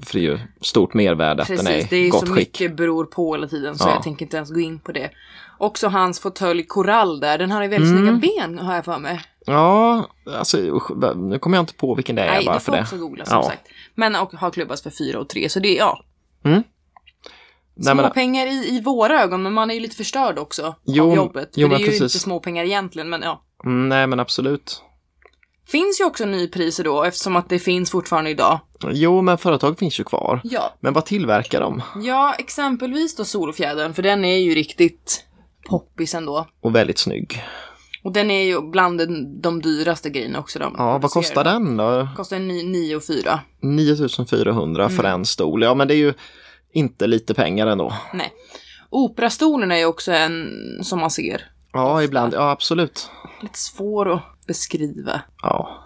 För 0.05 0.13
det 0.13 0.19
är 0.19 0.29
ju 0.31 0.39
stort 0.61 0.93
mervärde 0.93 1.41
att 1.41 1.47
den 1.47 1.67
är 1.67 1.87
det 1.89 1.93
är 1.93 1.93
i 1.93 2.03
ju 2.05 2.09
gott 2.09 2.19
så 2.19 2.25
skick. 2.33 2.35
mycket 2.35 2.77
beror 2.77 3.05
på 3.05 3.33
hela 3.35 3.47
tiden 3.47 3.77
så 3.77 3.87
Ja. 3.87 3.93
jag 3.93 4.03
tänker 4.03 4.25
inte 4.25 4.37
ens 4.37 4.49
gå 4.51 4.59
in 4.59 4.79
på 4.79 4.91
det. 4.91 5.09
Också 5.57 5.87
hans 5.87 6.19
fåtölj 6.19 6.63
Korall 6.63 7.19
där, 7.19 7.37
den 7.37 7.51
har 7.51 7.61
ju 7.63 7.67
väldigt 7.67 7.89
Mm. 7.91 8.19
snygga 8.19 8.33
ben 8.45 8.59
har 8.59 8.75
jag 8.75 8.85
för 8.85 8.99
mig. 8.99 9.21
Ja, 9.45 10.07
alltså 10.37 10.57
nu 11.15 11.39
kommer 11.39 11.57
jag 11.57 11.61
inte 11.63 11.73
på 11.75 11.95
vilken 11.95 12.15
det 12.15 12.21
är 12.21 12.31
Nej, 12.31 12.45
bara 12.45 12.53
du 12.53 12.59
för 12.59 12.65
får 12.65 12.75
det. 12.75 12.81
också 12.81 12.97
googla 12.97 13.25
som 13.25 13.37
Ja. 13.37 13.43
sagt. 13.43 13.67
Men 13.95 14.15
och 14.15 14.33
har 14.33 14.51
klubbats 14.51 14.81
för 14.83 14.89
4 14.89 15.19
och 15.19 15.29
3 15.29 15.49
så 15.49 15.59
det 15.59 15.67
är 15.67 15.79
ja, 15.79 15.99
Nej, 17.75 17.93
små 17.93 18.01
men, 18.01 18.11
pengar 18.11 18.47
i, 18.47 18.77
i 18.77 18.81
våra 18.81 19.21
ögon 19.23 19.43
men 19.43 19.53
man 19.53 19.69
är 19.71 19.75
ju 19.75 19.79
lite 19.79 19.95
förstörd 19.95 20.39
också 20.39 20.75
Jo, 20.85 21.09
av 21.11 21.15
jobbet. 21.15 21.53
För 21.53 21.61
jo, 21.61 21.67
det 21.67 21.75
är 21.75 21.79
ju 21.79 21.85
precis. 21.85 22.01
inte 22.01 22.19
små 22.19 22.39
pengar 22.39 22.63
egentligen 22.65 23.09
men 23.09 23.21
ja. 23.21 23.41
mm, 23.65 23.89
nej 23.89 24.07
men 24.07 24.19
absolut. 24.19 24.81
Finns 25.67 26.01
ju 26.01 26.05
också 26.05 26.25
nypriser 26.25 26.83
då 26.83 27.03
eftersom 27.03 27.35
att 27.35 27.49
det 27.49 27.59
finns 27.59 27.91
fortfarande 27.91 28.29
idag. 28.29 28.59
Jo, 28.91 29.21
men 29.21 29.37
företag 29.37 29.79
finns 29.79 29.99
ju 29.99 30.03
kvar. 30.03 30.41
Ja. 30.43 30.73
Men 30.79 30.93
vad 30.93 31.05
tillverkar 31.05 31.61
de? 31.61 31.81
Ja, 32.03 32.33
exempelvis 32.39 33.15
då 33.15 33.25
solfjädern 33.25 33.93
för 33.93 34.03
den 34.03 34.25
är 34.25 34.37
ju 34.37 34.55
riktigt 34.55 35.23
poppis 35.69 36.15
ändå. 36.15 36.47
Och 36.61 36.75
väldigt 36.75 36.97
snygg. 36.97 37.43
Och 38.03 38.11
den 38.11 38.31
är 38.31 38.43
ju 38.43 38.61
bland 38.61 39.01
de, 39.41 39.61
dyraste 39.61 40.09
grejerna 40.09 40.39
också 40.39 40.59
de 40.59 40.75
Ja, 40.77 40.97
vad 40.97 41.11
kostar 41.11 41.43
den 41.43 41.77
då? 41.77 42.07
Kostar 42.15 42.39
9 42.39 42.95
och 42.95 43.03
4. 43.03 43.39
9400 43.61 44.89
för 44.89 44.99
Mm. 45.03 45.11
en 45.19 45.25
stol. 45.25 45.63
Ja, 45.63 45.73
men 45.73 45.87
det 45.87 45.93
är 45.93 45.97
ju 45.97 46.13
inte 46.75 47.07
lite 47.07 47.33
pengar 47.33 47.67
ändå. 47.67 47.93
Nej. 48.13 48.33
Operastolen 48.89 49.71
är 49.71 49.77
ju 49.77 49.85
också 49.85 50.11
en 50.11 50.49
som 50.83 50.99
man 50.99 51.11
ser. 51.11 51.41
Ja, 51.73 52.03
ibland. 52.03 52.33
Ja, 52.33 52.49
absolut. 52.49 53.09
Lite 53.41 53.59
svår 53.59 54.13
att 54.13 54.21
beskriva. 54.47 55.21
Ja. 55.41 55.83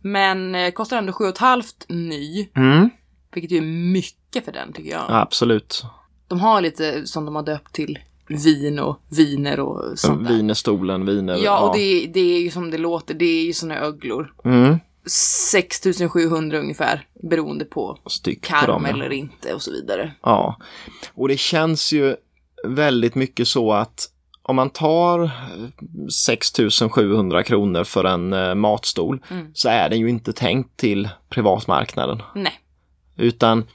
Men 0.00 0.54
eh, 0.54 0.70
kostar 0.70 0.98
ändå 0.98 1.12
7,5 1.12 1.64
ny. 1.88 2.48
Mm. 2.56 2.90
Vilket 3.34 3.50
ju 3.50 3.56
är 3.56 3.92
mycket 3.92 4.44
för 4.44 4.52
den 4.52 4.72
tycker 4.72 4.90
jag. 4.90 5.04
ja 5.08 5.20
absolut. 5.20 5.84
De 6.28 6.40
har 6.40 6.60
lite 6.60 7.06
som 7.06 7.24
de 7.24 7.34
har 7.34 7.42
döpt 7.42 7.72
till 7.72 7.98
vin 8.28 8.78
och 8.78 9.00
viner 9.08 9.60
och 9.60 9.98
sånt 9.98 10.28
där. 10.28 10.34
Vinerstolen, 10.34 11.06
viner. 11.06 11.36
Ja, 11.44 11.68
och 11.68 11.76
det, 11.76 12.06
det 12.06 12.20
är 12.20 12.40
ju 12.40 12.50
som 12.50 12.70
det 12.70 12.78
låter. 12.78 13.14
Det 13.14 13.24
är 13.24 13.44
ju 13.44 13.52
såna 13.52 13.78
öglor. 13.78 14.34
Mm. 14.44 14.78
6700 15.10 16.58
ungefär. 16.58 17.06
Beroende 17.22 17.64
på 17.64 17.98
Styck 18.06 18.40
på 18.40 18.54
karm 18.54 18.66
dem. 18.66 18.84
ja. 18.84 18.90
eller 18.92 19.12
inte 19.12 19.54
och 19.54 19.62
så 19.62 19.70
vidare. 19.72 20.12
Ja, 20.22 20.56
och 21.14 21.28
det 21.28 21.36
känns 21.36 21.92
ju 21.92 22.16
väldigt 22.66 23.14
mycket 23.14 23.48
så 23.48 23.72
att 23.72 24.06
om 24.42 24.56
man 24.56 24.70
tar 24.70 25.30
6700 26.26 27.42
kronor 27.42 27.84
för 27.84 28.04
en 28.04 28.32
eh, 28.32 28.54
matstol 28.54 29.20
Mm. 29.30 29.46
så 29.54 29.68
är 29.68 29.88
den 29.88 29.98
ju 30.00 30.08
inte 30.10 30.32
tänkt 30.32 30.76
till 30.76 31.08
privatmarknaden. 31.28 32.22
Nej. 32.34 32.60
Utan, 33.16 33.66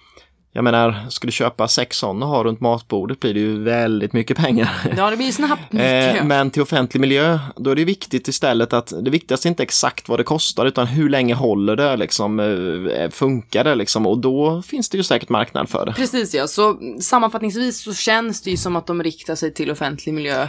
jag 0.56 0.64
menar, 0.64 0.96
ska 1.10 1.28
du 1.28 1.32
köpa 1.32 1.68
sex 1.68 1.98
sådana 1.98 2.26
och 2.26 2.32
ha 2.32 2.44
runt 2.44 2.62
matbordet 2.62 3.20
blir 3.20 3.34
det 3.34 3.40
ju 3.40 3.64
väldigt 3.64 4.14
mycket 4.14 4.38
pengar. 4.38 4.70
Ja, 4.98 5.10
det 5.10 5.18
blir 5.18 5.32
snabbt 5.32 5.74
mycket. 5.74 6.16
Eh, 6.18 6.24
men 6.26 6.52
till 6.52 6.62
offentlig 6.62 7.02
miljö, 7.02 7.40
då 7.56 7.72
är 7.72 7.76
det 7.76 7.86
viktigt 7.86 8.28
istället 8.28 8.74
att 8.74 8.94
det 9.02 9.10
viktigaste 9.12 9.48
är 9.48 9.50
inte 9.50 9.64
exakt 9.64 10.10
vad 10.10 10.20
det 10.20 10.24
kostar 10.24 10.66
utan 10.66 10.88
hur 10.88 11.10
länge 11.10 11.34
håller 11.34 11.76
det 11.76 11.96
liksom, 11.98 12.40
eh, 12.40 13.10
funkar 13.10 13.64
det 13.64 13.76
liksom 13.76 14.08
och 14.08 14.18
då 14.18 14.62
finns 14.62 14.90
det 14.90 14.98
ju 14.98 15.04
säkert 15.04 15.30
marknad 15.30 15.70
för 15.70 15.86
det. 15.86 15.94
Precis 15.94 16.34
ja, 16.34 16.48
så 16.48 16.78
sammanfattningsvis 17.02 17.84
så 17.84 17.94
känns 17.94 18.42
det 18.42 18.50
ju 18.52 18.58
som 18.58 18.76
att 18.76 18.88
de 18.88 19.04
riktar 19.04 19.36
sig 19.36 19.54
till 19.54 19.72
offentlig 19.72 20.14
miljö 20.14 20.48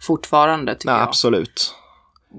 fortfarande 0.00 0.74
tycker 0.74 0.88
Ja, 0.90 0.98
jag. 0.98 1.08
absolut. 1.08 1.74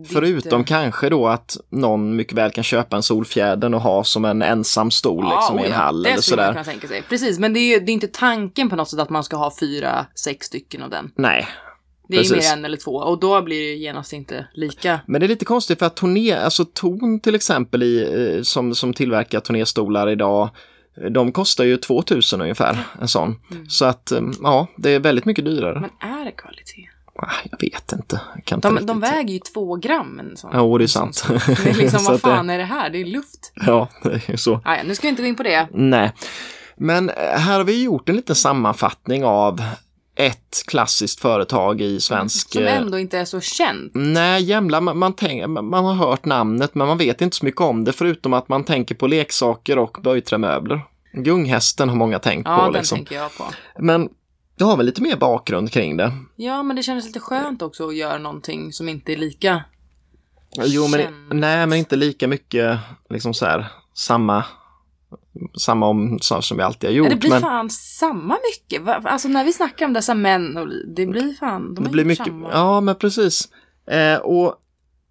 Förutom 0.07 0.59
inte- 0.59 0.69
kanske 0.73 1.09
då 1.09 1.27
att 1.27 1.57
någon 1.69 2.15
mycket 2.15 2.33
väl 2.33 2.51
kan 2.51 2.63
köpa 2.63 2.95
en 2.95 3.03
solfjäder 3.03 3.75
och 3.75 3.81
ha 3.81 4.03
som 4.03 4.25
en 4.25 4.41
ensam 4.41 4.91
stol 4.91 5.25
liksom, 5.35 5.59
i 5.59 5.63
en 5.63 5.69
ja, 5.71 5.75
hall 5.77 6.03
det 6.03 6.09
eller 6.09 6.21
skulle 6.21 6.41
man 6.43 6.53
kunna 6.53 6.63
tänka 6.63 6.87
sig. 6.87 7.01
Precis, 7.09 7.39
men 7.39 7.53
det 7.53 7.59
är 7.59 7.79
det 7.79 7.91
är 7.91 7.93
inte 7.93 8.07
tanken 8.07 8.69
på 8.69 8.75
något 8.75 8.89
sätt 8.89 8.99
att 8.99 9.09
man 9.09 9.23
ska 9.23 9.37
ha 9.37 9.51
fyra, 9.59 10.05
sex 10.15 10.47
stycken 10.47 10.83
av 10.83 10.89
den. 10.89 11.11
Nej, 11.15 11.47
Det 12.09 12.15
är 12.15 12.19
Precis. 12.19 12.37
mer 12.37 12.53
en 12.57 12.65
eller 12.65 12.77
två 12.77 12.91
och 12.91 13.19
då 13.19 13.41
blir 13.41 13.61
det 13.61 13.75
genast 13.75 14.13
inte 14.13 14.47
lika. 14.53 14.99
men 15.07 15.21
det 15.21 15.25
är 15.25 15.27
lite 15.27 15.45
konstigt 15.45 15.79
för 15.79 15.85
att 15.85 15.95
Torné, 15.95 16.33
alltså 16.33 16.65
Ton 16.65 17.19
till 17.19 17.35
exempel 17.35 17.83
i, 17.83 18.03
eh, 18.37 18.41
som, 18.41 18.75
som 18.75 18.93
tillverkar 18.93 19.39
Tornéstolar 19.39 20.09
idag, 20.09 20.49
eh, 21.01 21.11
de 21.11 21.31
kostar 21.31 21.63
ju 21.63 21.77
2000 21.77 22.41
ungefär, 22.41 22.77
en 23.01 23.07
sån. 23.07 23.35
Så 23.69 23.85
att, 23.85 24.11
eh, 24.11 24.21
ja, 24.41 24.67
det 24.77 24.89
är 24.89 24.99
väldigt 24.99 25.25
mycket 25.25 25.45
dyrare. 25.45 25.79
Men 25.79 26.11
är 26.11 26.25
det 26.25 26.31
kvalitet? 26.31 26.89
Ah, 27.17 27.31
Jag 27.51 27.59
vet 27.61 27.91
inte. 27.93 28.21
Jag 28.35 28.45
kan 28.45 28.57
inte 28.57 28.67
De, 28.69 28.85
de 28.85 28.99
väger 28.99 29.33
ju 29.33 29.39
två 29.39 29.75
gram 29.75 30.19
en 30.19 30.37
sån. 30.37 30.51
Jo, 30.53 30.77
det 30.77 30.83
är 30.85 30.87
sån 30.87 31.13
sant. 31.13 31.41
sak. 31.45 31.57
Det 31.63 31.69
är 31.69 31.73
liksom, 31.73 32.03
vad 32.05 32.15
att 32.15 32.21
det- 32.21 32.27
fan 32.29 32.49
är 32.49 32.57
det 32.57 32.63
här? 32.63 32.89
Det 32.89 33.01
är 33.01 33.05
luft. 33.05 33.51
Ja, 33.65 33.87
det 34.03 34.29
är 34.29 34.37
så. 34.37 34.61
Ah, 34.65 34.75
ja, 34.75 34.83
nu 34.85 34.95
ska 34.95 35.01
vi 35.07 35.09
inte 35.09 35.21
gå 35.21 35.27
in 35.27 35.35
på 35.35 35.43
det. 35.43 35.67
Nej, 35.73 36.11
men 36.77 37.09
eh, 37.09 37.15
här 37.39 37.57
har 37.57 37.63
vi 37.63 37.83
gjort 37.83 38.09
en 38.09 38.15
liten 38.15 38.35
sammanfattning 38.35 39.25
av 39.25 39.61
ett 40.17 40.63
klassiskt 40.67 41.19
företag 41.19 41.81
i 41.81 41.99
svensk... 41.99 42.53
Som 42.53 42.63
eh, 42.63 42.77
ändå 42.77 42.99
inte 42.99 43.17
är 43.19 43.25
så 43.25 43.39
känt. 43.41 43.91
Nej, 43.95 44.43
jämla, 44.43 44.81
man, 44.81 44.97
man, 44.97 45.13
tänk, 45.13 45.47
man 45.47 45.85
har 45.85 45.93
hört 45.93 46.25
namnet 46.25 46.75
men 46.75 46.87
man 46.87 46.97
vet 46.97 47.21
inte 47.21 47.35
så 47.37 47.45
mycket 47.45 47.61
om 47.61 47.83
det 47.83 47.93
förutom 47.93 48.33
att 48.33 48.49
man 48.49 48.63
tänker 48.63 48.95
på 48.95 49.07
leksaker 49.07 49.77
och 49.77 49.97
böjträmöbler. 50.03 50.81
Gunghästen 51.13 51.89
har 51.89 51.95
många 51.95 52.19
tänkt 52.19 52.47
Ja, 52.47 52.57
på 52.57 52.63
den 52.63 52.73
liksom. 52.73 52.97
tänker 52.97 53.15
jag 53.15 53.37
på. 53.37 53.43
Men 53.79 54.09
jag 54.55 54.65
har 54.65 54.77
väl 54.77 54.85
lite 54.85 55.01
mer 55.01 55.15
bakgrund 55.15 55.71
kring 55.71 55.97
det. 55.97 56.11
Ja, 56.35 56.63
men 56.63 56.75
det 56.75 56.83
kändes 56.83 57.05
lite 57.05 57.19
skönt 57.19 57.61
också 57.61 57.87
att 57.87 57.95
göra 57.95 58.17
någonting 58.17 58.73
som 58.73 58.89
inte 58.89 59.13
är 59.13 59.17
lika 59.17 59.63
Jo, 60.57 60.87
men, 60.87 60.99
Känt. 60.99 61.15
nej, 61.33 61.67
men 61.67 61.77
inte 61.77 61.95
lika 61.95 62.27
mycket 62.27 62.77
liksom 63.09 63.33
så 63.33 63.45
här 63.45 63.65
samma, 63.93 64.43
samma 65.57 65.87
om 65.87 66.19
som 66.19 66.57
vi 66.57 66.63
alltid 66.63 66.89
har 66.89 66.95
gjort. 66.95 67.09
det 67.09 67.15
blir 67.15 67.29
men 67.29 67.41
fan 67.41 67.69
samma 67.69 68.37
mycket. 68.53 68.87
Alltså 69.05 69.27
när 69.27 69.43
vi 69.45 69.53
snackar 69.53 69.85
om 69.85 69.93
dessa 69.93 70.13
män, 70.13 70.57
och 70.57 70.67
det 70.95 71.05
blir 71.05 71.33
fan, 71.33 71.75
de 71.75 71.83
det 71.83 71.89
blir 71.89 72.05
mycket, 72.05 72.25
samma. 72.25 72.49
ja 72.51 72.81
men 72.81 72.95
precis. 72.95 73.49
Eh, 73.91 74.17
och 74.17 74.55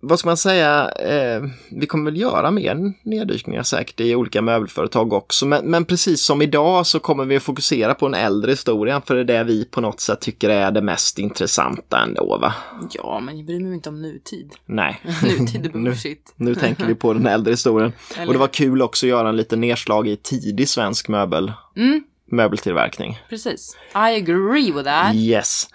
vad 0.08 0.18
ska 0.18 0.28
man 0.28 0.36
säga, 0.36 0.90
eh, 0.90 1.42
vi 1.70 1.86
kommer 1.86 2.04
väl 2.10 2.20
göra 2.20 2.50
mer 2.50 2.92
neddykningar 3.02 3.62
säkert 3.62 4.00
i 4.00 4.14
olika 4.14 4.42
möbelföretag 4.42 5.12
också. 5.12 5.46
Men, 5.46 5.70
men 5.70 5.84
precis 5.84 6.22
som 6.24 6.42
idag 6.42 6.86
så 6.86 6.98
kommer 7.00 7.24
vi 7.24 7.36
att 7.36 7.42
fokusera 7.42 7.94
på 7.94 8.06
en 8.06 8.14
äldre 8.14 8.50
historia 8.52 9.02
för 9.06 9.14
det 9.14 9.20
är 9.20 9.24
det 9.24 9.44
vi 9.44 9.64
på 9.64 9.80
något 9.80 10.00
sätt 10.00 10.20
tycker 10.20 10.48
är 10.50 10.70
det 10.70 10.82
mest 10.82 11.18
intressanta 11.18 11.98
ändå 12.02 12.38
va? 12.38 12.54
Ja, 12.90 13.20
men 13.20 13.36
jag 13.36 13.46
bryr 13.46 13.60
mig 13.60 13.74
inte 13.74 13.88
om 13.88 14.02
nutid. 14.02 14.52
Nej. 14.66 15.00
Nutid 15.22 15.66
är 15.66 15.78
nu, 15.78 15.84
bullshit. 15.84 16.34
nu 16.36 16.54
tänker 16.54 16.86
vi 16.86 16.94
på 16.94 17.12
den 17.12 17.26
äldre 17.26 17.50
historien. 17.52 17.92
Eller- 18.16 18.26
Och 18.26 18.32
det 18.32 18.38
var 18.38 18.48
kul 18.48 18.82
också 18.82 19.06
att 19.06 19.10
göra 19.10 19.28
en 19.28 19.36
liten 19.36 19.60
nedslag 19.60 20.08
i 20.08 20.16
tidig 20.16 20.68
svensk 20.68 21.08
möbel, 21.08 21.52
Mm, 21.76 22.02
möbeltillverkning. 22.30 23.18
precis. 23.28 23.76
I 23.94 23.98
agree 24.22 24.72
with 24.72 24.84
that. 24.84 25.14
Yes. 25.14 25.68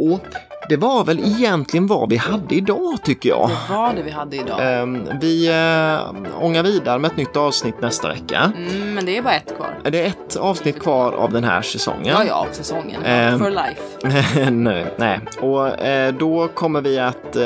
Och 0.00 0.20
det 0.68 0.76
var 0.76 1.04
väl 1.04 1.18
egentligen 1.18 1.86
vad 1.86 2.10
vi 2.10 2.16
hade 2.16 2.54
idag 2.54 2.98
tycker 3.04 3.28
jag. 3.28 3.50
Det 3.68 3.74
var 3.74 3.94
det 3.94 4.02
vi 4.02 4.10
hade 4.10 4.36
idag. 4.36 4.82
Um, 4.82 5.08
vi 5.20 5.48
uh, 5.48 6.44
ångar 6.44 6.62
vidare 6.62 6.98
med 6.98 7.10
ett 7.10 7.16
nytt 7.16 7.36
avsnitt 7.36 7.80
nästa 7.80 8.08
vecka. 8.08 8.52
Mm, 8.56 8.94
men 8.94 9.06
det 9.06 9.16
är 9.16 9.22
bara 9.22 9.34
ett 9.34 9.56
kvar. 9.56 9.78
Det 9.90 10.00
är 10.00 10.06
ett 10.06 10.36
avsnitt 10.36 10.80
kvar 10.80 11.12
av 11.12 11.32
den 11.32 11.44
här 11.44 11.62
säsongen. 11.62 12.06
Ja, 12.06 12.24
ja, 12.24 12.46
säsongen. 12.52 13.02
Ehm. 13.04 13.38
For 13.38 13.50
life. 13.50 14.50
nej, 14.50 14.86
nej, 14.96 15.20
och 15.40 15.78
eh, 15.78 16.14
då 16.14 16.48
kommer 16.48 16.80
vi 16.80 16.98
att 16.98 17.36
eh, 17.36 17.42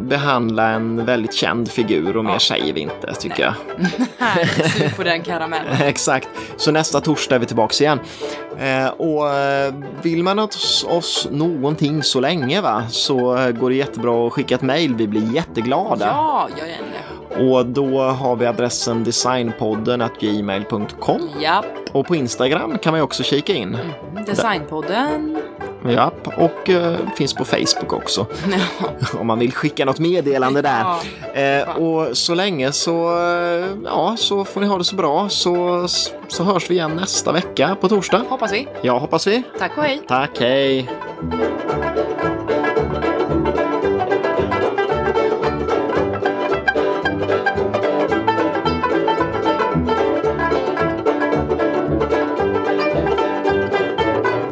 behandla 0.00 0.68
en 0.68 1.04
väldigt 1.04 1.34
känd 1.34 1.70
figur 1.70 2.16
och 2.16 2.24
mer 2.24 2.32
Ja. 2.32 2.38
säger 2.38 2.72
vi 2.72 2.80
inte 2.80 3.14
tycker 3.20 3.42
jag. 3.42 3.54
Härligt, 4.18 4.72
sug 4.78 4.96
på 4.96 5.02
den 5.02 5.22
karamellen. 5.22 5.76
Exakt, 5.82 6.28
så 6.56 6.70
nästa 6.70 7.00
torsdag 7.00 7.34
är 7.34 7.38
vi 7.38 7.46
tillbaka 7.46 7.84
igen. 7.84 7.98
Och 8.96 9.24
vill 10.02 10.22
man 10.22 10.38
oss, 10.38 10.86
oss 10.88 11.28
någonting 11.50 12.02
så 12.02 12.20
länge 12.20 12.60
va, 12.60 12.82
så 12.88 13.36
eh, 13.36 13.50
går 13.50 13.70
det 13.70 13.76
jättebra 13.76 14.26
att 14.26 14.32
skicka 14.32 14.54
ett 14.54 14.62
mejl. 14.62 14.94
Vi 14.94 15.08
blir 15.08 15.34
jätteglada. 15.34 16.06
Ja, 16.06 16.48
gör 16.58 16.66
det. 16.66 17.50
Och 17.50 17.66
då 17.66 18.00
har 18.02 18.36
vi 18.36 18.46
adressen 18.46 19.04
designpodden 19.04 20.02
gmail.com 20.20 21.28
Japp. 21.40 21.64
och 21.92 22.06
på 22.06 22.16
Instagram 22.16 22.78
kan 22.78 22.92
man 22.92 22.98
ju 22.98 23.04
också 23.04 23.22
kika 23.22 23.52
in. 23.54 23.78
Designpodden. 24.26 25.42
Japp, 25.88 26.28
och 26.36 26.70
eh, 26.70 26.96
finns 27.16 27.34
på 27.34 27.44
Facebook 27.44 27.92
också 27.92 28.26
Ja. 28.80 28.88
om 29.20 29.26
man 29.26 29.38
vill 29.38 29.52
skicka 29.52 29.84
något 29.84 29.98
meddelande 29.98 30.62
där. 30.62 30.84
Ja. 31.34 31.40
Eh, 31.40 31.76
och 31.76 32.16
så 32.16 32.34
länge 32.34 32.72
så, 32.72 33.18
eh, 33.18 33.66
ja, 33.84 34.14
så 34.18 34.44
får 34.44 34.60
ni 34.60 34.66
ha 34.66 34.78
det 34.78 34.84
så 34.84 34.96
bra 34.96 35.28
så, 35.28 35.86
så 36.28 36.44
hörs 36.44 36.70
vi 36.70 36.74
igen 36.74 36.96
nästa 36.96 37.32
vecka 37.32 37.76
på 37.80 37.88
torsdag. 37.88 38.22
Hoppas 38.28 38.52
vi. 38.52 38.68
Ja, 38.82 38.98
hoppas 38.98 39.26
vi. 39.26 39.42
Tack 39.58 39.78
och 39.78 39.84
hej. 39.84 40.00
Tack, 40.08 40.40
hej! 40.40 40.88